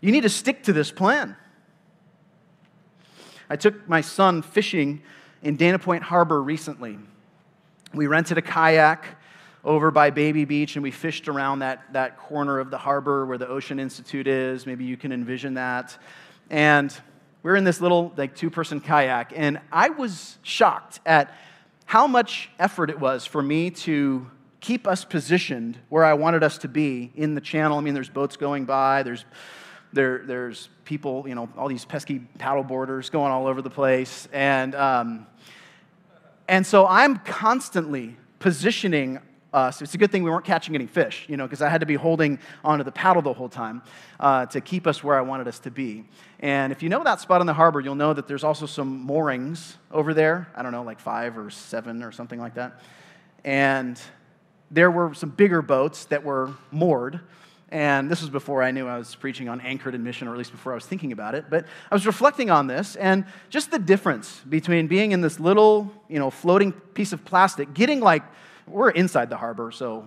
You 0.00 0.12
need 0.12 0.20
to 0.20 0.28
stick 0.28 0.62
to 0.64 0.72
this 0.72 0.92
plan. 0.92 1.34
I 3.50 3.56
took 3.56 3.88
my 3.88 4.00
son 4.00 4.42
fishing 4.42 5.02
in 5.42 5.56
Dana 5.56 5.76
Point 5.76 6.04
Harbor 6.04 6.40
recently. 6.40 7.00
We 7.94 8.06
rented 8.06 8.38
a 8.38 8.42
kayak 8.42 9.06
over 9.64 9.90
by 9.90 10.10
Baby 10.10 10.44
Beach 10.44 10.76
and 10.76 10.84
we 10.84 10.92
fished 10.92 11.26
around 11.26 11.58
that, 11.58 11.92
that 11.92 12.16
corner 12.16 12.60
of 12.60 12.70
the 12.70 12.78
harbor 12.78 13.26
where 13.26 13.38
the 13.38 13.48
Ocean 13.48 13.80
Institute 13.80 14.28
is. 14.28 14.66
Maybe 14.66 14.84
you 14.84 14.96
can 14.96 15.10
envision 15.10 15.54
that. 15.54 15.98
And 16.48 16.96
we're 17.42 17.56
in 17.56 17.64
this 17.64 17.80
little 17.80 18.12
like 18.16 18.36
two 18.36 18.50
person 18.50 18.80
kayak 18.80 19.32
and 19.34 19.60
I 19.72 19.88
was 19.88 20.38
shocked 20.42 21.00
at 21.04 21.36
how 21.84 22.06
much 22.06 22.50
effort 22.58 22.90
it 22.90 22.98
was 22.98 23.26
for 23.26 23.42
me 23.42 23.70
to 23.70 24.30
keep 24.60 24.86
us 24.86 25.04
positioned 25.04 25.78
where 25.88 26.04
I 26.04 26.14
wanted 26.14 26.42
us 26.42 26.58
to 26.58 26.68
be 26.68 27.12
in 27.14 27.34
the 27.34 27.40
channel. 27.40 27.78
I 27.78 27.80
mean, 27.80 27.94
there's 27.94 28.08
boats 28.08 28.36
going 28.36 28.64
by, 28.64 29.02
there's, 29.02 29.24
there, 29.92 30.22
there's 30.24 30.68
people, 30.84 31.24
you 31.26 31.34
know, 31.34 31.48
all 31.56 31.68
these 31.68 31.84
pesky 31.84 32.20
paddle 32.38 32.62
boarders 32.62 33.10
going 33.10 33.32
all 33.32 33.46
over 33.46 33.60
the 33.60 33.70
place. 33.70 34.28
And, 34.32 34.74
um, 34.74 35.26
and 36.48 36.66
so 36.66 36.86
I'm 36.86 37.18
constantly 37.18 38.16
positioning 38.38 39.18
us. 39.52 39.82
It's 39.82 39.94
a 39.94 39.98
good 39.98 40.10
thing 40.10 40.22
we 40.22 40.30
weren't 40.30 40.44
catching 40.44 40.74
any 40.74 40.86
fish, 40.86 41.26
you 41.28 41.36
know, 41.36 41.44
because 41.44 41.62
I 41.62 41.68
had 41.68 41.80
to 41.80 41.86
be 41.86 41.94
holding 41.94 42.38
onto 42.64 42.84
the 42.84 42.92
paddle 42.92 43.22
the 43.22 43.32
whole 43.32 43.48
time 43.48 43.82
uh, 44.18 44.46
to 44.46 44.60
keep 44.60 44.86
us 44.86 45.04
where 45.04 45.16
I 45.16 45.20
wanted 45.20 45.48
us 45.48 45.58
to 45.60 45.70
be. 45.70 46.04
And 46.40 46.72
if 46.72 46.82
you 46.82 46.88
know 46.88 47.04
that 47.04 47.20
spot 47.20 47.40
in 47.40 47.46
the 47.46 47.54
harbor, 47.54 47.80
you'll 47.80 47.94
know 47.94 48.12
that 48.12 48.26
there's 48.26 48.44
also 48.44 48.66
some 48.66 49.00
moorings 49.02 49.76
over 49.90 50.14
there. 50.14 50.48
I 50.56 50.62
don't 50.62 50.72
know, 50.72 50.82
like 50.82 51.00
five 51.00 51.36
or 51.36 51.50
seven 51.50 52.02
or 52.02 52.12
something 52.12 52.40
like 52.40 52.54
that. 52.54 52.80
And 53.44 54.00
there 54.70 54.90
were 54.90 55.14
some 55.14 55.30
bigger 55.30 55.62
boats 55.62 56.06
that 56.06 56.24
were 56.24 56.52
moored. 56.70 57.20
And 57.68 58.10
this 58.10 58.20
was 58.20 58.28
before 58.28 58.62
I 58.62 58.70
knew 58.70 58.86
I 58.86 58.98
was 58.98 59.14
preaching 59.14 59.48
on 59.48 59.60
anchored 59.62 59.94
in 59.94 60.02
mission, 60.02 60.28
or 60.28 60.32
at 60.32 60.38
least 60.38 60.52
before 60.52 60.72
I 60.72 60.74
was 60.74 60.84
thinking 60.84 61.12
about 61.12 61.34
it. 61.34 61.46
But 61.48 61.66
I 61.90 61.94
was 61.94 62.06
reflecting 62.06 62.50
on 62.50 62.66
this 62.66 62.96
and 62.96 63.24
just 63.48 63.70
the 63.70 63.78
difference 63.78 64.40
between 64.46 64.88
being 64.88 65.12
in 65.12 65.22
this 65.22 65.40
little, 65.40 65.90
you 66.08 66.18
know, 66.18 66.28
floating 66.30 66.72
piece 66.72 67.14
of 67.14 67.24
plastic, 67.24 67.72
getting 67.72 68.00
like 68.00 68.24
we're 68.72 68.90
inside 68.90 69.30
the 69.30 69.36
harbor, 69.36 69.70
so 69.70 70.04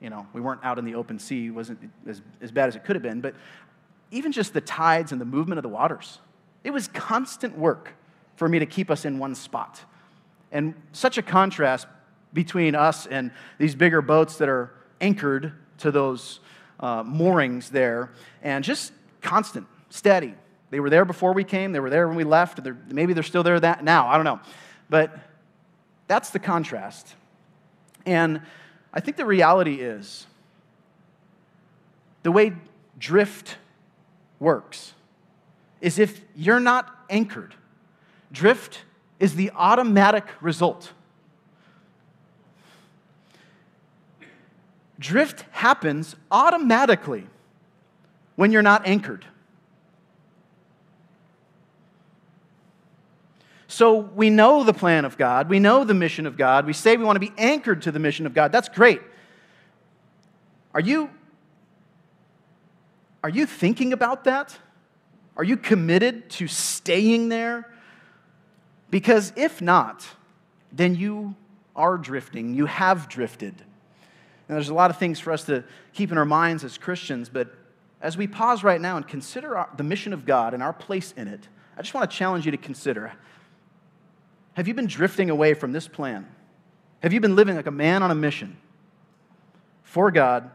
you 0.00 0.10
know 0.10 0.26
we 0.32 0.40
weren't 0.40 0.64
out 0.64 0.78
in 0.78 0.84
the 0.84 0.94
open 0.94 1.18
sea. 1.18 1.46
It 1.46 1.50
wasn't 1.50 1.90
as, 2.06 2.22
as 2.40 2.50
bad 2.50 2.68
as 2.68 2.76
it 2.76 2.84
could 2.84 2.96
have 2.96 3.02
been. 3.02 3.20
But 3.20 3.34
even 4.10 4.32
just 4.32 4.52
the 4.52 4.60
tides 4.60 5.12
and 5.12 5.20
the 5.20 5.26
movement 5.26 5.58
of 5.58 5.62
the 5.62 5.68
waters, 5.68 6.18
it 6.64 6.70
was 6.70 6.88
constant 6.88 7.56
work 7.56 7.94
for 8.36 8.48
me 8.48 8.58
to 8.58 8.66
keep 8.66 8.90
us 8.90 9.04
in 9.04 9.18
one 9.18 9.34
spot. 9.34 9.80
And 10.52 10.74
such 10.92 11.18
a 11.18 11.22
contrast 11.22 11.86
between 12.32 12.74
us 12.74 13.06
and 13.06 13.30
these 13.58 13.74
bigger 13.74 14.02
boats 14.02 14.36
that 14.38 14.48
are 14.48 14.72
anchored 15.00 15.52
to 15.78 15.90
those 15.90 16.40
uh, 16.80 17.02
moorings 17.04 17.70
there, 17.70 18.10
and 18.42 18.64
just 18.64 18.92
constant, 19.20 19.66
steady. 19.90 20.34
They 20.70 20.80
were 20.80 20.90
there 20.90 21.04
before 21.04 21.32
we 21.32 21.44
came. 21.44 21.72
They 21.72 21.80
were 21.80 21.90
there 21.90 22.06
when 22.06 22.16
we 22.16 22.24
left. 22.24 22.62
They're, 22.62 22.78
maybe 22.88 23.12
they're 23.12 23.22
still 23.22 23.42
there 23.42 23.58
that 23.60 23.84
now. 23.84 24.08
I 24.08 24.16
don't 24.16 24.24
know, 24.24 24.40
but 24.88 25.16
that's 26.06 26.30
the 26.30 26.38
contrast. 26.38 27.14
And 28.06 28.40
I 28.92 29.00
think 29.00 29.16
the 29.16 29.24
reality 29.24 29.76
is 29.76 30.26
the 32.22 32.32
way 32.32 32.52
drift 32.98 33.56
works 34.38 34.94
is 35.80 35.98
if 35.98 36.20
you're 36.34 36.60
not 36.60 37.04
anchored, 37.08 37.54
drift 38.32 38.82
is 39.18 39.34
the 39.34 39.50
automatic 39.54 40.26
result. 40.40 40.92
Drift 44.98 45.44
happens 45.52 46.14
automatically 46.30 47.26
when 48.36 48.52
you're 48.52 48.62
not 48.62 48.86
anchored. 48.86 49.24
So 53.70 53.98
we 53.98 54.30
know 54.30 54.64
the 54.64 54.74
plan 54.74 55.04
of 55.04 55.16
God, 55.16 55.48
we 55.48 55.60
know 55.60 55.84
the 55.84 55.94
mission 55.94 56.26
of 56.26 56.36
God, 56.36 56.66
we 56.66 56.72
say 56.72 56.96
we 56.96 57.04
want 57.04 57.14
to 57.14 57.20
be 57.20 57.32
anchored 57.38 57.82
to 57.82 57.92
the 57.92 58.00
mission 58.00 58.26
of 58.26 58.34
God. 58.34 58.50
That's 58.50 58.68
great. 58.68 59.00
Are 60.74 60.80
you 60.80 61.08
are 63.22 63.30
you 63.30 63.46
thinking 63.46 63.92
about 63.92 64.24
that? 64.24 64.58
Are 65.36 65.44
you 65.44 65.56
committed 65.56 66.30
to 66.30 66.48
staying 66.48 67.28
there? 67.28 67.72
Because 68.90 69.32
if 69.36 69.62
not, 69.62 70.04
then 70.72 70.96
you 70.96 71.36
are 71.76 71.96
drifting. 71.96 72.54
You 72.54 72.66
have 72.66 73.08
drifted. 73.08 73.54
And 74.48 74.56
there's 74.56 74.70
a 74.70 74.74
lot 74.74 74.90
of 74.90 74.96
things 74.96 75.20
for 75.20 75.30
us 75.30 75.44
to 75.44 75.62
keep 75.92 76.10
in 76.10 76.18
our 76.18 76.24
minds 76.24 76.64
as 76.64 76.76
Christians, 76.76 77.28
but 77.28 77.54
as 78.00 78.16
we 78.16 78.26
pause 78.26 78.64
right 78.64 78.80
now 78.80 78.96
and 78.96 79.06
consider 79.06 79.56
our, 79.56 79.68
the 79.76 79.84
mission 79.84 80.12
of 80.12 80.26
God 80.26 80.54
and 80.54 80.62
our 80.62 80.72
place 80.72 81.14
in 81.16 81.28
it, 81.28 81.46
I 81.76 81.82
just 81.82 81.94
want 81.94 82.10
to 82.10 82.16
challenge 82.16 82.46
you 82.46 82.50
to 82.50 82.58
consider 82.58 83.12
have 84.54 84.68
you 84.68 84.74
been 84.74 84.86
drifting 84.86 85.30
away 85.30 85.54
from 85.54 85.72
this 85.72 85.88
plan? 85.88 86.26
Have 87.02 87.12
you 87.12 87.20
been 87.20 87.36
living 87.36 87.56
like 87.56 87.66
a 87.66 87.72
man 87.72 88.02
on 88.02 88.10
a 88.10 88.14
mission 88.14 88.56
for 89.82 90.10
God 90.10 90.50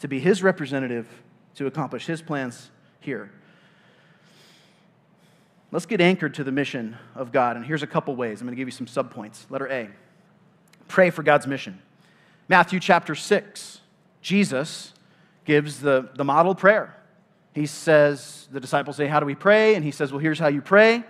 to 0.00 0.08
be 0.08 0.18
His 0.18 0.42
representative 0.42 1.06
to 1.56 1.66
accomplish 1.66 2.06
His 2.06 2.22
plans 2.22 2.70
here? 3.00 3.30
Let's 5.72 5.86
get 5.86 6.00
anchored 6.00 6.34
to 6.34 6.44
the 6.44 6.52
mission 6.52 6.96
of 7.14 7.32
God. 7.32 7.56
And 7.56 7.64
here's 7.64 7.82
a 7.82 7.86
couple 7.86 8.14
ways. 8.16 8.40
I'm 8.40 8.46
going 8.46 8.56
to 8.56 8.60
give 8.60 8.68
you 8.68 8.72
some 8.72 8.86
subpoints. 8.86 9.50
Letter 9.50 9.68
A 9.68 9.90
pray 10.88 11.10
for 11.10 11.22
God's 11.22 11.46
mission. 11.46 11.80
Matthew 12.48 12.78
chapter 12.78 13.16
6, 13.16 13.80
Jesus 14.22 14.92
gives 15.44 15.80
the, 15.80 16.08
the 16.14 16.24
model 16.24 16.54
prayer. 16.54 16.96
He 17.52 17.66
says, 17.66 18.48
the 18.52 18.60
disciples 18.60 18.96
say, 18.96 19.06
How 19.06 19.18
do 19.18 19.26
we 19.26 19.34
pray? 19.34 19.74
And 19.74 19.84
he 19.84 19.90
says, 19.90 20.12
Well, 20.12 20.20
here's 20.20 20.38
how 20.38 20.48
you 20.48 20.60
pray. 20.60 21.04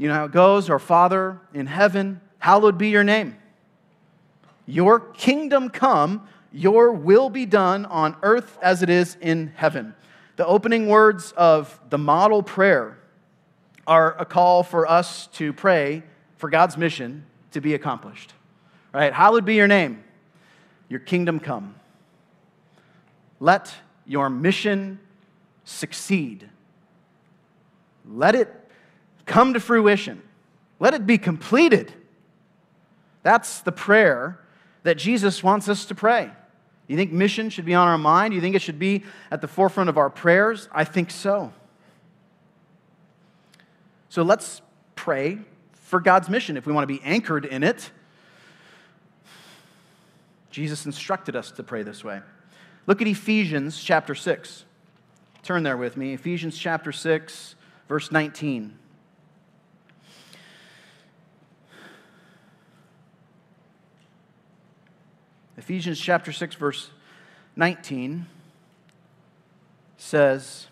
You 0.00 0.08
know 0.08 0.14
how 0.14 0.24
it 0.24 0.32
goes 0.32 0.70
Our 0.70 0.78
Father 0.78 1.38
in 1.52 1.66
heaven, 1.66 2.22
hallowed 2.38 2.78
be 2.78 2.88
your 2.88 3.04
name. 3.04 3.36
Your 4.64 4.98
kingdom 4.98 5.68
come, 5.68 6.26
your 6.50 6.90
will 6.90 7.28
be 7.28 7.44
done 7.44 7.84
on 7.84 8.16
earth 8.22 8.56
as 8.62 8.82
it 8.82 8.88
is 8.88 9.18
in 9.20 9.52
heaven. 9.56 9.94
The 10.36 10.46
opening 10.46 10.88
words 10.88 11.32
of 11.32 11.78
the 11.90 11.98
model 11.98 12.42
prayer 12.42 12.96
are 13.86 14.18
a 14.18 14.24
call 14.24 14.62
for 14.62 14.90
us 14.90 15.26
to 15.34 15.52
pray 15.52 16.02
for 16.38 16.48
God's 16.48 16.78
mission 16.78 17.26
to 17.50 17.60
be 17.60 17.74
accomplished. 17.74 18.32
Right? 18.94 19.12
Hallowed 19.12 19.44
be 19.44 19.56
your 19.56 19.68
name, 19.68 20.02
your 20.88 21.00
kingdom 21.00 21.38
come. 21.40 21.74
Let 23.38 23.74
your 24.06 24.30
mission 24.30 24.98
succeed. 25.64 26.48
Let 28.06 28.34
it 28.34 28.59
come 29.26 29.54
to 29.54 29.60
fruition. 29.60 30.22
Let 30.78 30.94
it 30.94 31.06
be 31.06 31.18
completed. 31.18 31.92
That's 33.22 33.60
the 33.60 33.72
prayer 33.72 34.40
that 34.82 34.96
Jesus 34.96 35.42
wants 35.42 35.68
us 35.68 35.84
to 35.86 35.94
pray. 35.94 36.30
You 36.88 36.96
think 36.96 37.12
mission 37.12 37.50
should 37.50 37.66
be 37.66 37.74
on 37.74 37.86
our 37.86 37.98
mind? 37.98 38.34
You 38.34 38.40
think 38.40 38.56
it 38.56 38.62
should 38.62 38.78
be 38.78 39.04
at 39.30 39.40
the 39.40 39.46
forefront 39.46 39.88
of 39.88 39.98
our 39.98 40.10
prayers? 40.10 40.68
I 40.72 40.84
think 40.84 41.10
so. 41.10 41.52
So 44.08 44.22
let's 44.22 44.60
pray 44.96 45.38
for 45.72 46.00
God's 46.00 46.28
mission 46.28 46.56
if 46.56 46.66
we 46.66 46.72
want 46.72 46.82
to 46.82 46.92
be 46.92 47.00
anchored 47.04 47.44
in 47.44 47.62
it. 47.62 47.90
Jesus 50.50 50.84
instructed 50.84 51.36
us 51.36 51.52
to 51.52 51.62
pray 51.62 51.84
this 51.84 52.02
way. 52.02 52.20
Look 52.88 53.00
at 53.00 53.06
Ephesians 53.06 53.80
chapter 53.80 54.16
6. 54.16 54.64
Turn 55.44 55.62
there 55.62 55.76
with 55.76 55.96
me. 55.96 56.12
Ephesians 56.12 56.58
chapter 56.58 56.90
6, 56.90 57.54
verse 57.88 58.10
19. 58.10 58.79
Ephesians 65.60 66.00
chapter 66.00 66.32
6, 66.32 66.54
verse 66.54 66.90
19 67.54 68.24
says, 69.98 70.68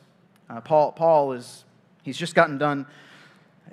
uh, 0.48 0.62
Paul, 0.62 0.92
Paul 0.92 1.32
is, 1.32 1.66
he's 2.04 2.16
just 2.16 2.34
gotten 2.34 2.56
done 2.56 2.86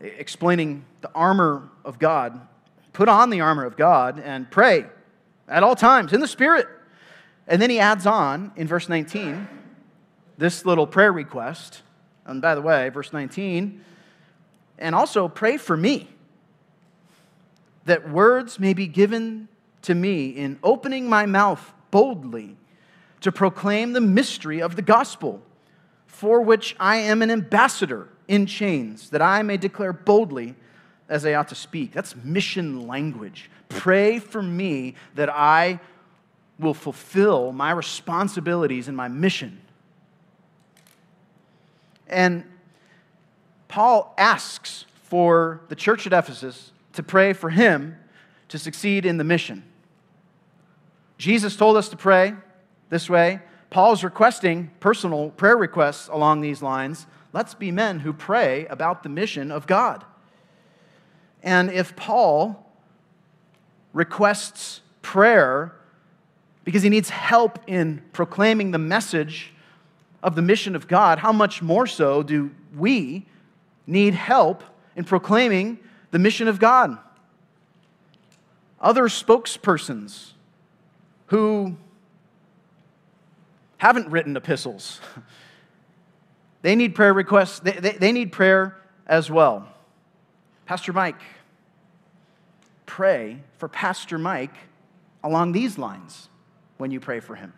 explaining 0.02 0.84
the 1.00 1.10
armor 1.16 1.70
of 1.86 2.00
God. 2.00 2.46
Put 2.92 3.08
on 3.08 3.30
the 3.30 3.40
armor 3.40 3.64
of 3.64 3.78
God 3.78 4.20
and 4.20 4.52
pray 4.52 4.88
at 5.48 5.64
all 5.64 5.74
times 5.74 6.12
in 6.12 6.20
the 6.20 6.28
Spirit. 6.28 6.68
And 7.48 7.62
then 7.62 7.70
he 7.70 7.80
adds 7.80 8.06
on 8.06 8.52
in 8.58 8.68
verse 8.68 8.90
19 8.90 9.48
this 10.38 10.66
little 10.66 10.86
prayer 10.86 11.14
request. 11.14 11.82
And 12.26 12.42
by 12.42 12.56
the 12.56 12.62
way, 12.62 12.90
verse 12.90 13.14
19, 13.14 13.86
and 14.78 14.94
also 14.94 15.30
pray 15.30 15.56
for 15.56 15.78
me 15.78 16.10
that 17.86 18.10
words 18.10 18.60
may 18.60 18.74
be 18.74 18.88
given 18.88 19.48
to 19.86 19.96
me 19.96 20.30
in 20.30 20.60
opening 20.64 21.10
my 21.10 21.26
mouth 21.26 21.74
boldly 21.92 22.58
to 23.22 23.32
proclaim 23.32 23.94
the 23.94 24.02
mystery 24.02 24.62
of 24.62 24.76
the 24.76 24.82
gospel, 24.82 25.42
for 26.06 26.42
which 26.42 26.76
I 26.80 26.98
am 26.98 27.22
an 27.22 27.32
ambassador 27.32 28.10
in 28.28 28.46
chains, 28.46 29.10
that 29.12 29.22
I 29.22 29.42
may 29.42 29.58
declare 29.58 29.94
boldly 29.94 30.56
as 31.10 31.26
I 31.26 31.34
ought 31.34 31.48
to 31.50 31.56
speak. 31.56 31.94
That's 31.94 32.16
mission 32.16 32.88
language. 32.88 33.50
Pray 33.70 34.20
for 34.20 34.42
me 34.42 34.96
that 35.16 35.30
I 35.30 35.80
will 36.60 36.74
fulfill 36.74 37.52
my 37.52 37.72
responsibilities 37.72 38.88
and 38.88 38.96
my 38.96 39.08
mission. 39.08 39.62
And 42.08 42.44
Paul 43.68 44.14
asks 44.18 44.86
for 45.04 45.62
the 45.70 45.76
church 45.76 46.08
at 46.08 46.14
Ephesus 46.14 46.72
to 46.94 47.04
pray 47.04 47.34
for 47.34 47.50
him 47.50 47.98
to 48.50 48.58
succeed 48.58 49.06
in 49.06 49.18
the 49.18 49.24
mission. 49.24 49.64
Jesus 51.18 51.56
told 51.56 51.78
us 51.78 51.90
to 51.90 51.98
pray 51.98 52.34
this 52.90 53.10
way. 53.10 53.40
Paul's 53.70 54.04
requesting 54.04 54.72
personal 54.80 55.32
prayer 55.32 55.58
requests 55.58 56.08
along 56.08 56.42
these 56.42 56.62
lines. 56.62 57.08
Let's 57.34 57.54
be 57.54 57.72
men 57.72 58.00
who 58.00 58.14
pray 58.14 58.66
about 58.68 59.04
the 59.04 59.10
mission 59.10 59.52
of 59.52 59.68
God. 59.68 60.06
And 61.44 61.70
if 61.72 61.96
Paul 61.96 62.66
requests 63.94 64.82
prayer 65.02 65.76
because 66.64 66.84
he 66.84 66.90
needs 66.90 67.10
help 67.10 67.60
in 67.68 68.04
proclaiming 68.12 68.72
the 68.72 68.78
message 68.78 69.54
of 70.24 70.36
the 70.36 70.42
mission 70.42 70.76
of 70.76 70.88
God, 70.88 71.20
how 71.20 71.32
much 71.32 71.62
more 71.62 71.86
so 71.86 72.24
do 72.24 72.52
we 72.76 73.26
need 73.86 74.16
help 74.16 74.64
in 74.96 75.04
proclaiming 75.04 75.80
the 76.12 76.20
mission 76.20 76.48
of 76.48 76.60
God? 76.60 76.98
Other 78.82 79.04
spokespersons 79.04 80.35
who 81.28 81.76
haven't 83.78 84.10
written 84.10 84.36
epistles. 84.36 85.02
They 86.66 86.76
need 86.76 86.96
prayer 86.96 87.14
requests, 87.14 87.60
they, 87.60 87.74
they, 87.74 87.92
they, 87.92 88.12
need 88.12 88.32
prayer 88.32 88.76
as 89.06 89.30
well. 89.30 89.68
Pastor 90.66 90.94
Mike, 90.94 91.22
pray 92.88 93.38
for 93.60 93.70
Pastor 93.70 94.18
Mike 94.18 94.56
along 95.24 95.52
these 95.52 95.78
lines 95.78 96.28
when 96.80 96.90
you 96.90 97.00
pray 97.00 97.20
for 97.20 97.36
him. 97.36 97.54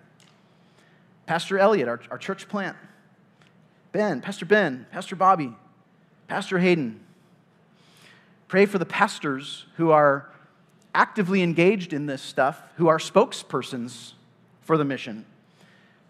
Pastor 1.25 1.57
Elliot, 1.57 1.87
our, 1.87 2.01
our 2.11 2.17
church 2.17 2.49
plant, 2.49 2.75
Ben, 3.93 4.19
Pastor 4.19 4.45
Ben, 4.45 4.85
Pastor 4.91 5.15
Bobby, 5.15 5.55
Pastor 6.27 6.59
Hayden. 6.59 6.99
Pray 8.49 8.65
for 8.65 8.77
the 8.77 8.85
pastors 8.85 9.67
who 9.77 9.89
are 9.89 10.29
actively 10.93 11.41
engaged 11.41 11.93
in 11.93 12.05
this 12.05 12.21
stuff, 12.21 12.61
who 12.77 12.87
are 12.87 12.97
spokespersons 12.97 14.13
for 14.61 14.77
the 14.77 14.85
mission. 14.85 15.25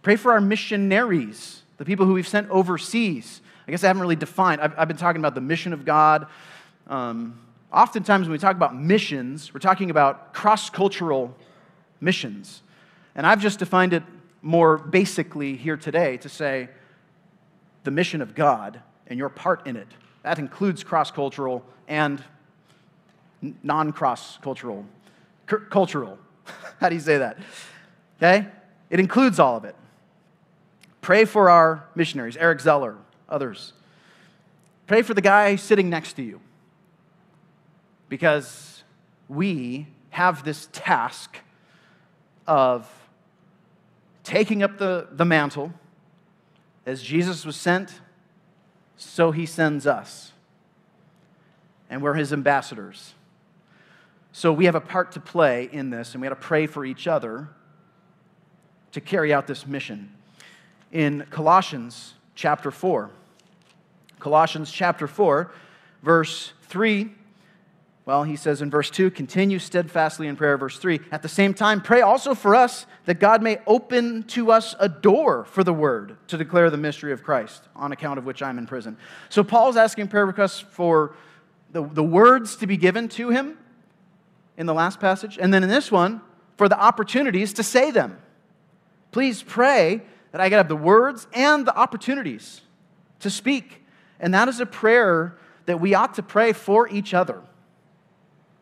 Pray 0.02 0.16
for 0.16 0.32
our 0.32 0.42
missionaries, 0.42 1.62
the 1.78 1.86
people 1.86 2.06
who 2.06 2.14
we've 2.14 2.28
sent 2.28 2.50
overseas. 2.50 3.42
I 3.68 3.72
guess 3.72 3.84
I 3.84 3.88
haven't 3.88 4.02
really 4.02 4.16
defined. 4.16 4.62
I've, 4.62 4.74
I've 4.78 4.88
been 4.88 4.98
talking 4.98 5.20
about 5.20 5.36
the 5.36 5.42
mission 5.42 5.74
of 5.74 5.84
God. 5.84 6.28
Um, 6.88 7.40
oftentimes, 7.72 8.28
when 8.28 8.32
we 8.32 8.38
talk 8.38 8.56
about 8.56 8.76
missions, 8.76 9.54
we're 9.54 9.60
talking 9.60 9.90
about 9.90 10.34
cross 10.34 10.70
cultural 10.70 11.36
missions. 12.00 12.62
And 13.16 13.28
I've 13.28 13.42
just 13.42 13.60
defined 13.60 13.94
it 13.94 14.04
more 14.42 14.78
basically 14.78 15.58
here 15.58 15.76
today 15.76 16.18
to 16.18 16.30
say 16.30 16.70
the 17.84 17.92
mission 17.92 18.22
of 18.22 18.36
God 18.36 18.82
and 19.08 19.18
your 19.20 19.30
part 19.30 19.68
in 19.68 19.76
it. 19.76 19.88
That 20.24 20.40
includes 20.40 20.84
cross 20.84 21.12
cultural 21.12 21.66
and 21.88 22.24
non 23.42 23.92
cross 23.92 24.38
cultural. 24.38 24.86
Cultural. 25.46 26.18
How 26.80 26.90
do 26.90 26.96
you 26.96 27.02
say 27.02 27.18
that? 27.18 27.38
Okay? 28.18 28.48
It 28.90 29.00
includes 29.00 29.40
all 29.40 29.58
of 29.58 29.66
it. 29.66 29.76
Pray 31.02 31.26
for 31.26 31.50
our 31.50 31.86
missionaries, 31.96 32.36
Eric 32.38 32.60
Zeller, 32.60 32.98
others. 33.30 33.74
Pray 34.88 35.02
for 35.02 35.14
the 35.14 35.22
guy 35.22 35.56
sitting 35.56 35.90
next 35.90 36.14
to 36.14 36.24
you 36.24 36.40
because 38.10 38.84
we 39.28 39.88
have 40.10 40.44
this 40.44 40.70
task 40.72 41.38
of 42.48 42.90
taking 44.24 44.64
up 44.64 44.78
the, 44.78 45.08
the 45.12 45.26
mantle. 45.26 45.74
As 46.86 47.04
Jesus 47.04 47.46
was 47.46 47.56
sent, 47.56 48.00
so 48.96 49.32
he 49.32 49.46
sends 49.46 49.86
us. 49.86 50.32
And 51.90 52.02
we're 52.02 52.16
his 52.16 52.32
ambassadors. 52.32 53.14
So 54.38 54.54
we 54.54 54.66
have 54.66 54.76
a 54.76 54.80
part 54.80 55.14
to 55.14 55.20
play 55.20 55.68
in 55.72 55.90
this, 55.90 56.14
and 56.14 56.22
we 56.22 56.28
got 56.28 56.40
to 56.40 56.48
pray 56.48 56.68
for 56.68 56.86
each 56.86 57.08
other 57.08 57.50
to 58.92 59.02
carry 59.02 59.34
out 59.34 59.48
this 59.48 59.66
mission. 59.66 60.14
In 60.92 61.26
Colossians 61.32 62.14
chapter 62.36 62.70
4, 62.70 63.10
Colossians 64.20 64.72
chapter 64.72 65.08
4, 65.08 65.52
verse 66.04 66.54
3 66.68 67.10
well, 68.06 68.24
he 68.24 68.38
says 68.38 68.62
in 68.62 68.70
verse 68.70 68.90
2, 68.90 69.12
continue 69.12 69.60
steadfastly 69.60 70.28
in 70.28 70.38
prayer. 70.38 70.58
Verse 70.58 70.78
3, 70.78 71.02
at 71.12 71.24
the 71.24 71.28
same 71.28 71.54
time, 71.54 71.82
pray 71.82 72.00
also 72.00 72.34
for 72.34 72.56
us 72.56 72.86
that 73.04 73.20
God 73.20 73.44
may 73.44 73.58
open 73.68 74.24
to 74.28 74.50
us 74.50 74.76
a 74.80 74.88
door 74.88 75.44
for 75.44 75.62
the 75.62 75.74
word 75.74 76.16
to 76.30 76.38
declare 76.38 76.70
the 76.70 76.78
mystery 76.78 77.12
of 77.12 77.22
Christ, 77.22 77.68
on 77.76 77.92
account 77.92 78.18
of 78.18 78.26
which 78.26 78.42
I'm 78.42 78.60
in 78.60 78.66
prison. 78.66 78.96
So 79.28 79.44
Paul's 79.44 79.76
asking 79.76 80.08
prayer 80.08 80.26
requests 80.26 80.62
for 80.62 81.16
the, 81.74 81.84
the 81.84 82.04
words 82.04 82.56
to 82.58 82.68
be 82.68 82.78
given 82.78 83.10
to 83.10 83.30
him 83.30 83.58
in 84.58 84.66
the 84.66 84.74
last 84.74 85.00
passage, 85.00 85.38
and 85.40 85.54
then 85.54 85.64
in 85.64 85.70
this 85.70 85.92
one, 85.92 86.22
for 86.58 86.68
the 86.68 86.80
opportunities 86.80 87.54
to 87.54 87.64
say 87.64 87.92
them. 87.92 88.18
Please 89.12 89.44
pray 89.44 90.02
that 90.32 90.42
I 90.42 90.50
get 90.50 90.58
have 90.58 90.68
the 90.68 90.76
words 90.76 91.28
and 91.34 91.66
the 91.66 91.76
opportunities 91.76 92.62
to 93.20 93.30
speak. 93.30 93.84
And 94.20 94.34
that 94.34 94.48
is 94.48 94.60
a 94.60 94.66
prayer 94.66 95.38
that 95.66 95.80
we 95.80 95.94
ought 95.94 96.16
to 96.16 96.24
pray 96.24 96.54
for 96.54 96.90
each 96.90 97.14
other. 97.14 97.42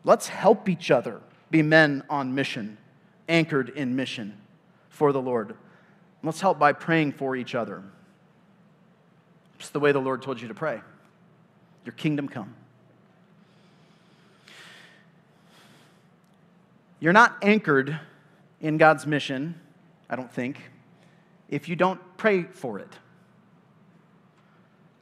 Let's 0.04 0.28
help 0.28 0.68
each 0.68 0.90
other 0.90 1.20
be 1.50 1.62
men 1.62 2.04
on 2.10 2.34
mission, 2.34 2.78
anchored 3.28 3.70
in 3.70 3.96
mission 3.96 4.36
for 4.88 5.12
the 5.12 5.20
Lord. 5.20 5.56
Let's 6.22 6.40
help 6.40 6.58
by 6.58 6.72
praying 6.72 7.12
for 7.12 7.36
each 7.36 7.54
other. 7.54 7.82
It's 9.58 9.70
the 9.70 9.80
way 9.80 9.92
the 9.92 10.00
Lord 10.00 10.22
told 10.22 10.40
you 10.40 10.48
to 10.48 10.54
pray. 10.54 10.80
Your 11.84 11.92
kingdom 11.92 12.28
come. 12.28 12.54
You're 17.00 17.12
not 17.12 17.36
anchored 17.42 17.98
in 18.60 18.78
God's 18.78 19.06
mission, 19.06 19.60
I 20.08 20.16
don't 20.16 20.30
think, 20.30 20.60
if 21.48 21.68
you 21.68 21.76
don't 21.76 22.00
pray 22.16 22.44
for 22.44 22.78
it. 22.78 22.92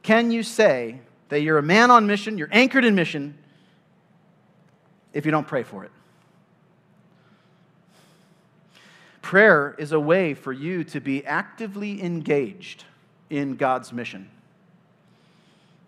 Can 0.03 0.29
you 0.29 0.43
say 0.43 0.99
that 1.29 1.41
you're 1.41 1.57
a 1.57 1.63
man 1.63 1.89
on 1.89 2.05
mission, 2.05 2.37
you're 2.37 2.49
anchored 2.51 2.85
in 2.85 2.95
mission, 2.95 3.37
if 5.13 5.25
you 5.25 5.31
don't 5.31 5.47
pray 5.47 5.63
for 5.63 5.83
it. 5.83 5.91
Prayer 9.21 9.73
is 9.79 9.91
a 9.91 9.99
way 9.99 10.35
for 10.35 10.53
you 10.53 10.83
to 10.83 10.99
be 10.99 11.25
actively 11.25 12.03
engaged 12.03 12.83
in 13.29 13.55
God's 13.55 13.91
mission. 13.91 14.29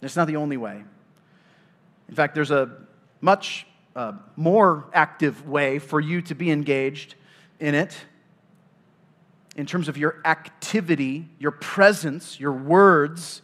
It's 0.02 0.16
not 0.16 0.26
the 0.28 0.38
only 0.38 0.58
way. 0.58 0.84
In 2.10 2.16
fact, 2.16 2.34
there's 2.34 2.52
a 2.52 2.72
much 3.22 3.68
more 4.36 4.86
active 4.94 5.48
way 5.48 5.80
for 5.80 6.00
you 6.00 6.22
to 6.22 6.36
be 6.36 6.52
engaged 6.52 7.16
in 7.60 7.74
it 7.74 7.98
in 9.56 9.66
terms 9.66 9.90
of 9.90 9.98
your 9.98 10.22
activity, 10.24 11.28
your 11.40 11.52
presence, 11.52 12.40
your 12.40 12.54
words. 12.54 13.42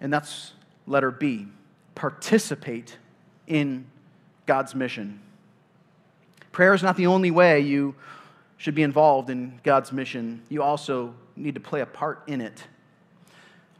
And 0.00 0.12
that's 0.12 0.52
letter 0.86 1.10
B 1.10 1.46
participate 1.94 2.96
in 3.46 3.84
God's 4.46 4.74
mission. 4.74 5.20
Prayer 6.50 6.72
is 6.72 6.82
not 6.82 6.96
the 6.96 7.06
only 7.06 7.30
way 7.30 7.60
you 7.60 7.94
should 8.56 8.74
be 8.74 8.82
involved 8.82 9.28
in 9.28 9.60
God's 9.62 9.92
mission. 9.92 10.42
You 10.48 10.62
also 10.62 11.14
need 11.36 11.54
to 11.54 11.60
play 11.60 11.82
a 11.82 11.86
part 11.86 12.22
in 12.26 12.40
it 12.40 12.64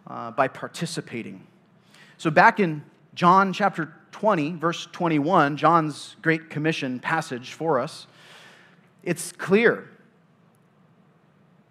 uh, 0.07 0.31
by 0.33 0.49
participating. 0.49 1.47
So, 2.19 2.31
back 2.31 2.61
in 2.61 2.85
John 3.15 3.55
chapter 3.55 3.95
20, 4.13 4.53
verse 4.53 4.89
21, 4.93 5.57
John's 5.57 6.17
Great 6.23 6.51
Commission 6.51 7.01
passage 7.01 7.53
for 7.53 7.79
us, 7.79 8.07
it's 9.03 9.33
clear 9.33 9.89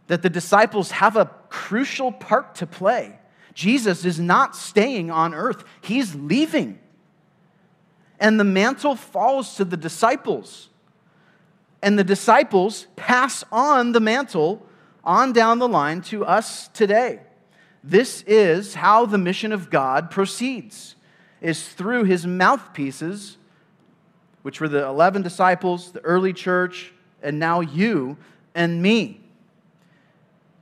that 0.08 0.22
the 0.22 0.30
disciples 0.30 0.92
have 0.92 1.16
a 1.16 1.30
crucial 1.50 2.12
part 2.12 2.56
to 2.56 2.66
play. 2.66 3.20
Jesus 3.54 4.06
is 4.06 4.20
not 4.20 4.56
staying 4.56 5.12
on 5.12 5.34
earth, 5.34 5.64
he's 5.82 6.16
leaving. 6.16 6.80
And 8.20 8.40
the 8.40 8.44
mantle 8.44 8.96
falls 8.96 9.56
to 9.56 9.66
the 9.66 9.78
disciples. 9.78 10.70
And 11.82 11.98
the 11.98 12.04
disciples 12.04 12.88
pass 12.96 13.44
on 13.52 13.94
the 13.94 14.00
mantle 14.00 14.66
on 15.04 15.32
down 15.32 15.60
the 15.60 15.68
line 15.68 16.02
to 16.02 16.26
us 16.26 16.68
today. 16.70 17.22
This 17.84 18.24
is 18.28 18.74
how 18.74 19.06
the 19.06 19.18
mission 19.18 19.52
of 19.54 19.70
God 19.70 20.12
proceeds 20.12 20.96
is 21.42 21.68
through 21.68 22.04
his 22.04 22.26
mouthpieces, 22.26 23.38
which 24.42 24.60
were 24.60 24.68
the 24.68 24.86
11 24.86 25.22
disciples, 25.22 25.92
the 25.92 26.02
early 26.02 26.34
church, 26.34 26.94
and 27.22 27.40
now 27.40 27.60
you 27.60 28.18
and 28.56 28.82
me. 28.82 29.22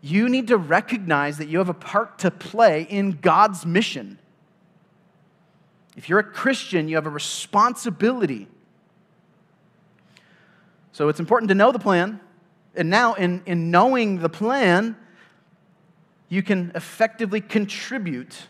You 0.02 0.30
need 0.30 0.48
to 0.48 0.58
recognize 0.58 1.38
that 1.38 1.48
you 1.48 1.58
have 1.58 1.70
a 1.70 1.74
part 1.74 2.20
to 2.20 2.32
play 2.32 2.84
in 2.84 3.12
God's 3.22 3.66
mission. 3.66 4.20
If 5.96 6.10
you're 6.10 6.20
a 6.20 6.24
Christian, 6.24 6.88
you 6.88 6.96
have 6.96 7.08
a 7.08 7.12
responsibility. 7.12 8.48
So 10.92 11.10
it's 11.10 11.20
important 11.20 11.50
to 11.50 11.56
know 11.56 11.72
the 11.72 11.80
plan. 11.80 12.20
And 12.76 12.92
now, 12.92 13.16
in, 13.16 13.42
in 13.48 13.72
knowing 13.72 14.20
the 14.20 14.30
plan, 14.30 14.96
you 16.30 16.44
can 16.44 16.72
effectively 16.76 17.42
contribute 17.42 18.48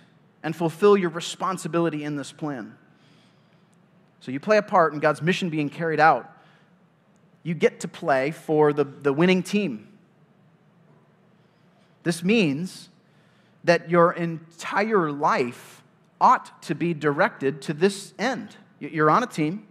and 0.47 0.55
fulfill 0.55 0.95
your 0.95 1.09
responsibility 1.09 2.05
in 2.05 2.15
this 2.15 2.31
plan. 2.31 2.73
So 4.21 4.31
you 4.31 4.39
play 4.39 4.55
a 4.55 4.61
part 4.61 4.93
in 4.93 4.99
God's 4.99 5.21
mission 5.21 5.49
being 5.49 5.67
carried 5.67 5.99
out. 5.99 6.31
You 7.43 7.53
get 7.53 7.81
to 7.81 7.89
play 7.89 8.31
for 8.31 8.71
the, 8.71 8.85
the 8.85 9.11
winning 9.11 9.43
team. 9.43 9.89
This 12.03 12.23
means 12.23 12.87
that 13.65 13.89
your 13.89 14.13
entire 14.13 15.11
life 15.11 15.83
ought 16.21 16.61
to 16.61 16.75
be 16.75 16.93
directed 16.93 17.61
to 17.63 17.73
this 17.73 18.13
end. 18.17 18.55
You're 18.79 19.11
on 19.11 19.23
a 19.23 19.27
team, 19.27 19.67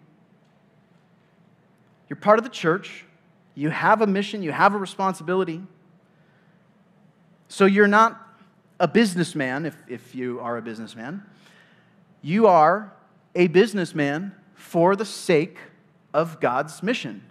you're 2.10 2.18
part 2.18 2.38
of 2.38 2.44
the 2.44 2.50
church, 2.50 3.06
you 3.54 3.70
have 3.70 4.02
a 4.02 4.06
mission, 4.06 4.42
you 4.42 4.52
have 4.52 4.74
a 4.74 4.78
responsibility. 4.78 5.62
So 7.48 7.64
you're 7.64 7.88
not 7.88 8.25
a 8.78 8.88
businessman, 8.88 9.66
if, 9.66 9.76
if 9.88 10.14
you 10.14 10.40
are 10.40 10.56
a 10.56 10.62
businessman. 10.62 11.22
You 12.22 12.46
are 12.46 12.92
a 13.34 13.46
businessman 13.48 14.34
for 14.54 14.96
the 14.96 15.04
sake 15.04 15.58
of 16.12 16.40
God's 16.40 16.82
mission. 16.82 17.22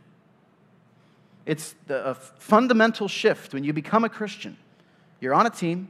It's 1.45 1.75
a 1.89 2.15
fundamental 2.15 3.08
shift 3.08 3.53
when 3.53 3.63
you 3.63 3.73
become 3.73 4.03
a 4.03 4.10
Christian. 4.10 4.58
You're 5.19 5.34
on 5.34 5.45
a 5.45 5.49
team, 5.49 5.89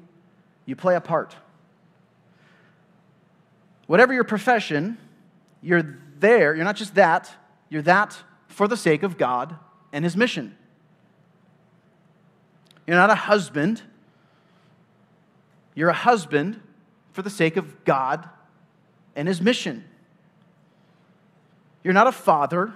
you 0.66 0.76
play 0.76 0.96
a 0.96 1.02
part. 1.02 1.36
Whatever 3.88 4.14
your 4.14 4.24
profession, 4.24 4.98
you're 5.62 5.98
there, 6.20 6.56
you're 6.56 6.66
not 6.66 6.76
just 6.76 6.96
that, 6.96 7.32
you're 7.70 7.84
that 7.84 8.18
for 8.48 8.68
the 8.68 8.78
sake 8.78 9.04
of 9.04 9.18
God 9.18 9.56
and 9.94 10.04
His 10.04 10.18
mission. 10.18 10.58
You're 12.88 12.98
not 12.98 13.10
a 13.10 13.16
husband 13.16 13.82
you're 15.76 15.90
a 15.90 15.94
husband 15.94 16.62
for 17.12 17.22
the 17.22 17.30
sake 17.30 17.58
of 17.58 17.84
God 17.84 18.28
and 19.16 19.28
his 19.28 19.42
mission. 19.42 19.84
You're 21.84 21.94
not 21.94 22.08
a 22.08 22.12
father. 22.12 22.74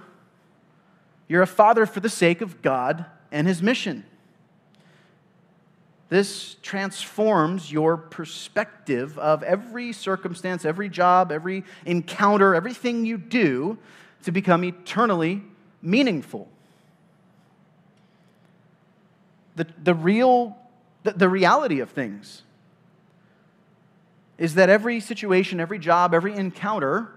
You're 1.26 1.42
a 1.42 1.46
father 1.46 1.86
for 1.86 2.00
the 2.00 2.08
sake 2.08 2.40
of 2.42 2.62
God 2.62 3.06
and 3.32 3.46
his 3.46 3.62
mission. 3.62 4.04
This 6.10 6.56
transforms 6.60 7.70
your 7.70 7.96
perspective 7.96 9.16
of 9.18 9.42
every 9.44 9.92
circumstance, 9.92 10.64
every 10.64 10.88
job, 10.88 11.30
every 11.30 11.64
encounter, 11.86 12.54
everything 12.54 13.06
you 13.06 13.16
do 13.16 13.78
to 14.24 14.32
become 14.32 14.64
eternally 14.64 15.42
meaningful. 15.80 16.48
The, 19.54 19.68
the 19.82 19.94
real, 19.94 20.56
the, 21.04 21.12
the 21.12 21.28
reality 21.28 21.80
of 21.80 21.90
things 21.90 22.42
is 24.40 24.54
that 24.54 24.70
every 24.70 25.00
situation, 25.00 25.60
every 25.60 25.78
job, 25.78 26.14
every 26.14 26.34
encounter, 26.34 27.12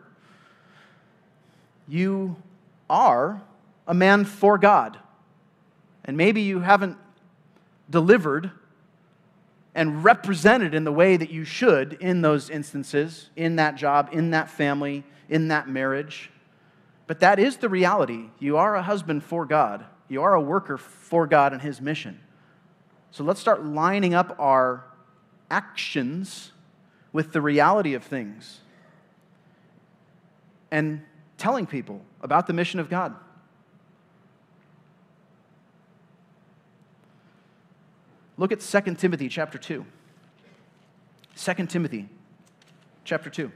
you 1.87 2.35
are 2.89 3.41
a 3.87 3.93
man 3.93 4.25
for 4.25 4.57
God. 4.57 4.99
And 6.03 6.17
maybe 6.17 6.41
you 6.41 6.59
haven't 6.59 6.97
delivered 7.89 8.51
and 9.73 10.03
represented 10.03 10.75
in 10.75 10.83
the 10.83 10.91
way 10.91 11.15
that 11.15 11.29
you 11.29 11.45
should 11.45 11.93
in 11.93 12.21
those 12.21 12.49
instances, 12.49 13.29
in 13.37 13.55
that 13.55 13.75
job, 13.75 14.09
in 14.11 14.31
that 14.31 14.49
family, 14.49 15.05
in 15.29 15.47
that 15.47 15.69
marriage. 15.69 16.29
But 17.07 17.21
that 17.21 17.39
is 17.39 17.55
the 17.55 17.69
reality. 17.69 18.25
You 18.37 18.57
are 18.57 18.75
a 18.75 18.83
husband 18.83 19.23
for 19.23 19.45
God, 19.45 19.85
you 20.09 20.21
are 20.23 20.33
a 20.33 20.41
worker 20.41 20.77
for 20.77 21.25
God 21.25 21.53
and 21.53 21.61
His 21.61 21.79
mission. 21.79 22.19
So 23.11 23.23
let's 23.23 23.39
start 23.39 23.63
lining 23.63 24.13
up 24.13 24.35
our 24.39 24.83
actions 25.49 26.52
with 27.13 27.31
the 27.31 27.39
reality 27.39 27.93
of 27.93 28.03
things 28.03 28.59
and 30.71 31.03
telling 31.37 31.67
people 31.67 32.01
about 32.21 32.47
the 32.47 32.53
mission 32.53 32.79
of 32.79 32.89
God. 32.89 33.15
Look 38.35 38.51
at 38.51 38.59
2 38.59 38.95
Timothy 38.95 39.29
chapter 39.29 39.59
2. 39.59 39.85
2 41.35 41.53
Timothy 41.67 42.09
chapter 43.03 43.29
2. 43.29 43.51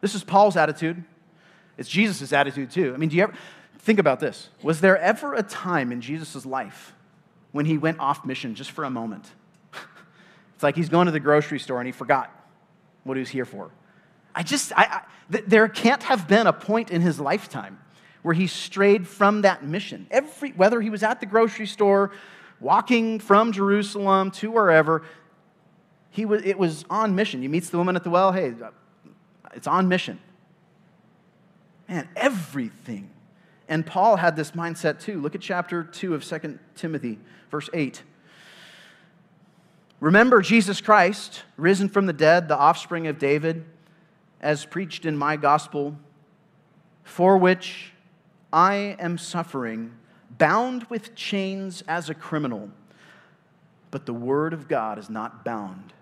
This 0.00 0.14
is 0.14 0.24
Paul's 0.24 0.56
attitude. 0.56 1.04
It's 1.76 1.88
Jesus' 1.88 2.32
attitude 2.32 2.70
too. 2.70 2.94
I 2.94 2.96
mean, 2.96 3.10
do 3.10 3.16
you 3.16 3.24
ever 3.24 3.34
think 3.78 3.98
about 3.98 4.20
this? 4.20 4.48
Was 4.62 4.80
there 4.80 4.98
ever 4.98 5.34
a 5.34 5.42
time 5.42 5.92
in 5.92 6.00
Jesus' 6.00 6.46
life 6.46 6.94
when 7.52 7.66
he 7.66 7.76
went 7.76 8.00
off 8.00 8.24
mission 8.24 8.54
just 8.54 8.70
for 8.70 8.84
a 8.84 8.90
moment? 8.90 9.30
it's 10.54 10.62
like 10.62 10.76
he's 10.76 10.88
going 10.88 11.06
to 11.06 11.12
the 11.12 11.20
grocery 11.20 11.58
store 11.58 11.78
and 11.78 11.86
he 11.86 11.92
forgot 11.92 12.35
what 13.06 13.16
he 13.16 13.20
was 13.20 13.28
here 13.28 13.44
for. 13.44 13.70
I 14.34 14.42
just, 14.42 14.72
I, 14.76 14.82
I 14.82 15.02
th- 15.32 15.44
there 15.46 15.68
can't 15.68 16.02
have 16.02 16.28
been 16.28 16.46
a 16.46 16.52
point 16.52 16.90
in 16.90 17.00
his 17.00 17.18
lifetime 17.18 17.78
where 18.22 18.34
he 18.34 18.46
strayed 18.46 19.06
from 19.06 19.42
that 19.42 19.64
mission. 19.64 20.06
Every, 20.10 20.50
whether 20.50 20.80
he 20.80 20.90
was 20.90 21.02
at 21.02 21.20
the 21.20 21.26
grocery 21.26 21.66
store, 21.66 22.10
walking 22.60 23.18
from 23.20 23.52
Jerusalem 23.52 24.30
to 24.32 24.50
wherever, 24.50 25.02
he 26.10 26.24
was, 26.24 26.42
it 26.44 26.58
was 26.58 26.84
on 26.90 27.14
mission. 27.14 27.42
He 27.42 27.48
meets 27.48 27.70
the 27.70 27.78
woman 27.78 27.96
at 27.96 28.04
the 28.04 28.10
well, 28.10 28.32
hey, 28.32 28.54
it's 29.54 29.66
on 29.66 29.88
mission. 29.88 30.18
Man, 31.88 32.08
everything. 32.16 33.10
And 33.68 33.84
Paul 33.84 34.16
had 34.16 34.36
this 34.36 34.52
mindset 34.52 35.00
too. 35.00 35.20
Look 35.20 35.34
at 35.34 35.40
chapter 35.40 35.82
2 35.82 36.14
of 36.14 36.24
2 36.24 36.58
Timothy, 36.74 37.18
verse 37.50 37.68
8. 37.72 38.02
Remember 40.00 40.42
Jesus 40.42 40.80
Christ, 40.80 41.42
risen 41.56 41.88
from 41.88 42.06
the 42.06 42.12
dead, 42.12 42.48
the 42.48 42.56
offspring 42.56 43.06
of 43.06 43.18
David, 43.18 43.64
as 44.40 44.66
preached 44.66 45.06
in 45.06 45.16
my 45.16 45.36
gospel, 45.36 45.96
for 47.02 47.38
which 47.38 47.92
I 48.52 48.96
am 48.98 49.16
suffering, 49.16 49.94
bound 50.36 50.84
with 50.84 51.14
chains 51.14 51.82
as 51.88 52.10
a 52.10 52.14
criminal. 52.14 52.70
But 53.90 54.04
the 54.04 54.12
word 54.12 54.52
of 54.52 54.68
God 54.68 54.98
is 54.98 55.08
not 55.08 55.44
bound. 55.44 55.94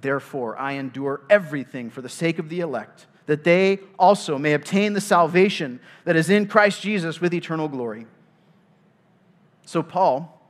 Therefore, 0.00 0.56
I 0.58 0.72
endure 0.72 1.20
everything 1.28 1.90
for 1.90 2.00
the 2.00 2.08
sake 2.08 2.38
of 2.38 2.48
the 2.48 2.60
elect, 2.60 3.06
that 3.26 3.44
they 3.44 3.80
also 3.98 4.38
may 4.38 4.54
obtain 4.54 4.94
the 4.94 5.00
salvation 5.00 5.80
that 6.04 6.16
is 6.16 6.30
in 6.30 6.46
Christ 6.46 6.80
Jesus 6.80 7.20
with 7.20 7.34
eternal 7.34 7.68
glory. 7.68 8.06
So, 9.66 9.82
Paul, 9.82 10.40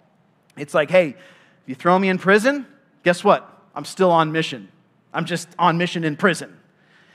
it's 0.56 0.74
like, 0.74 0.90
hey, 0.90 1.10
if 1.10 1.68
you 1.68 1.74
throw 1.74 1.98
me 1.98 2.08
in 2.08 2.18
prison, 2.18 2.66
guess 3.06 3.22
what? 3.22 3.48
I'm 3.72 3.84
still 3.84 4.10
on 4.10 4.32
mission. 4.32 4.68
I'm 5.14 5.26
just 5.26 5.48
on 5.60 5.78
mission 5.78 6.02
in 6.02 6.16
prison. 6.16 6.58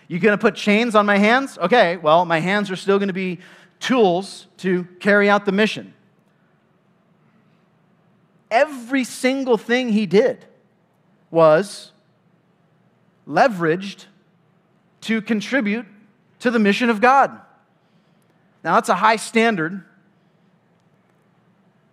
You're 0.07 0.21
gonna 0.21 0.37
put 0.37 0.55
chains 0.55 0.95
on 0.95 1.05
my 1.05 1.17
hands? 1.17 1.57
Okay, 1.57 1.97
well, 1.97 2.23
my 2.23 2.39
hands 2.39 2.71
are 2.71 2.77
still 2.77 2.97
gonna 2.97 3.11
be 3.11 3.39
tools 3.81 4.47
to 4.59 4.85
carry 5.01 5.29
out 5.29 5.43
the 5.43 5.51
mission. 5.51 5.93
Every 8.49 9.03
single 9.03 9.57
thing 9.57 9.89
he 9.89 10.05
did 10.05 10.45
was 11.29 11.91
leveraged 13.27 14.05
to 15.01 15.21
contribute 15.21 15.85
to 16.39 16.51
the 16.51 16.59
mission 16.59 16.89
of 16.89 17.01
God. 17.01 17.37
Now, 18.63 18.75
that's 18.75 18.87
a 18.87 18.95
high 18.95 19.17
standard, 19.17 19.83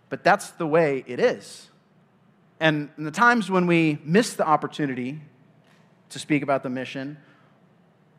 but 0.09 0.23
that's 0.23 0.51
the 0.53 0.69
way 0.69 1.03
it 1.09 1.19
is. 1.19 1.69
And 2.61 2.91
in 2.99 3.05
the 3.05 3.11
times 3.11 3.51
when 3.51 3.67
we 3.67 3.99
miss 4.05 4.35
the 4.35 4.47
opportunity 4.47 5.21
to 6.11 6.19
speak 6.19 6.43
about 6.43 6.63
the 6.63 6.71
mission, 6.71 7.19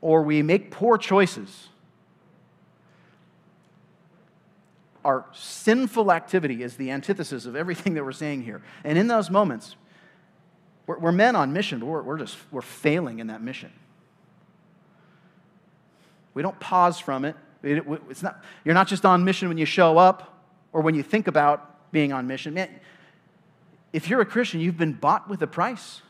or 0.02 0.24
we 0.24 0.42
make 0.42 0.72
poor 0.72 0.98
choices, 0.98 1.68
our 5.04 5.26
sinful 5.34 6.12
activity 6.12 6.64
is 6.64 6.76
the 6.78 6.92
antithesis 6.92 7.46
of 7.46 7.56
everything 7.56 7.94
that 7.96 8.04
we're 8.04 8.12
saying 8.12 8.44
here. 8.44 8.62
And 8.84 8.98
in 8.98 9.08
those 9.08 9.30
moments, 9.30 9.76
we're, 10.86 11.00
we're 11.00 11.12
men 11.12 11.36
on 11.36 11.54
mission, 11.54 11.80
but 11.80 11.86
we're, 11.88 12.02
we're 12.02 12.18
just 12.18 12.38
we're 12.52 12.62
failing 12.62 13.20
in 13.20 13.28
that 13.28 13.42
mission. 13.42 13.72
We 16.34 16.42
don't 16.42 16.60
pause 16.60 17.00
from 17.00 17.26
it. 17.26 17.36
It's 17.64 18.24
not, 18.24 18.44
you're 18.64 18.76
not 18.76 18.88
just 18.88 19.06
on 19.06 19.26
mission 19.26 19.50
when 19.50 19.58
you 19.58 19.66
show 19.66 19.98
up 19.98 20.42
or 20.72 20.82
when 20.82 20.96
you 20.96 21.04
think 21.04 21.28
about 21.28 21.92
being 21.92 22.14
on 22.14 22.28
mission. 22.28 22.54
Man, 22.54 22.70
if 23.92 24.10
you're 24.10 24.22
a 24.22 24.26
Christian, 24.26 24.60
you've 24.60 24.78
been 24.78 24.94
bought 24.94 25.30
with 25.30 25.42
a 25.42 25.48
price. 25.48 26.02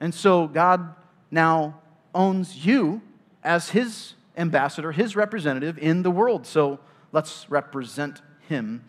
And 0.00 0.14
so 0.14 0.46
God 0.46 0.94
now 1.30 1.80
owns 2.14 2.66
you 2.66 3.02
as 3.42 3.70
his 3.70 4.14
ambassador, 4.36 4.92
his 4.92 5.16
representative 5.16 5.78
in 5.78 6.02
the 6.02 6.10
world. 6.10 6.46
So 6.46 6.78
let's 7.12 7.48
represent 7.48 8.20
him 8.48 8.84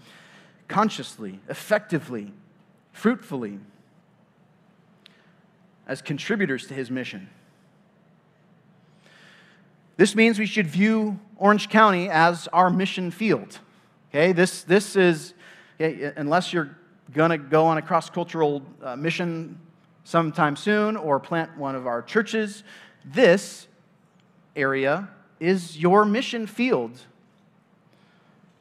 consciously, 0.67 1.39
effectively, 1.47 2.34
fruitfully, 2.91 3.59
as 5.88 6.01
contributors 6.01 6.67
to 6.67 6.73
his 6.73 6.91
mission. 6.91 7.30
This 9.95 10.15
means 10.15 10.38
we 10.38 10.45
should 10.45 10.67
view 10.67 11.19
Orange 11.38 11.69
County 11.69 12.09
as 12.09 12.47
our 12.49 12.69
mission 12.69 13.09
field. 13.09 13.59
Okay, 14.09 14.32
this, 14.32 14.63
this 14.63 14.95
is, 14.95 15.34
okay, 15.80 16.11
unless 16.15 16.53
you're 16.53 16.78
going 17.14 17.32
to 17.32 17.38
go 17.38 17.66
on 17.66 17.78
a 17.78 17.82
cross 17.82 18.10
cultural 18.10 18.62
uh, 18.84 18.95
mission 18.95 19.60
sometime 20.03 20.55
soon 20.55 20.95
or 20.95 21.20
plant 21.20 21.58
one 21.58 21.76
of 21.76 21.86
our 21.86 22.01
churches, 22.01 22.64
this 23.05 23.68
area 24.55 25.10
is 25.39 25.78
your 25.78 26.05
mission 26.05 26.47
field. 26.47 26.97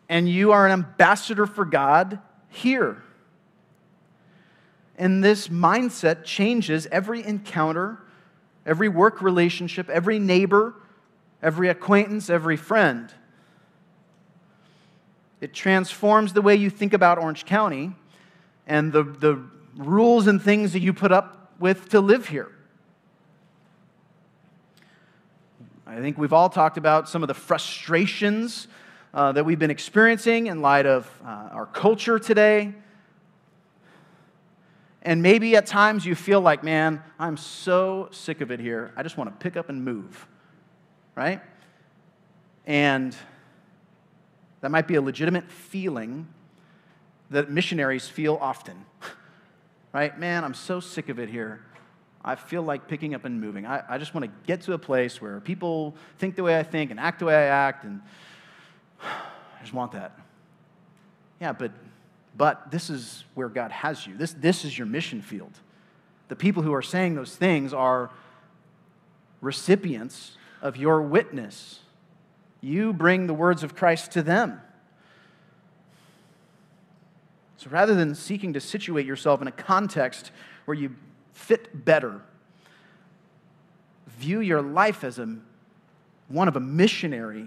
And 0.09 0.29
you 0.29 0.53
are 0.53 0.67
an 0.67 0.73
ambassador 0.73 1.47
for 1.47 1.65
God 1.65 2.21
here. 2.49 3.03
And 4.97 5.23
this 5.23 5.49
mindset 5.49 6.25
changes 6.25 6.87
every 6.91 7.25
encounter, 7.25 7.99
every 8.65 8.89
work 8.89 9.21
relationship, 9.21 9.91
every 9.91 10.19
neighbor, 10.19 10.75
every 11.43 11.69
acquaintance, 11.69 12.31
every 12.31 12.57
friend. 12.57 13.13
It 15.41 15.53
transforms 15.53 16.33
the 16.33 16.43
way 16.43 16.57
you 16.57 16.71
think 16.71 16.93
about 16.93 17.19
Orange 17.19 17.45
County 17.45 17.95
and 18.67 18.93
the, 18.93 19.03
the 19.03 19.43
rules 19.77 20.27
and 20.27 20.41
things 20.41 20.73
that 20.73 20.81
you 20.81 20.93
put 20.93 21.13
up 21.13 21.53
with 21.59 21.89
to 21.91 22.01
live 22.01 22.29
here. 22.29 22.51
I 25.87 26.01
think 26.01 26.19
we've 26.19 26.33
all 26.33 26.49
talked 26.49 26.77
about 26.77 27.09
some 27.09 27.23
of 27.23 27.29
the 27.29 27.35
frustrations 27.35 28.69
uh, 29.15 29.33
that 29.33 29.45
we've 29.45 29.59
been 29.59 29.71
experiencing 29.71 30.49
in 30.49 30.61
light 30.61 30.85
of 30.85 31.11
uh, 31.25 31.29
our 31.53 31.67
culture 31.67 32.19
today. 32.19 32.75
And 35.03 35.23
maybe 35.23 35.55
at 35.55 35.67
times 35.67 36.05
you 36.05 36.17
feel 36.17 36.41
like, 36.41 36.65
man, 36.65 37.03
I'm 37.19 37.37
so 37.37 38.09
sick 38.11 38.41
of 38.41 38.51
it 38.51 38.59
here. 38.59 38.93
I 38.97 39.05
just 39.05 39.17
want 39.17 39.31
to 39.31 39.37
pick 39.43 39.57
up 39.57 39.69
and 39.69 39.85
move 39.85 40.27
right? 41.17 41.41
And 42.67 43.17
that 44.61 44.71
might 44.71 44.87
be 44.87 44.95
a 44.95 45.03
legitimate 45.03 45.51
feeling 45.51 46.29
that 47.31 47.51
missionaries 47.51 48.09
feel 48.09 48.39
often, 48.41 48.85
right? 49.93 50.19
Man, 50.19 50.45
I'm 50.45 50.55
so 50.55 50.81
sick 50.81 51.09
of 51.09 51.19
it 51.19 51.29
here. 51.29 51.63
I 52.25 52.35
feel 52.35 52.63
like 52.63 52.89
picking 52.89 53.15
up 53.15 53.25
and 53.25 53.41
moving. 53.41 53.67
I, 53.67 53.83
I 53.89 53.99
just 53.99 54.13
want 54.13 54.25
to 54.25 54.33
get 54.47 54.63
to 54.63 54.73
a 54.73 54.79
place 54.79 55.21
where 55.21 55.41
people 55.41 55.95
think 56.19 56.35
the 56.35 56.43
way 56.43 56.59
I 56.59 56.65
think 56.65 56.91
and 56.91 56.99
act 56.99 57.21
the 57.21 57.27
way 57.27 57.35
I 57.35 57.47
act, 57.47 57.85
and 57.85 58.01
I 59.01 59.61
just 59.61 59.73
want 59.73 59.93
that. 59.93 60.19
Yeah, 61.41 61.53
but, 61.53 61.73
but 62.37 62.71
this 62.71 62.91
is 62.91 63.25
where 63.35 63.49
God 63.49 63.71
has 63.71 64.07
you. 64.07 64.17
This, 64.17 64.33
this 64.33 64.65
is 64.65 64.77
your 64.77 64.87
mission 64.87 65.23
field. 65.23 65.53
The 66.29 66.37
people 66.37 66.63
who 66.63 66.75
are 66.75 66.83
saying 66.83 67.15
those 67.15 67.37
things 67.37 67.73
are 67.73 68.11
recipients 69.41 70.37
of 70.63 70.77
your 70.77 71.03
witness. 71.03 71.81
You 72.61 72.93
bring 72.93 73.27
the 73.29 73.35
words 73.35 73.63
of 73.63 73.77
Christ 73.77 74.13
to 74.13 74.23
them. 74.23 74.61
So 77.57 77.71
rather 77.71 77.95
than 77.95 78.15
seeking 78.15 78.53
to 78.53 78.61
situate 78.61 79.07
yourself 79.07 79.41
in 79.41 79.49
a 79.49 79.53
context 79.53 80.31
where 80.67 80.77
you 80.77 80.95
fit 81.33 81.85
better, 81.85 82.21
view 84.07 84.41
your 84.41 84.63
life 84.63 85.05
as 85.05 85.19
a, 85.19 85.37
one 86.29 86.49
of 86.49 86.57
a 86.57 86.61
missionary, 86.61 87.47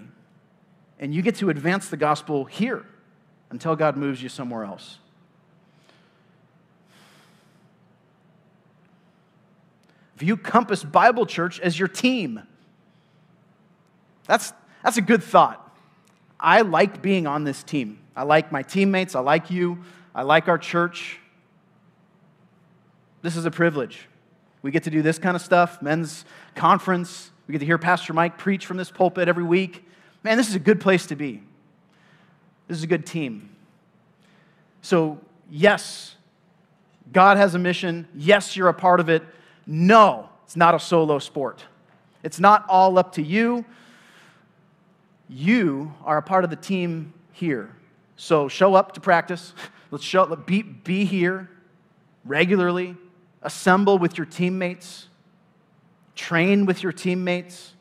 and 0.98 1.14
you 1.14 1.22
get 1.22 1.36
to 1.36 1.50
advance 1.50 1.88
the 1.88 1.96
gospel 1.96 2.44
here 2.44 2.84
until 3.50 3.76
God 3.76 3.96
moves 3.96 4.22
you 4.22 4.28
somewhere 4.28 4.64
else. 4.64 4.98
View 10.16 10.36
Compass 10.36 10.84
Bible 10.84 11.24
Church 11.24 11.58
as 11.60 11.78
your 11.78 11.88
team. 11.88 12.42
That's, 14.26 14.52
that's 14.84 14.98
a 14.98 15.02
good 15.02 15.22
thought. 15.22 15.66
I 16.38 16.60
like 16.60 17.00
being 17.00 17.26
on 17.26 17.44
this 17.44 17.62
team. 17.62 17.98
I 18.14 18.24
like 18.24 18.52
my 18.52 18.62
teammates. 18.62 19.14
I 19.14 19.20
like 19.20 19.50
you. 19.50 19.78
I 20.14 20.22
like 20.22 20.48
our 20.48 20.58
church. 20.58 21.18
This 23.22 23.36
is 23.36 23.44
a 23.44 23.50
privilege. 23.50 24.08
We 24.62 24.70
get 24.70 24.84
to 24.84 24.90
do 24.90 25.02
this 25.02 25.18
kind 25.18 25.36
of 25.36 25.42
stuff, 25.42 25.80
men's 25.80 26.24
conference. 26.54 27.30
We 27.46 27.52
get 27.52 27.58
to 27.60 27.66
hear 27.66 27.78
Pastor 27.78 28.12
Mike 28.12 28.38
preach 28.38 28.66
from 28.66 28.76
this 28.76 28.90
pulpit 28.90 29.28
every 29.28 29.44
week. 29.44 29.84
Man, 30.22 30.36
this 30.36 30.48
is 30.48 30.54
a 30.54 30.60
good 30.60 30.80
place 30.80 31.06
to 31.06 31.16
be. 31.16 31.42
This 32.68 32.78
is 32.78 32.84
a 32.84 32.86
good 32.86 33.06
team. 33.06 33.48
So, 34.82 35.18
yes, 35.50 36.16
God 37.12 37.36
has 37.36 37.54
a 37.54 37.58
mission. 37.58 38.06
Yes, 38.14 38.56
you're 38.56 38.68
a 38.68 38.74
part 38.74 39.00
of 39.00 39.08
it. 39.08 39.22
No, 39.66 40.28
it's 40.44 40.56
not 40.56 40.74
a 40.74 40.78
solo 40.78 41.18
sport. 41.18 41.64
It's 42.22 42.38
not 42.38 42.66
all 42.68 42.98
up 42.98 43.12
to 43.14 43.22
you 43.22 43.64
you 45.30 45.94
are 46.04 46.18
a 46.18 46.22
part 46.22 46.42
of 46.42 46.50
the 46.50 46.56
team 46.56 47.14
here. 47.32 47.74
So 48.16 48.48
show 48.48 48.74
up 48.74 48.92
to 48.92 49.00
practice. 49.00 49.54
Let's 49.90 50.04
show 50.04 50.22
up, 50.22 50.46
be, 50.46 50.62
be 50.62 51.04
here 51.04 51.50
regularly. 52.24 52.96
Assemble 53.42 53.98
with 53.98 54.18
your 54.18 54.26
teammates. 54.26 55.08
Train 56.14 56.66
with 56.66 56.82
your 56.82 56.92
teammates. 56.92 57.72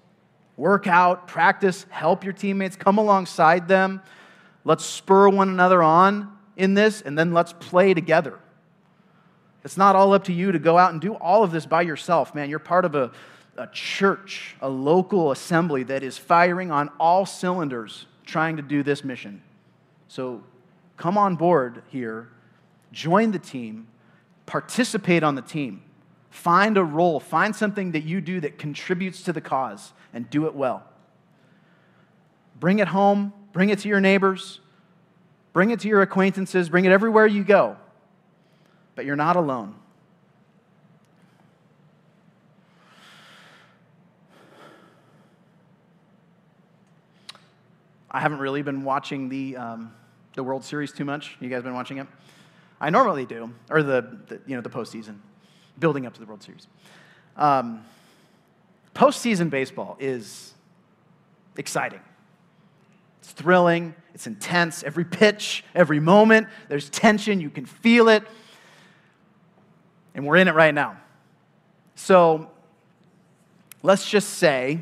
Work 0.58 0.88
out, 0.88 1.28
practice, 1.28 1.86
help 1.90 2.24
your 2.24 2.34
teammates, 2.34 2.76
come 2.76 2.98
alongside 2.98 3.68
them. 3.68 4.02
Let's 4.66 4.86
spur 4.86 5.30
one 5.30 5.48
another 5.48 5.82
on 5.82 6.38
in 6.58 6.74
this, 6.74 7.02
and 7.02 7.18
then 7.18 7.34
let's 7.34 7.54
play 7.54 7.94
together. 7.94 8.38
It's 9.64 9.78
not 9.78 9.96
all 9.96 10.14
up 10.14 10.26
to 10.26 10.34
you 10.34 10.52
to 10.52 10.60
go 10.60 10.78
out 10.78 10.92
and 10.92 11.00
do 11.00 11.14
all 11.16 11.44
of 11.44 11.52
this 11.52 11.66
by 11.66 11.84
yourself, 11.84 12.36
man. 12.36 12.50
You're 12.50 12.60
part 12.60 12.84
of 12.84 12.96
a, 12.96 13.12
a 13.58 13.68
church, 13.68 14.56
a 14.62 14.68
local 14.68 15.32
assembly 15.32 15.84
that 15.84 16.04
is 16.04 16.18
firing 16.18 16.72
on 16.72 16.90
all 17.00 17.26
cylinders 17.26 18.06
trying 18.26 18.58
to 18.58 18.62
do 18.62 18.84
this 18.84 19.04
mission. 19.04 19.42
So 20.10 20.44
come 21.00 21.18
on 21.18 21.38
board 21.38 21.82
here, 21.88 22.28
join 22.92 23.32
the 23.32 23.40
team, 23.40 23.88
participate 24.46 25.24
on 25.24 25.34
the 25.36 25.42
team, 25.42 25.82
find 26.30 26.78
a 26.78 26.84
role, 26.84 27.22
find 27.22 27.56
something 27.56 27.94
that 27.94 28.04
you 28.04 28.20
do 28.20 28.42
that 28.42 28.60
contributes 28.60 29.24
to 29.24 29.32
the 29.32 29.40
cause, 29.40 29.94
and 30.14 30.30
do 30.30 30.46
it 30.46 30.54
well. 30.54 30.84
Bring 32.60 32.80
it 32.80 32.90
home, 32.90 33.32
bring 33.54 33.70
it 33.70 33.80
to 33.80 33.88
your 33.88 34.02
neighbors, 34.02 34.60
bring 35.54 35.72
it 35.72 35.80
to 35.80 35.88
your 35.88 36.02
acquaintances, 36.02 36.70
bring 36.70 36.84
it 36.84 36.92
everywhere 36.92 37.26
you 37.26 37.46
go. 37.46 37.78
But 38.96 39.06
you're 39.06 39.16
not 39.16 39.38
alone. 39.38 39.76
I 48.12 48.20
haven't 48.20 48.40
really 48.40 48.64
been 48.64 48.84
watching 48.84 49.30
the, 49.30 49.56
um, 49.56 49.94
the 50.36 50.44
World 50.44 50.64
Series 50.64 50.92
too 50.92 51.06
much. 51.06 51.38
You 51.40 51.50
guys 51.50 51.64
been 51.64 51.74
watching 51.74 51.98
it? 51.98 52.08
I 52.82 52.90
normally 52.90 53.26
do, 53.26 53.54
or 53.70 53.84
the, 53.84 54.20
the 54.28 54.40
you 54.46 54.56
know 54.56 54.62
the 54.62 54.70
postseason, 54.70 55.18
building 55.80 56.06
up 56.06 56.14
to 56.14 56.20
the 56.20 56.26
World 56.26 56.44
Series. 56.44 56.68
Um, 57.36 57.84
postseason 58.96 59.50
baseball 59.50 59.98
is 60.00 60.54
exciting. 61.58 62.02
It's 63.20 63.32
thrilling. 63.32 63.96
It's 64.14 64.28
intense. 64.28 64.84
Every 64.84 65.06
pitch, 65.06 65.64
every 65.76 66.00
moment, 66.00 66.48
there's 66.68 66.90
tension. 66.90 67.42
You 67.42 67.50
can 67.50 67.66
feel 67.66 68.10
it, 68.10 68.24
and 70.16 70.26
we're 70.26 70.38
in 70.38 70.48
it 70.48 70.56
right 70.56 70.74
now. 70.74 70.98
So 71.96 72.50
let's 73.84 74.10
just 74.10 74.30
say 74.36 74.80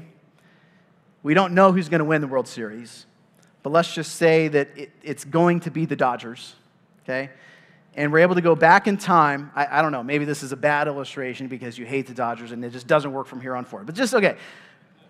we 1.23 1.33
don't 1.33 1.53
know 1.53 1.71
who's 1.71 1.89
going 1.89 1.99
to 1.99 2.05
win 2.05 2.21
the 2.21 2.27
World 2.27 2.47
Series 2.47 3.07
but 3.67 3.73
let's 3.73 3.93
just 3.93 4.15
say 4.15 4.47
that 4.47 4.69
it, 4.77 4.91
it's 5.03 5.25
going 5.25 5.59
to 5.59 5.69
be 5.69 5.83
the 5.83 5.97
Dodgers, 5.97 6.55
okay? 7.03 7.29
And 7.95 8.13
we're 8.13 8.19
able 8.19 8.35
to 8.35 8.41
go 8.41 8.55
back 8.55 8.87
in 8.87 8.95
time. 8.95 9.51
I, 9.57 9.79
I, 9.79 9.81
don't 9.81 9.91
know, 9.91 10.03
maybe 10.03 10.23
this 10.23 10.41
is 10.41 10.53
a 10.53 10.55
bad 10.55 10.87
illustration 10.87 11.49
because 11.49 11.77
you 11.77 11.85
hate 11.85 12.07
the 12.07 12.13
Dodgers 12.13 12.53
and 12.53 12.63
it 12.63 12.69
just 12.69 12.87
doesn't 12.87 13.11
work 13.11 13.27
from 13.27 13.41
here 13.41 13.57
on 13.57 13.65
forward. 13.65 13.85
But 13.85 13.95
just, 13.95 14.13
okay, 14.13 14.37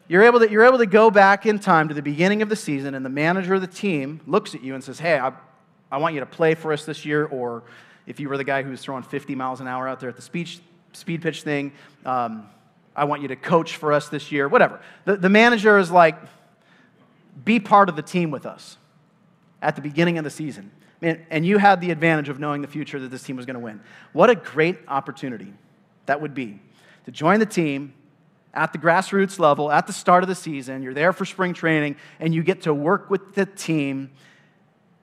you're 0.08 0.24
able, 0.24 0.39
to, 0.39 0.49
you're 0.49 0.66
able 0.66 0.80
to 0.80 0.88
go 0.88 1.12
back 1.12 1.45
in 1.45 1.60
time 1.60 1.88
to 1.89 1.93
the 1.93 2.01
beginning 2.01 2.41
of 2.41 2.49
the 2.49 2.55
season, 2.55 2.95
and 2.95 3.05
the 3.05 3.12
manager 3.12 3.53
of 3.53 3.62
the 3.62 3.68
team 3.68 4.22
looks 4.26 4.55
at 4.55 4.64
you 4.64 4.74
and 4.74 4.84
says, 4.84 4.97
Hey, 4.97 5.20
I, 5.20 5.34
I 5.91 5.97
want 5.97 6.16
you 6.16 6.22
to 6.22 6.26
play 6.26 6.55
for 6.55 6.74
us 6.74 6.84
this 6.84 7.05
year. 7.05 7.26
Or 7.26 7.62
if 8.08 8.20
you 8.20 8.28
were 8.28 8.38
the 8.38 8.43
guy 8.43 8.64
who 8.64 8.72
was 8.72 8.82
throwing 8.82 9.03
50 9.03 9.36
miles 9.36 9.62
an 9.62 9.68
hour 9.68 9.88
out 9.88 9.99
there 9.99 10.10
at 10.10 10.16
the 10.16 10.24
speech, 10.24 10.62
speed 10.93 11.22
pitch 11.22 11.43
thing, 11.43 11.74
um, 12.08 12.49
I 12.95 13.03
want 13.03 13.22
you 13.22 13.28
to 13.28 13.36
coach 13.36 13.76
for 13.76 13.93
us 13.93 14.10
this 14.10 14.32
year, 14.32 14.47
whatever. 14.47 14.82
The, 15.05 15.16
the 15.16 15.30
manager 15.30 15.78
is 15.78 15.91
like, 15.91 16.18
Be 17.44 17.60
part 17.60 17.90
of 17.90 17.96
the 17.96 18.02
team 18.02 18.32
with 18.32 18.46
us 18.46 18.78
at 19.62 19.76
the 19.76 19.82
beginning 19.82 20.18
of 20.18 20.24
the 20.24 20.30
season. 20.30 20.72
And 21.02 21.46
you 21.46 21.60
had 21.60 21.80
the 21.82 21.92
advantage 21.92 22.30
of 22.30 22.40
knowing 22.40 22.62
the 22.62 22.68
future 22.68 23.00
that 23.00 23.10
this 23.10 23.24
team 23.24 23.36
was 23.36 23.46
going 23.46 23.56
to 23.56 23.60
win. 23.60 23.82
What 24.14 24.30
a 24.30 24.36
great 24.36 24.80
opportunity 24.88 25.54
that 26.08 26.22
would 26.22 26.34
be 26.34 26.60
to 27.06 27.12
join 27.12 27.40
the 27.40 27.46
team 27.46 27.94
at 28.54 28.74
the 28.74 28.80
grassroots 28.80 29.38
level 29.38 29.72
at 29.72 29.86
the 29.86 29.94
start 29.94 30.24
of 30.24 30.30
the 30.30 30.36
season. 30.36 30.82
You're 30.82 30.96
there 30.96 31.14
for 31.14 31.26
spring 31.26 31.54
training, 31.54 31.98
and 32.20 32.34
you 32.34 32.42
get 32.42 32.64
to 32.64 32.74
work 32.74 33.10
with 33.10 33.36
the 33.36 33.46
team 33.46 34.10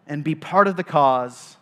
and 0.07 0.25
be 0.25 0.35
part 0.35 0.67
of 0.67 0.77
the 0.77 0.83
cause 0.83 1.57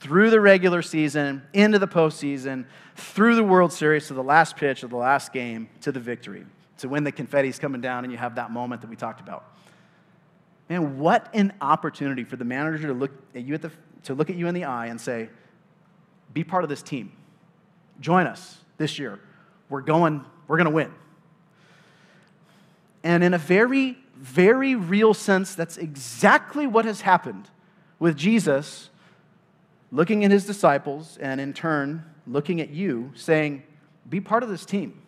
through 0.00 0.30
the 0.30 0.40
regular 0.40 0.82
season, 0.82 1.42
into 1.52 1.78
the 1.78 1.88
postseason, 1.88 2.66
through 2.96 3.36
the 3.36 3.44
World 3.44 3.72
Series 3.72 4.08
to 4.08 4.14
the 4.14 4.22
last 4.22 4.56
pitch 4.56 4.82
of 4.82 4.90
the 4.90 4.96
last 4.96 5.32
game 5.32 5.68
to 5.80 5.92
the 5.92 6.00
victory. 6.00 6.44
To 6.78 6.88
when 6.88 7.04
the 7.04 7.12
confetti's 7.12 7.58
coming 7.58 7.80
down 7.80 8.04
and 8.04 8.12
you 8.12 8.18
have 8.18 8.34
that 8.34 8.50
moment 8.50 8.82
that 8.82 8.90
we 8.90 8.96
talked 8.96 9.20
about. 9.20 9.44
Man, 10.68 10.98
what 10.98 11.28
an 11.34 11.52
opportunity 11.60 12.24
for 12.24 12.36
the 12.36 12.44
manager 12.44 12.86
to 12.88 12.94
look 12.94 13.10
at 13.34 13.42
you, 13.42 13.54
at 13.54 13.62
the, 13.62 13.70
to 14.04 14.14
look 14.14 14.30
at 14.30 14.36
you 14.36 14.48
in 14.48 14.54
the 14.54 14.64
eye 14.64 14.86
and 14.86 15.00
say, 15.00 15.28
be 16.32 16.44
part 16.44 16.64
of 16.64 16.70
this 16.70 16.82
team. 16.82 17.12
Join 18.00 18.26
us 18.26 18.58
this 18.78 18.98
year. 18.98 19.20
We're 19.68 19.82
going 19.82 20.24
we're 20.48 20.56
going 20.56 20.66
to 20.66 20.74
win. 20.74 20.92
And 23.02 23.24
in 23.24 23.32
a 23.32 23.38
very, 23.38 23.96
very 24.16 24.74
real 24.74 25.14
sense, 25.14 25.54
that's 25.54 25.76
exactly 25.76 26.66
what 26.66 26.84
has 26.84 27.00
happened 27.00 27.48
with 27.98 28.16
Jesus 28.16 28.90
looking 29.90 30.24
at 30.24 30.30
his 30.30 30.44
disciples 30.46 31.16
and 31.20 31.40
in 31.40 31.52
turn 31.52 32.04
looking 32.26 32.60
at 32.60 32.70
you, 32.70 33.12
saying, 33.14 33.62
Be 34.08 34.20
part 34.20 34.42
of 34.42 34.48
this 34.48 34.64
team. 34.64 35.00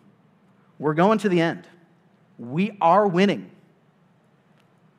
We're 0.79 0.93
going 0.93 1.19
to 1.19 1.29
the 1.29 1.41
end. 1.41 1.67
We 2.37 2.75
are 2.81 3.07
winning. 3.07 3.51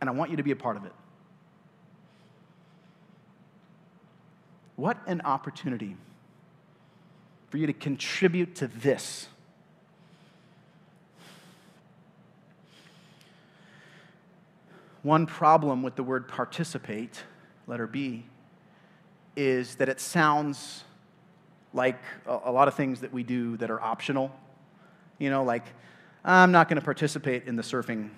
And 0.01 0.11
I 0.11 0.13
want 0.13 0.31
you 0.31 0.37
to 0.37 0.43
be 0.43 0.51
a 0.51 0.57
part 0.57 0.77
of 0.77 0.85
it. 0.85 0.93
What 4.77 4.99
an 5.07 5.23
opportunity 5.23 5.97
for 7.49 7.57
you 7.57 7.67
to 7.67 7.73
contribute 7.73 8.57
to 8.57 8.67
this. 8.67 9.29
One 15.03 15.25
problem 15.25 15.83
with 15.83 15.95
the 15.95 16.03
word 16.03 16.27
participate, 16.27 17.23
letter 17.67 17.87
B, 17.87 18.27
is 19.37 19.77
that 19.77 19.89
it 19.89 20.01
sounds 20.01 20.83
like 21.73 22.03
a, 22.27 22.51
lot 22.51 22.69
of 22.69 22.75
things 22.75 23.01
that 23.03 23.13
we 23.13 23.23
do 23.23 23.57
that 23.59 23.71
are 23.71 23.81
optional. 23.81 24.35
You 25.19 25.31
know, 25.31 25.45
like, 25.45 25.65
I'm 26.25 26.51
not 26.51 26.69
going 26.69 26.81
to 26.81 26.85
participate 26.85 27.47
in 27.47 27.55
the 27.55 27.63
surfing 27.63 28.11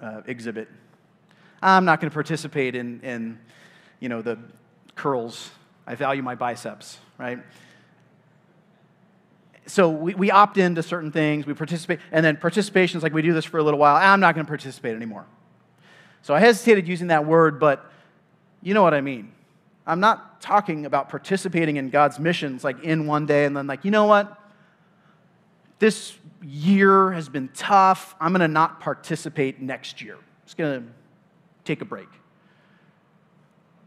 uh, 0.00 0.22
exhibit. 0.26 0.68
I'm 1.62 1.84
not 1.84 2.00
going 2.00 2.10
to 2.10 2.14
participate 2.14 2.74
in, 2.74 3.00
in, 3.00 3.38
you 4.00 4.08
know, 4.08 4.20
the 4.20 4.38
curls. 4.96 5.50
I 5.86 5.94
value 5.94 6.22
my 6.22 6.34
biceps, 6.34 6.98
right? 7.18 7.38
So 9.66 9.90
we, 9.90 10.14
we 10.14 10.30
opt 10.30 10.58
into 10.58 10.82
certain 10.82 11.12
things, 11.12 11.46
we 11.46 11.54
participate, 11.54 12.00
and 12.10 12.24
then 12.24 12.36
participation 12.36 12.96
is 12.98 13.02
like 13.02 13.12
we 13.12 13.22
do 13.22 13.32
this 13.32 13.44
for 13.44 13.58
a 13.58 13.62
little 13.62 13.78
while. 13.78 13.96
I'm 13.96 14.20
not 14.20 14.34
going 14.34 14.44
to 14.44 14.50
participate 14.50 14.96
anymore. 14.96 15.24
So 16.22 16.34
I 16.34 16.40
hesitated 16.40 16.88
using 16.88 17.08
that 17.08 17.26
word, 17.26 17.60
but 17.60 17.90
you 18.60 18.74
know 18.74 18.82
what 18.82 18.94
I 18.94 19.00
mean. 19.00 19.32
I'm 19.86 20.00
not 20.00 20.40
talking 20.40 20.86
about 20.86 21.08
participating 21.08 21.76
in 21.76 21.90
God's 21.90 22.18
missions 22.18 22.64
like 22.64 22.82
in 22.82 23.06
one 23.06 23.26
day 23.26 23.44
and 23.44 23.56
then, 23.56 23.66
like, 23.66 23.84
you 23.84 23.90
know 23.90 24.06
what? 24.06 24.38
This 25.78 26.16
year 26.42 27.12
has 27.12 27.28
been 27.28 27.48
tough. 27.54 28.14
I'm 28.20 28.32
going 28.32 28.40
to 28.40 28.48
not 28.48 28.80
participate 28.80 29.60
next 29.60 30.00
year. 30.00 30.14
I'm 30.14 30.44
just 30.44 30.56
going 30.56 30.82
to 30.82 30.88
take 31.64 31.80
a 31.80 31.84
break. 31.84 32.08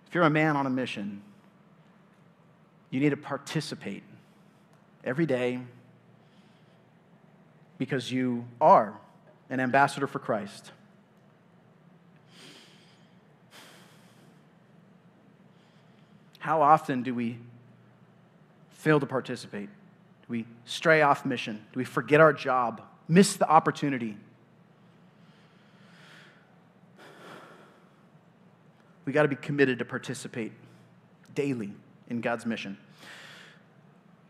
If 0.08 0.16
you're 0.16 0.24
a 0.24 0.30
man 0.30 0.56
on 0.56 0.66
a 0.66 0.70
mission, 0.70 1.22
you 2.90 3.00
need 3.00 3.10
to 3.10 3.18
participate 3.18 4.04
every 5.04 5.26
day 5.26 5.60
because 7.78 8.12
you 8.12 8.46
are 8.62 8.98
an 9.50 9.60
ambassador 9.60 10.08
for 10.08 10.20
Christ. 10.20 10.72
How 16.40 16.62
often 16.62 17.02
do 17.04 17.14
we 17.14 17.40
fail 18.70 19.00
to 19.00 19.06
participate? 19.06 19.68
Do 19.68 20.28
we 20.30 20.46
stray 20.66 21.02
off 21.02 21.26
mission? 21.26 21.56
Do 21.74 21.80
we 21.80 21.86
forget 21.86 22.22
our 22.22 22.34
job? 22.34 22.82
Miss 23.08 23.36
the 23.36 23.50
opportunity? 23.50 24.16
We 29.06 29.14
got 29.14 29.24
to 29.24 29.28
be 29.28 29.36
committed 29.36 29.80
to 29.80 29.86
participate 29.86 30.52
daily 31.34 31.74
in 32.10 32.22
God's 32.22 32.46
mission. 32.46 32.78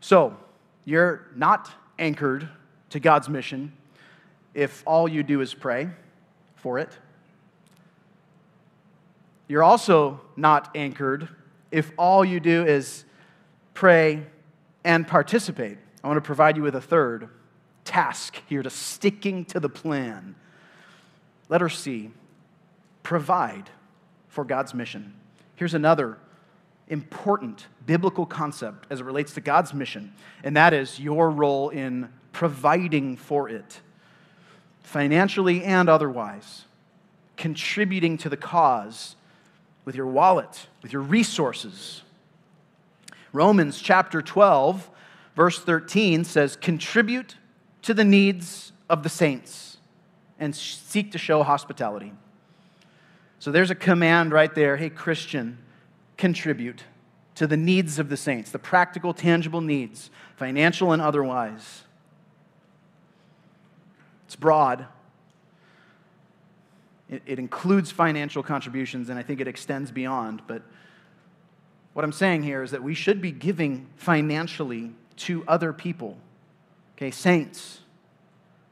So, 0.00 0.36
you're 0.84 1.26
not 1.34 1.70
anchored 1.98 2.48
to 2.90 3.00
God's 3.00 3.28
mission 3.28 3.72
if 4.54 4.82
all 4.86 5.08
you 5.08 5.22
do 5.22 5.40
is 5.40 5.52
pray 5.52 5.88
for 6.54 6.78
it. 6.78 6.90
You're 9.48 9.62
also 9.62 10.20
not 10.36 10.70
anchored 10.74 11.28
if 11.70 11.92
all 11.96 12.24
you 12.24 12.40
do 12.40 12.64
is 12.64 13.04
pray 13.74 14.26
and 14.84 15.06
participate. 15.06 15.78
I 16.02 16.08
want 16.08 16.16
to 16.16 16.26
provide 16.26 16.56
you 16.56 16.62
with 16.62 16.74
a 16.74 16.80
third 16.80 17.28
task 17.84 18.40
here 18.48 18.62
to 18.62 18.70
sticking 18.70 19.44
to 19.46 19.60
the 19.60 19.68
plan. 19.68 20.34
Letter 21.48 21.68
C 21.68 22.10
provide 23.02 23.70
for 24.36 24.44
God's 24.44 24.74
mission. 24.74 25.14
Here's 25.54 25.72
another 25.72 26.18
important 26.88 27.68
biblical 27.86 28.26
concept 28.26 28.86
as 28.90 29.00
it 29.00 29.04
relates 29.04 29.32
to 29.32 29.40
God's 29.40 29.72
mission, 29.72 30.12
and 30.44 30.54
that 30.58 30.74
is 30.74 31.00
your 31.00 31.30
role 31.30 31.70
in 31.70 32.10
providing 32.32 33.16
for 33.16 33.48
it, 33.48 33.80
financially 34.82 35.64
and 35.64 35.88
otherwise, 35.88 36.66
contributing 37.38 38.18
to 38.18 38.28
the 38.28 38.36
cause 38.36 39.16
with 39.86 39.94
your 39.94 40.06
wallet, 40.06 40.66
with 40.82 40.92
your 40.92 41.00
resources. 41.00 42.02
Romans 43.32 43.80
chapter 43.80 44.20
12, 44.20 44.90
verse 45.34 45.60
13 45.60 46.24
says, 46.24 46.56
Contribute 46.56 47.36
to 47.80 47.94
the 47.94 48.04
needs 48.04 48.72
of 48.90 49.02
the 49.02 49.08
saints 49.08 49.78
and 50.38 50.54
seek 50.54 51.10
to 51.12 51.18
show 51.18 51.42
hospitality. 51.42 52.12
So 53.46 53.52
there's 53.52 53.70
a 53.70 53.76
command 53.76 54.32
right 54.32 54.52
there 54.52 54.76
hey, 54.76 54.90
Christian, 54.90 55.58
contribute 56.16 56.82
to 57.36 57.46
the 57.46 57.56
needs 57.56 58.00
of 58.00 58.08
the 58.08 58.16
saints, 58.16 58.50
the 58.50 58.58
practical, 58.58 59.14
tangible 59.14 59.60
needs, 59.60 60.10
financial 60.34 60.90
and 60.90 61.00
otherwise. 61.00 61.84
It's 64.24 64.34
broad, 64.34 64.86
it, 67.08 67.22
it 67.24 67.38
includes 67.38 67.92
financial 67.92 68.42
contributions, 68.42 69.10
and 69.10 69.16
I 69.16 69.22
think 69.22 69.40
it 69.40 69.46
extends 69.46 69.92
beyond. 69.92 70.42
But 70.48 70.62
what 71.92 72.04
I'm 72.04 72.10
saying 72.10 72.42
here 72.42 72.64
is 72.64 72.72
that 72.72 72.82
we 72.82 72.94
should 72.94 73.22
be 73.22 73.30
giving 73.30 73.86
financially 73.94 74.90
to 75.18 75.44
other 75.46 75.72
people, 75.72 76.18
okay, 76.96 77.12
saints 77.12 77.78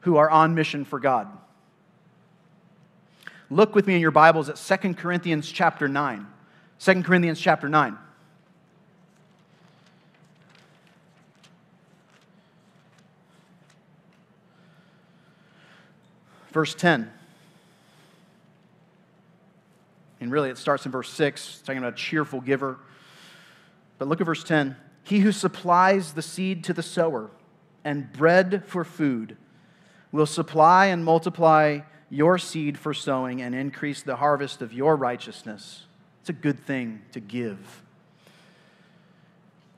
who 0.01 0.17
are 0.17 0.29
on 0.29 0.53
mission 0.53 0.83
for 0.83 0.99
God. 0.99 1.29
Look 3.51 3.75
with 3.75 3.85
me 3.85 3.93
in 3.95 4.01
your 4.01 4.11
Bibles 4.11 4.49
at 4.49 4.55
2 4.55 4.95
Corinthians 4.95 5.51
chapter 5.51 5.87
9. 5.87 6.25
2 6.79 7.03
Corinthians 7.03 7.39
chapter 7.39 7.69
9. 7.69 7.95
Verse 16.51 16.73
10. 16.73 17.11
And 20.21 20.31
really, 20.31 20.49
it 20.49 20.57
starts 20.57 20.87
in 20.87 20.91
verse 20.91 21.11
6, 21.11 21.61
talking 21.65 21.77
about 21.77 21.93
a 21.93 21.95
cheerful 21.95 22.41
giver. 22.41 22.79
But 23.99 24.07
look 24.07 24.21
at 24.21 24.25
verse 24.25 24.43
10. 24.43 24.75
He 25.03 25.19
who 25.19 25.31
supplies 25.31 26.13
the 26.13 26.23
seed 26.23 26.63
to 26.63 26.73
the 26.73 26.81
sower 26.81 27.29
and 27.83 28.11
bread 28.11 28.63
for 28.65 28.83
food 28.83 29.37
will 30.11 30.25
supply 30.25 30.87
and 30.87 31.05
multiply 31.05 31.81
your 32.09 32.37
seed 32.37 32.77
for 32.77 32.93
sowing 32.93 33.41
and 33.41 33.55
increase 33.55 34.01
the 34.01 34.17
harvest 34.17 34.61
of 34.61 34.73
your 34.73 34.95
righteousness. 34.95 35.85
It's 36.21 36.29
a 36.29 36.33
good 36.33 36.65
thing 36.65 37.01
to 37.11 37.19
give. 37.19 37.83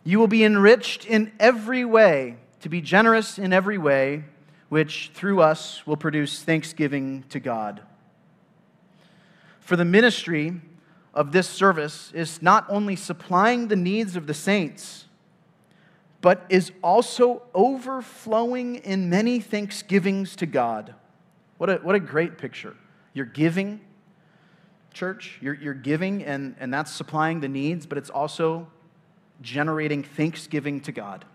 You 0.03 0.19
will 0.19 0.27
be 0.27 0.43
enriched 0.43 1.05
in 1.05 1.31
every 1.39 1.83
way, 1.83 2.37
to 2.61 2.69
be 2.69 2.81
generous 2.81 3.37
in 3.37 3.51
every 3.51 3.77
way, 3.77 4.23
which 4.69 5.11
through 5.13 5.41
us 5.41 5.85
will 5.85 5.97
produce 5.97 6.41
thanksgiving 6.43 7.23
to 7.29 7.39
God. 7.39 7.81
For 9.59 9.75
the 9.75 9.85
ministry 9.85 10.61
of 11.13 11.31
this 11.31 11.49
service 11.49 12.11
is 12.13 12.41
not 12.41 12.65
only 12.69 12.95
supplying 12.95 13.67
the 13.67 13.75
needs 13.75 14.15
of 14.15 14.27
the 14.27 14.33
saints, 14.33 15.05
but 16.21 16.45
is 16.49 16.71
also 16.83 17.43
overflowing 17.53 18.75
in 18.77 19.09
many 19.09 19.39
thanksgivings 19.39 20.35
to 20.37 20.45
God. 20.45 20.95
What 21.57 21.69
a, 21.69 21.75
what 21.77 21.95
a 21.95 21.99
great 21.99 22.37
picture. 22.37 22.75
You're 23.13 23.25
giving, 23.25 23.81
church, 24.93 25.37
you're, 25.41 25.55
you're 25.55 25.73
giving, 25.73 26.23
and, 26.23 26.55
and 26.59 26.73
that's 26.73 26.91
supplying 26.91 27.39
the 27.39 27.47
needs, 27.47 27.85
but 27.85 27.97
it's 27.97 28.09
also 28.09 28.67
generating 29.41 30.03
thanksgiving 30.03 30.81
to 30.81 30.91
God. 30.91 31.25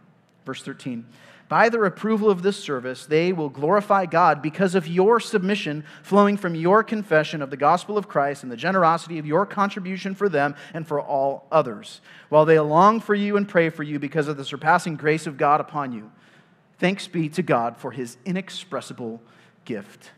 Verse 0.45 0.63
13 0.63 1.07
By 1.49 1.69
their 1.69 1.85
approval 1.85 2.31
of 2.31 2.43
this 2.43 2.57
service, 2.57 3.07
they 3.07 3.33
will 3.33 3.49
glorify 3.49 4.07
God 4.07 4.43
because 4.43 4.75
of 4.75 4.87
your 4.87 5.21
submission 5.21 5.85
flowing 6.03 6.37
from 6.37 6.55
your 6.55 6.83
confession 6.83 7.43
of 7.43 7.51
the 7.51 7.57
gospel 7.57 7.99
of 7.99 8.09
Christ 8.09 8.43
and 8.43 8.51
the 8.51 8.57
generosity 8.57 9.19
of 9.19 9.27
your 9.27 9.47
contribution 9.47 10.15
for 10.15 10.29
them 10.29 10.55
and 10.75 10.87
for 10.87 11.01
all 11.01 11.47
others, 11.51 12.01
while 12.29 12.45
they 12.45 12.59
long 12.59 13.01
for 13.01 13.15
you 13.15 13.37
and 13.37 13.49
pray 13.49 13.71
for 13.71 13.83
you 13.83 13.99
because 13.99 14.29
of 14.29 14.37
the 14.37 14.45
surpassing 14.45 14.97
grace 14.97 15.27
of 15.27 15.37
God 15.37 15.61
upon 15.61 15.93
you. 15.93 16.11
Thanks 16.79 17.07
be 17.07 17.29
to 17.31 17.43
God 17.43 17.77
for 17.77 17.93
his 17.93 18.17
inexpressible 18.25 19.23
gift. 19.65 20.11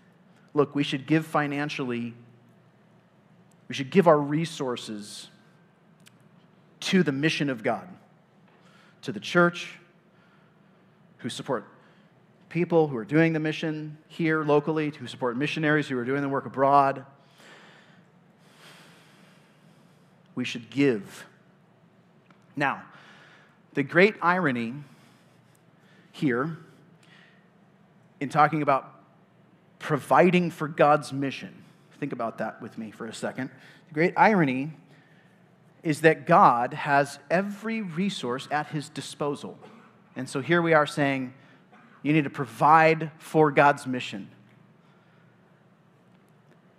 Look, 0.53 0.75
we 0.75 0.83
should 0.83 1.07
give 1.07 1.27
financially, 1.27 2.15
we 3.69 3.75
should 3.75 3.91
give 3.91 4.07
our 4.07 4.19
resources 4.19 5.29
to 6.81 7.03
the 7.03 7.13
mission 7.13 7.51
of 7.51 7.63
God, 7.63 7.89
to 9.03 9.13
the 9.13 9.21
church 9.21 9.79
who 11.19 11.29
support 11.29 11.67
people 12.51 12.87
who 12.87 12.97
are 12.97 13.05
doing 13.05 13.33
the 13.33 13.41
mission 13.41 13.99
here 14.07 14.45
locally, 14.45 14.91
who 14.91 15.09
support 15.09 15.37
missionaries 15.37 15.89
who 15.89 15.99
are 15.99 16.05
doing 16.05 16.23
the 16.23 16.29
work 16.29 16.47
abroad. 16.47 17.05
We 20.37 20.45
should 20.45 20.71
give. 20.71 21.27
Now, 22.55 22.83
the 23.73 23.83
great 23.83 24.15
irony 24.23 24.75
here 26.13 26.57
in 28.21 28.29
talking 28.29 28.63
about 28.63 28.94
providing 29.85 30.51
for 30.51 30.67
God's 30.67 31.13
mission, 31.13 31.63
think 32.01 32.15
about 32.15 32.39
that 32.39 32.63
with 32.63 32.79
me 32.79 32.91
for 32.91 33.07
a 33.07 33.13
second. 33.13 33.51
The 33.89 33.95
great 33.95 34.15
irony 34.17 34.73
is 35.83 36.01
that 36.01 36.27
God 36.27 36.73
has 36.73 37.19
every 37.31 37.83
resource 37.83 38.49
at 38.51 38.69
his 38.69 38.89
disposal. 38.89 39.59
And 40.17 40.27
so 40.27 40.41
here 40.41 40.63
we 40.63 40.73
are 40.73 40.87
saying, 40.87 41.35
you 42.03 42.15
need 42.15 42.25
to 42.25 42.31
provide 42.31 43.11
for 43.19 43.51
God's 43.51 43.87
mission. 43.87 44.31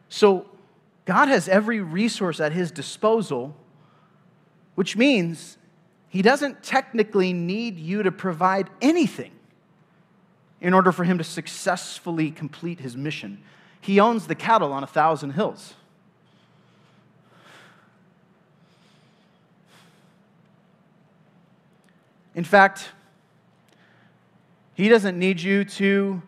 So 0.10 0.48
God 1.06 1.28
has 1.28 1.48
every 1.48 1.82
resource 1.82 2.40
at 2.40 2.54
his 2.54 2.72
disposal, 2.72 3.56
which 4.74 4.98
means 4.98 5.60
he 6.10 6.24
doesn't 6.24 6.64
technically 6.64 7.34
need 7.34 7.78
you 7.78 8.02
to 8.02 8.12
provide 8.12 8.68
anything 8.82 9.35
in 10.62 10.74
order 10.74 10.92
for 10.92 11.04
him 11.04 11.18
to 11.18 11.24
successfully 11.24 12.32
complete 12.32 12.80
his 12.80 12.96
mission. 12.96 13.44
He 13.82 14.00
owns 14.00 14.28
the 14.28 14.36
cattle 14.36 14.74
on 14.74 14.84
a 14.84 14.88
thousand 14.88 15.32
hills. 15.32 15.74
In 22.34 22.44
fact, 22.44 22.90
he 24.74 24.90
doesn't 24.90 25.18
need 25.18 25.40
you 25.40 25.64
to 25.64 26.22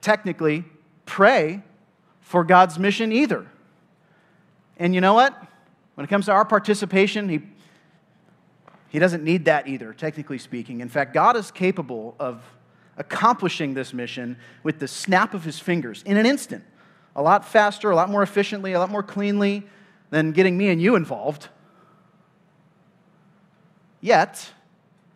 technically 0.00 0.64
pray 1.06 1.62
for 2.20 2.42
God's 2.42 2.78
mission 2.78 3.12
either. 3.12 3.46
And 4.78 4.94
you 4.94 5.00
know 5.00 5.14
what? 5.14 5.40
When 5.94 6.04
it 6.04 6.08
comes 6.08 6.26
to 6.26 6.32
our 6.32 6.44
participation, 6.44 7.28
he, 7.28 7.42
he 8.88 8.98
doesn't 8.98 9.22
need 9.22 9.44
that 9.44 9.68
either, 9.68 9.92
technically 9.92 10.38
speaking. 10.38 10.80
In 10.80 10.88
fact, 10.88 11.14
God 11.14 11.36
is 11.36 11.50
capable 11.50 12.16
of 12.18 12.42
accomplishing 12.96 13.74
this 13.74 13.92
mission 13.92 14.36
with 14.62 14.78
the 14.78 14.88
snap 14.88 15.34
of 15.34 15.44
his 15.44 15.58
fingers 15.58 16.02
in 16.04 16.16
an 16.16 16.26
instant. 16.26 16.64
A 17.14 17.22
lot 17.22 17.46
faster, 17.46 17.90
a 17.90 17.96
lot 17.96 18.10
more 18.10 18.22
efficiently, 18.22 18.72
a 18.72 18.78
lot 18.78 18.90
more 18.90 19.02
cleanly 19.02 19.64
than 20.10 20.32
getting 20.32 20.56
me 20.56 20.68
and 20.68 20.80
you 20.80 20.94
involved. 20.94 21.48
Yet, 24.00 24.52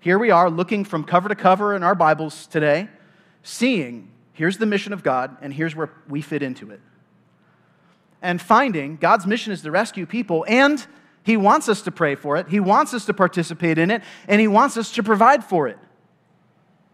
here 0.01 0.19
we 0.19 0.31
are 0.31 0.49
looking 0.49 0.85
from 0.85 1.05
cover 1.05 1.29
to 1.29 1.35
cover 1.35 1.75
in 1.75 1.83
our 1.83 1.95
Bibles 1.95 2.47
today, 2.47 2.89
seeing 3.43 4.11
here's 4.33 4.59
the 4.59 4.67
mission 4.67 4.93
of 4.93 5.03
God, 5.03 5.37
and 5.41 5.53
here's 5.53 5.75
where 5.75 5.91
we 6.09 6.23
fit 6.23 6.43
into 6.43 6.71
it. 6.71 6.81
And 8.23 8.41
finding 8.41 8.97
God's 8.97 9.27
mission 9.27 9.53
is 9.53 9.63
to 9.63 9.71
rescue 9.71 10.07
people, 10.07 10.45
and 10.49 10.85
He 11.25 11.37
wants 11.37 11.69
us 11.69 11.83
to 11.83 11.91
pray 11.91 12.15
for 12.15 12.37
it, 12.37 12.49
He 12.49 12.61
wants 12.61 12.95
us 12.95 13.05
to 13.07 13.15
participate 13.15 13.79
in 13.79 13.91
it, 13.91 14.03
and 14.29 14.41
He 14.41 14.49
wants 14.49 14.77
us 14.77 14.93
to 14.93 15.03
provide 15.03 15.45
for 15.45 15.67
it. 15.67 15.79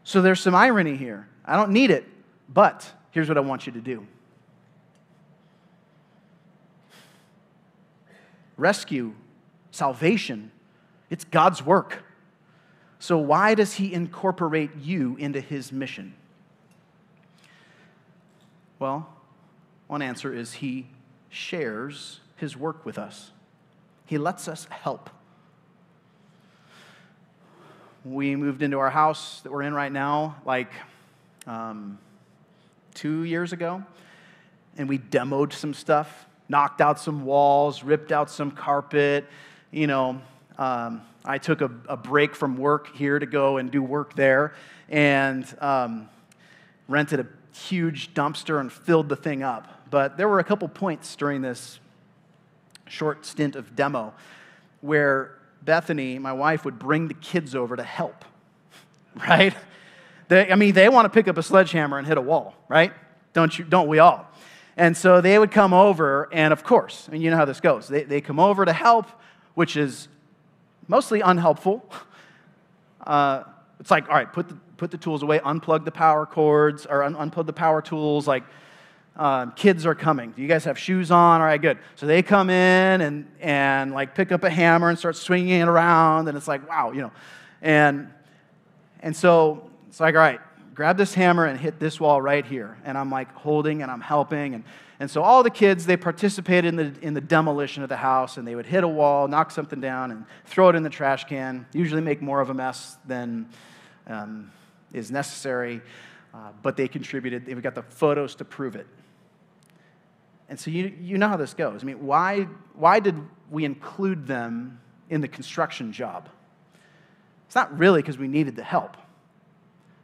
So 0.04 0.20
there's 0.20 0.40
some 0.40 0.54
irony 0.54 0.96
here. 0.96 1.28
I 1.44 1.56
don't 1.56 1.70
need 1.70 1.90
it, 1.90 2.06
but 2.48 2.90
here's 3.10 3.28
what 3.28 3.36
I 3.36 3.40
want 3.40 3.66
you 3.66 3.72
to 3.72 3.80
do 3.80 4.06
rescue, 8.56 9.12
salvation, 9.70 10.52
it's 11.10 11.24
God's 11.24 11.64
work. 11.64 12.04
So, 12.98 13.18
why 13.18 13.56
does 13.56 13.74
he 13.74 13.92
incorporate 13.92 14.70
you 14.80 15.16
into 15.18 15.40
his 15.40 15.72
mission? 15.72 16.14
Well, 18.78 19.12
one 19.88 20.02
answer 20.02 20.32
is 20.32 20.54
he 20.54 20.86
shares 21.28 22.20
his 22.36 22.56
work 22.56 22.84
with 22.84 22.98
us, 22.98 23.32
he 24.06 24.18
lets 24.18 24.46
us 24.46 24.66
help. 24.70 25.10
We 28.04 28.34
moved 28.34 28.62
into 28.62 28.80
our 28.80 28.90
house 28.90 29.42
that 29.42 29.52
we're 29.52 29.62
in 29.62 29.74
right 29.74 29.92
now 29.92 30.34
like 30.44 30.72
um, 31.46 32.00
two 32.94 33.22
years 33.22 33.52
ago, 33.52 33.84
and 34.76 34.88
we 34.88 34.98
demoed 34.98 35.52
some 35.52 35.72
stuff, 35.72 36.26
knocked 36.48 36.80
out 36.80 36.98
some 36.98 37.24
walls, 37.24 37.84
ripped 37.84 38.10
out 38.10 38.28
some 38.28 38.50
carpet, 38.50 39.26
you 39.70 39.86
know. 39.86 40.20
Um, 40.58 41.02
I 41.24 41.38
took 41.38 41.60
a, 41.60 41.70
a, 41.88 41.96
break 41.96 42.34
from 42.34 42.56
work 42.56 42.92
here 42.96 43.20
to 43.20 43.26
go 43.26 43.58
and 43.58 43.70
do 43.70 43.80
work 43.80 44.16
there 44.16 44.54
and 44.88 45.46
um, 45.60 46.08
rented 46.88 47.20
a 47.20 47.26
huge 47.56 48.14
dumpster 48.14 48.58
and 48.58 48.72
filled 48.72 49.08
the 49.08 49.16
thing 49.16 49.44
up. 49.44 49.88
But 49.90 50.16
there 50.16 50.28
were 50.28 50.40
a 50.40 50.44
couple 50.44 50.66
points 50.66 51.14
during 51.14 51.40
this 51.40 51.78
short 52.88 53.24
stint 53.24 53.54
of 53.54 53.76
demo 53.76 54.12
where 54.80 55.38
Bethany, 55.64 56.18
my 56.18 56.32
wife, 56.32 56.64
would 56.64 56.78
bring 56.78 57.08
the 57.08 57.14
kids 57.14 57.54
over 57.54 57.76
to 57.76 57.82
help, 57.82 58.24
right? 59.28 59.54
They, 60.28 60.50
I 60.50 60.54
mean, 60.54 60.74
they 60.74 60.88
want 60.88 61.06
to 61.06 61.10
pick 61.10 61.28
up 61.28 61.38
a 61.38 61.42
sledgehammer 61.42 61.98
and 61.98 62.06
hit 62.06 62.18
a 62.18 62.22
wall, 62.22 62.54
right? 62.68 62.92
Don't, 63.32 63.58
you, 63.58 63.64
don't 63.64 63.88
we 63.88 63.98
all? 63.98 64.28
And 64.76 64.96
so 64.96 65.20
they 65.20 65.38
would 65.38 65.50
come 65.50 65.74
over, 65.74 66.28
and 66.32 66.52
of 66.52 66.64
course, 66.64 67.08
mean, 67.10 67.20
you 67.20 67.30
know 67.30 67.36
how 67.36 67.44
this 67.44 67.60
goes. 67.60 67.88
They, 67.88 68.04
they 68.04 68.20
come 68.20 68.40
over 68.40 68.64
to 68.64 68.72
help, 68.72 69.06
which 69.54 69.76
is 69.76 70.08
mostly 70.88 71.20
unhelpful. 71.20 71.84
Uh, 73.04 73.42
it's 73.80 73.90
like, 73.90 74.08
all 74.08 74.14
right, 74.14 74.32
put 74.32 74.48
the, 74.48 74.54
put 74.76 74.92
the 74.92 74.96
tools 74.96 75.24
away, 75.24 75.40
unplug 75.40 75.84
the 75.84 75.90
power 75.90 76.24
cords, 76.24 76.86
or 76.86 77.02
un- 77.02 77.16
unplug 77.16 77.46
the 77.46 77.52
power 77.52 77.82
tools. 77.82 78.28
Like, 78.28 78.44
um, 79.16 79.52
kids 79.52 79.84
are 79.84 79.94
coming. 79.94 80.30
Do 80.32 80.40
you 80.40 80.48
guys 80.48 80.64
have 80.64 80.78
shoes 80.78 81.10
on? 81.10 81.40
All 81.40 81.46
right, 81.46 81.60
good. 81.60 81.78
So 81.96 82.06
they 82.06 82.22
come 82.22 82.48
in 82.48 83.00
and, 83.00 83.30
and 83.40 83.92
like 83.92 84.14
pick 84.14 84.32
up 84.32 84.42
a 84.42 84.50
hammer 84.50 84.88
and 84.88 84.98
start 84.98 85.16
swinging 85.16 85.60
it 85.60 85.68
around, 85.68 86.28
and 86.28 86.36
it's 86.36 86.48
like, 86.48 86.68
wow, 86.68 86.92
you 86.92 87.02
know. 87.02 87.12
And, 87.60 88.08
and 89.00 89.14
so 89.14 89.70
it's 89.88 90.00
like, 90.00 90.14
all 90.14 90.20
right, 90.20 90.40
grab 90.74 90.96
this 90.96 91.14
hammer 91.14 91.44
and 91.44 91.58
hit 91.58 91.78
this 91.78 92.00
wall 92.00 92.20
right 92.20 92.44
here. 92.44 92.76
And 92.84 92.96
I'm 92.96 93.10
like 93.10 93.32
holding 93.34 93.82
and 93.82 93.90
I'm 93.90 94.00
helping. 94.00 94.54
And, 94.54 94.64
and 94.98 95.10
so 95.10 95.22
all 95.22 95.42
the 95.42 95.50
kids, 95.50 95.86
they 95.86 95.96
participated 95.96 96.66
in 96.66 96.76
the, 96.76 96.94
in 97.02 97.14
the 97.14 97.20
demolition 97.20 97.82
of 97.82 97.88
the 97.88 97.96
house 97.96 98.36
and 98.36 98.46
they 98.46 98.54
would 98.54 98.66
hit 98.66 98.82
a 98.82 98.88
wall, 98.88 99.28
knock 99.28 99.50
something 99.50 99.80
down, 99.80 100.10
and 100.10 100.24
throw 100.46 100.68
it 100.70 100.76
in 100.76 100.82
the 100.82 100.90
trash 100.90 101.24
can, 101.24 101.66
usually 101.72 102.00
make 102.00 102.22
more 102.22 102.40
of 102.40 102.50
a 102.50 102.54
mess 102.54 102.96
than 103.06 103.48
um, 104.06 104.50
is 104.92 105.10
necessary. 105.10 105.82
Uh, 106.34 106.48
but 106.62 106.76
they 106.76 106.88
contributed. 106.88 107.44
They've 107.44 107.62
got 107.62 107.74
the 107.74 107.82
photos 107.82 108.34
to 108.36 108.44
prove 108.44 108.74
it. 108.74 108.86
And 110.52 110.60
so 110.60 110.70
you, 110.70 110.92
you 111.00 111.16
know 111.16 111.28
how 111.28 111.38
this 111.38 111.54
goes. 111.54 111.82
I 111.82 111.86
mean, 111.86 112.04
why, 112.04 112.42
why 112.74 113.00
did 113.00 113.18
we 113.50 113.64
include 113.64 114.26
them 114.26 114.82
in 115.08 115.22
the 115.22 115.28
construction 115.28 115.94
job? 115.94 116.28
It's 117.46 117.54
not 117.54 117.78
really 117.78 118.02
because 118.02 118.18
we 118.18 118.28
needed 118.28 118.54
the 118.54 118.62
help. 118.62 118.98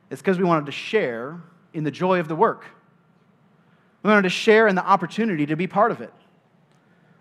It's 0.08 0.22
because 0.22 0.38
we 0.38 0.44
wanted 0.44 0.64
to 0.64 0.72
share 0.72 1.38
in 1.74 1.84
the 1.84 1.90
joy 1.90 2.18
of 2.18 2.28
the 2.28 2.34
work. 2.34 2.64
We 4.02 4.08
wanted 4.08 4.22
to 4.22 4.30
share 4.30 4.66
in 4.68 4.74
the 4.74 4.82
opportunity 4.82 5.44
to 5.44 5.54
be 5.54 5.66
part 5.66 5.90
of 5.90 6.00
it. 6.00 6.14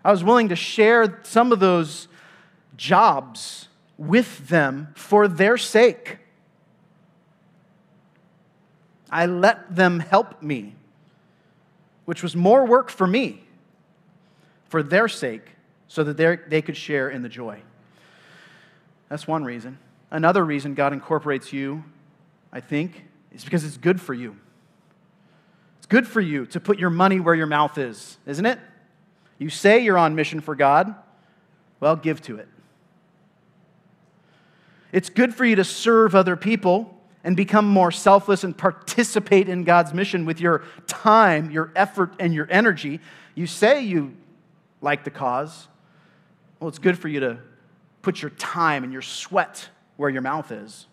I 0.02 0.10
was 0.10 0.24
willing 0.24 0.48
to 0.48 0.56
share 0.56 1.20
some 1.22 1.52
of 1.52 1.60
those 1.60 2.08
jobs 2.78 3.68
with 3.98 4.48
them 4.48 4.88
for 4.94 5.28
their 5.28 5.58
sake. 5.58 6.16
I 9.10 9.26
let 9.26 9.76
them 9.76 10.00
help 10.00 10.42
me, 10.42 10.76
which 12.08 12.22
was 12.22 12.34
more 12.34 12.64
work 12.64 12.88
for 12.88 13.06
me, 13.06 13.38
for 14.70 14.82
their 14.82 15.08
sake, 15.08 15.42
so 15.88 16.02
that 16.02 16.16
they 16.48 16.62
could 16.62 16.74
share 16.74 17.10
in 17.10 17.20
the 17.20 17.28
joy. 17.28 17.60
That's 19.10 19.28
one 19.28 19.44
reason. 19.44 19.76
Another 20.10 20.42
reason 20.42 20.72
God 20.72 20.94
incorporates 20.94 21.52
you, 21.52 21.84
I 22.50 22.60
think, 22.60 23.04
is 23.30 23.44
because 23.44 23.62
it's 23.62 23.76
good 23.76 24.00
for 24.00 24.14
you. 24.14 24.38
It's 25.76 25.86
good 25.86 26.08
for 26.08 26.22
you 26.22 26.46
to 26.46 26.58
put 26.58 26.78
your 26.78 26.88
money 26.88 27.20
where 27.20 27.34
your 27.34 27.46
mouth 27.46 27.76
is, 27.76 28.16
isn't 28.24 28.46
it? 28.46 28.58
You 29.36 29.50
say 29.50 29.80
you're 29.80 29.98
on 29.98 30.14
mission 30.14 30.40
for 30.40 30.54
God, 30.54 30.94
well, 31.78 31.94
give 31.94 32.22
to 32.22 32.38
it. 32.38 32.48
It's 34.92 35.10
good 35.10 35.34
for 35.34 35.44
you 35.44 35.56
to 35.56 35.64
serve 35.64 36.14
other 36.14 36.36
people 36.36 36.97
and 37.24 37.36
become 37.36 37.66
more 37.66 37.90
selfless 37.90 38.44
and 38.44 38.56
participate 38.56 39.48
in 39.48 39.64
God's 39.64 39.92
mission 39.92 40.24
with 40.24 40.40
your 40.40 40.64
time, 40.86 41.50
your 41.50 41.72
effort, 41.74 42.14
and 42.18 42.32
your 42.32 42.46
energy. 42.50 43.00
You 43.34 43.46
say 43.46 43.82
you 43.82 44.16
like 44.80 45.04
the 45.04 45.10
cause. 45.10 45.68
Well, 46.60 46.68
it's 46.68 46.78
good 46.78 46.98
for 46.98 47.08
you 47.08 47.20
to 47.20 47.38
put 48.02 48.22
your 48.22 48.30
time 48.30 48.84
and 48.84 48.92
your 48.92 49.02
sweat 49.02 49.68
where 49.96 50.10
your 50.10 50.22
mouth 50.22 50.52
is. 50.52 50.86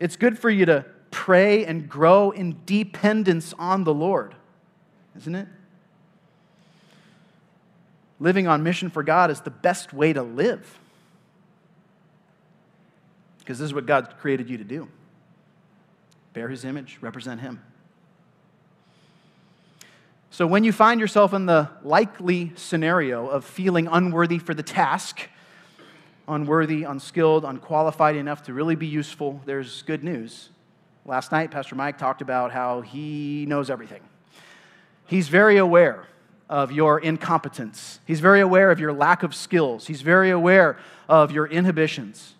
It's 0.00 0.16
good 0.16 0.38
for 0.38 0.50
you 0.50 0.66
to 0.66 0.84
pray 1.10 1.64
and 1.64 1.88
grow 1.88 2.30
in 2.30 2.60
dependence 2.66 3.54
on 3.58 3.84
the 3.84 3.94
Lord, 3.94 4.34
isn't 5.16 5.34
it? 5.34 5.48
Living 8.20 8.46
on 8.46 8.62
mission 8.62 8.90
for 8.90 9.02
God 9.02 9.30
is 9.30 9.40
the 9.40 9.50
best 9.50 9.92
way 9.92 10.12
to 10.12 10.22
live. 10.22 10.78
Because 13.48 13.60
this 13.60 13.64
is 13.64 13.72
what 13.72 13.86
God 13.86 14.12
created 14.20 14.50
you 14.50 14.58
to 14.58 14.64
do 14.64 14.88
bear 16.34 16.50
His 16.50 16.66
image, 16.66 16.98
represent 17.00 17.40
Him. 17.40 17.62
So, 20.28 20.46
when 20.46 20.64
you 20.64 20.70
find 20.70 21.00
yourself 21.00 21.32
in 21.32 21.46
the 21.46 21.70
likely 21.82 22.52
scenario 22.56 23.26
of 23.26 23.46
feeling 23.46 23.88
unworthy 23.90 24.38
for 24.38 24.52
the 24.52 24.62
task, 24.62 25.30
unworthy, 26.28 26.82
unskilled, 26.82 27.46
unqualified 27.46 28.16
enough 28.16 28.42
to 28.42 28.52
really 28.52 28.76
be 28.76 28.86
useful, 28.86 29.40
there's 29.46 29.80
good 29.80 30.04
news. 30.04 30.50
Last 31.06 31.32
night, 31.32 31.50
Pastor 31.50 31.74
Mike 31.74 31.96
talked 31.96 32.20
about 32.20 32.52
how 32.52 32.82
he 32.82 33.46
knows 33.48 33.70
everything. 33.70 34.02
He's 35.06 35.28
very 35.28 35.56
aware 35.56 36.06
of 36.50 36.70
your 36.70 36.98
incompetence, 36.98 38.00
he's 38.04 38.20
very 38.20 38.42
aware 38.42 38.70
of 38.70 38.78
your 38.78 38.92
lack 38.92 39.22
of 39.22 39.34
skills, 39.34 39.86
he's 39.86 40.02
very 40.02 40.28
aware 40.28 40.76
of 41.08 41.32
your 41.32 41.46
inhibitions. 41.46 42.34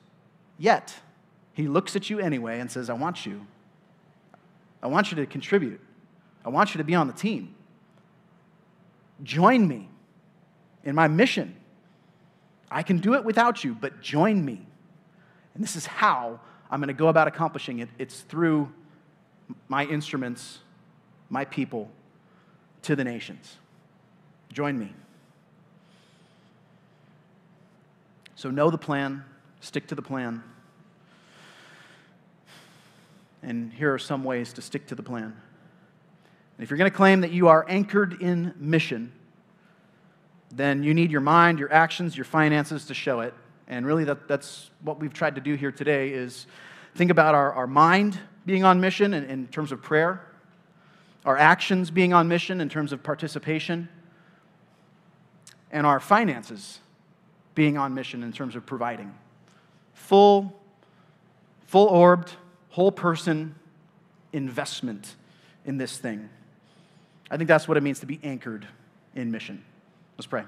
Yet, 0.58 0.94
he 1.54 1.68
looks 1.68 1.96
at 1.96 2.10
you 2.10 2.18
anyway 2.18 2.60
and 2.60 2.70
says, 2.70 2.90
I 2.90 2.94
want 2.94 3.24
you. 3.24 3.46
I 4.82 4.88
want 4.88 5.10
you 5.10 5.16
to 5.16 5.26
contribute. 5.26 5.80
I 6.44 6.48
want 6.50 6.74
you 6.74 6.78
to 6.78 6.84
be 6.84 6.94
on 6.94 7.06
the 7.06 7.12
team. 7.12 7.54
Join 9.22 9.66
me 9.66 9.88
in 10.84 10.94
my 10.94 11.08
mission. 11.08 11.56
I 12.70 12.82
can 12.82 12.98
do 12.98 13.14
it 13.14 13.24
without 13.24 13.64
you, 13.64 13.74
but 13.74 14.00
join 14.00 14.44
me. 14.44 14.66
And 15.54 15.62
this 15.62 15.74
is 15.74 15.86
how 15.86 16.40
I'm 16.70 16.80
going 16.80 16.88
to 16.88 16.94
go 16.94 17.08
about 17.08 17.28
accomplishing 17.28 17.78
it. 17.78 17.88
It's 17.98 18.20
through 18.20 18.72
my 19.68 19.84
instruments, 19.84 20.58
my 21.30 21.44
people, 21.44 21.90
to 22.82 22.94
the 22.94 23.04
nations. 23.04 23.56
Join 24.52 24.78
me. 24.78 24.92
So, 28.34 28.50
know 28.50 28.70
the 28.70 28.78
plan, 28.78 29.24
stick 29.60 29.86
to 29.88 29.94
the 29.94 30.02
plan. 30.02 30.42
And 33.42 33.72
here 33.72 33.92
are 33.94 33.98
some 33.98 34.24
ways 34.24 34.52
to 34.54 34.62
stick 34.62 34.86
to 34.88 34.94
the 34.94 35.02
plan. 35.02 35.24
And 35.24 36.64
if 36.64 36.70
you're 36.70 36.78
going 36.78 36.90
to 36.90 36.96
claim 36.96 37.20
that 37.20 37.30
you 37.30 37.48
are 37.48 37.64
anchored 37.68 38.20
in 38.20 38.52
mission, 38.58 39.12
then 40.50 40.82
you 40.82 40.94
need 40.94 41.10
your 41.10 41.20
mind, 41.20 41.58
your 41.58 41.72
actions, 41.72 42.16
your 42.16 42.24
finances 42.24 42.86
to 42.86 42.94
show 42.94 43.20
it. 43.20 43.34
And 43.68 43.86
really, 43.86 44.04
that, 44.04 44.26
that's 44.26 44.70
what 44.82 44.98
we've 44.98 45.12
tried 45.12 45.34
to 45.34 45.40
do 45.40 45.54
here 45.54 45.70
today 45.70 46.10
is 46.10 46.46
think 46.94 47.10
about 47.10 47.34
our, 47.34 47.52
our 47.52 47.66
mind 47.66 48.18
being 48.46 48.64
on 48.64 48.80
mission 48.80 49.12
in, 49.14 49.24
in 49.24 49.46
terms 49.48 49.72
of 49.72 49.82
prayer, 49.82 50.24
our 51.24 51.36
actions 51.36 51.90
being 51.90 52.12
on 52.12 52.28
mission 52.28 52.60
in 52.60 52.68
terms 52.68 52.92
of 52.92 53.02
participation, 53.02 53.88
and 55.70 55.86
our 55.86 56.00
finances 56.00 56.80
being 57.54 57.76
on 57.76 57.94
mission 57.94 58.22
in 58.22 58.32
terms 58.32 58.56
of 58.56 58.64
providing. 58.64 59.14
Full, 60.06 60.58
full 61.66 61.86
orbed, 61.86 62.32
whole 62.70 62.92
person 62.92 63.54
investment 64.32 65.16
in 65.64 65.76
this 65.76 65.98
thing. 65.98 66.30
I 67.30 67.36
think 67.36 67.48
that's 67.48 67.68
what 67.68 67.76
it 67.76 67.82
means 67.82 68.00
to 68.00 68.06
be 68.06 68.18
anchored 68.22 68.66
in 69.14 69.30
mission. 69.30 69.62
Let's 70.16 70.26
pray. 70.26 70.44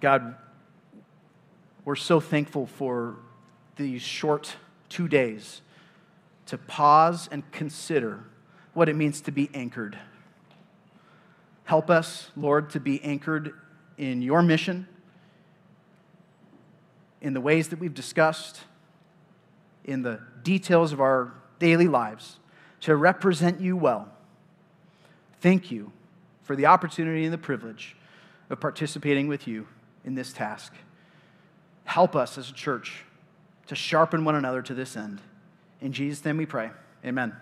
God, 0.00 0.34
we're 1.84 1.94
so 1.94 2.20
thankful 2.20 2.66
for 2.66 3.16
these 3.76 4.02
short 4.02 4.56
two 4.88 5.08
days 5.08 5.60
to 6.46 6.58
pause 6.58 7.28
and 7.30 7.50
consider 7.52 8.24
what 8.72 8.88
it 8.88 8.96
means 8.96 9.20
to 9.22 9.30
be 9.30 9.50
anchored. 9.52 9.98
Help 11.72 11.88
us, 11.88 12.30
Lord, 12.36 12.68
to 12.72 12.80
be 12.80 13.02
anchored 13.02 13.54
in 13.96 14.20
your 14.20 14.42
mission, 14.42 14.86
in 17.22 17.32
the 17.32 17.40
ways 17.40 17.68
that 17.68 17.78
we've 17.78 17.94
discussed, 17.94 18.60
in 19.82 20.02
the 20.02 20.20
details 20.42 20.92
of 20.92 21.00
our 21.00 21.32
daily 21.58 21.88
lives, 21.88 22.38
to 22.80 22.94
represent 22.94 23.58
you 23.58 23.74
well. 23.74 24.12
Thank 25.40 25.70
you 25.70 25.92
for 26.42 26.56
the 26.56 26.66
opportunity 26.66 27.24
and 27.24 27.32
the 27.32 27.38
privilege 27.38 27.96
of 28.50 28.60
participating 28.60 29.26
with 29.26 29.48
you 29.48 29.66
in 30.04 30.14
this 30.14 30.34
task. 30.34 30.74
Help 31.84 32.14
us 32.14 32.36
as 32.36 32.50
a 32.50 32.52
church 32.52 33.02
to 33.68 33.74
sharpen 33.74 34.26
one 34.26 34.34
another 34.34 34.60
to 34.60 34.74
this 34.74 34.94
end. 34.94 35.22
In 35.80 35.94
Jesus' 35.94 36.22
name 36.22 36.36
we 36.36 36.44
pray. 36.44 36.70
Amen. 37.02 37.34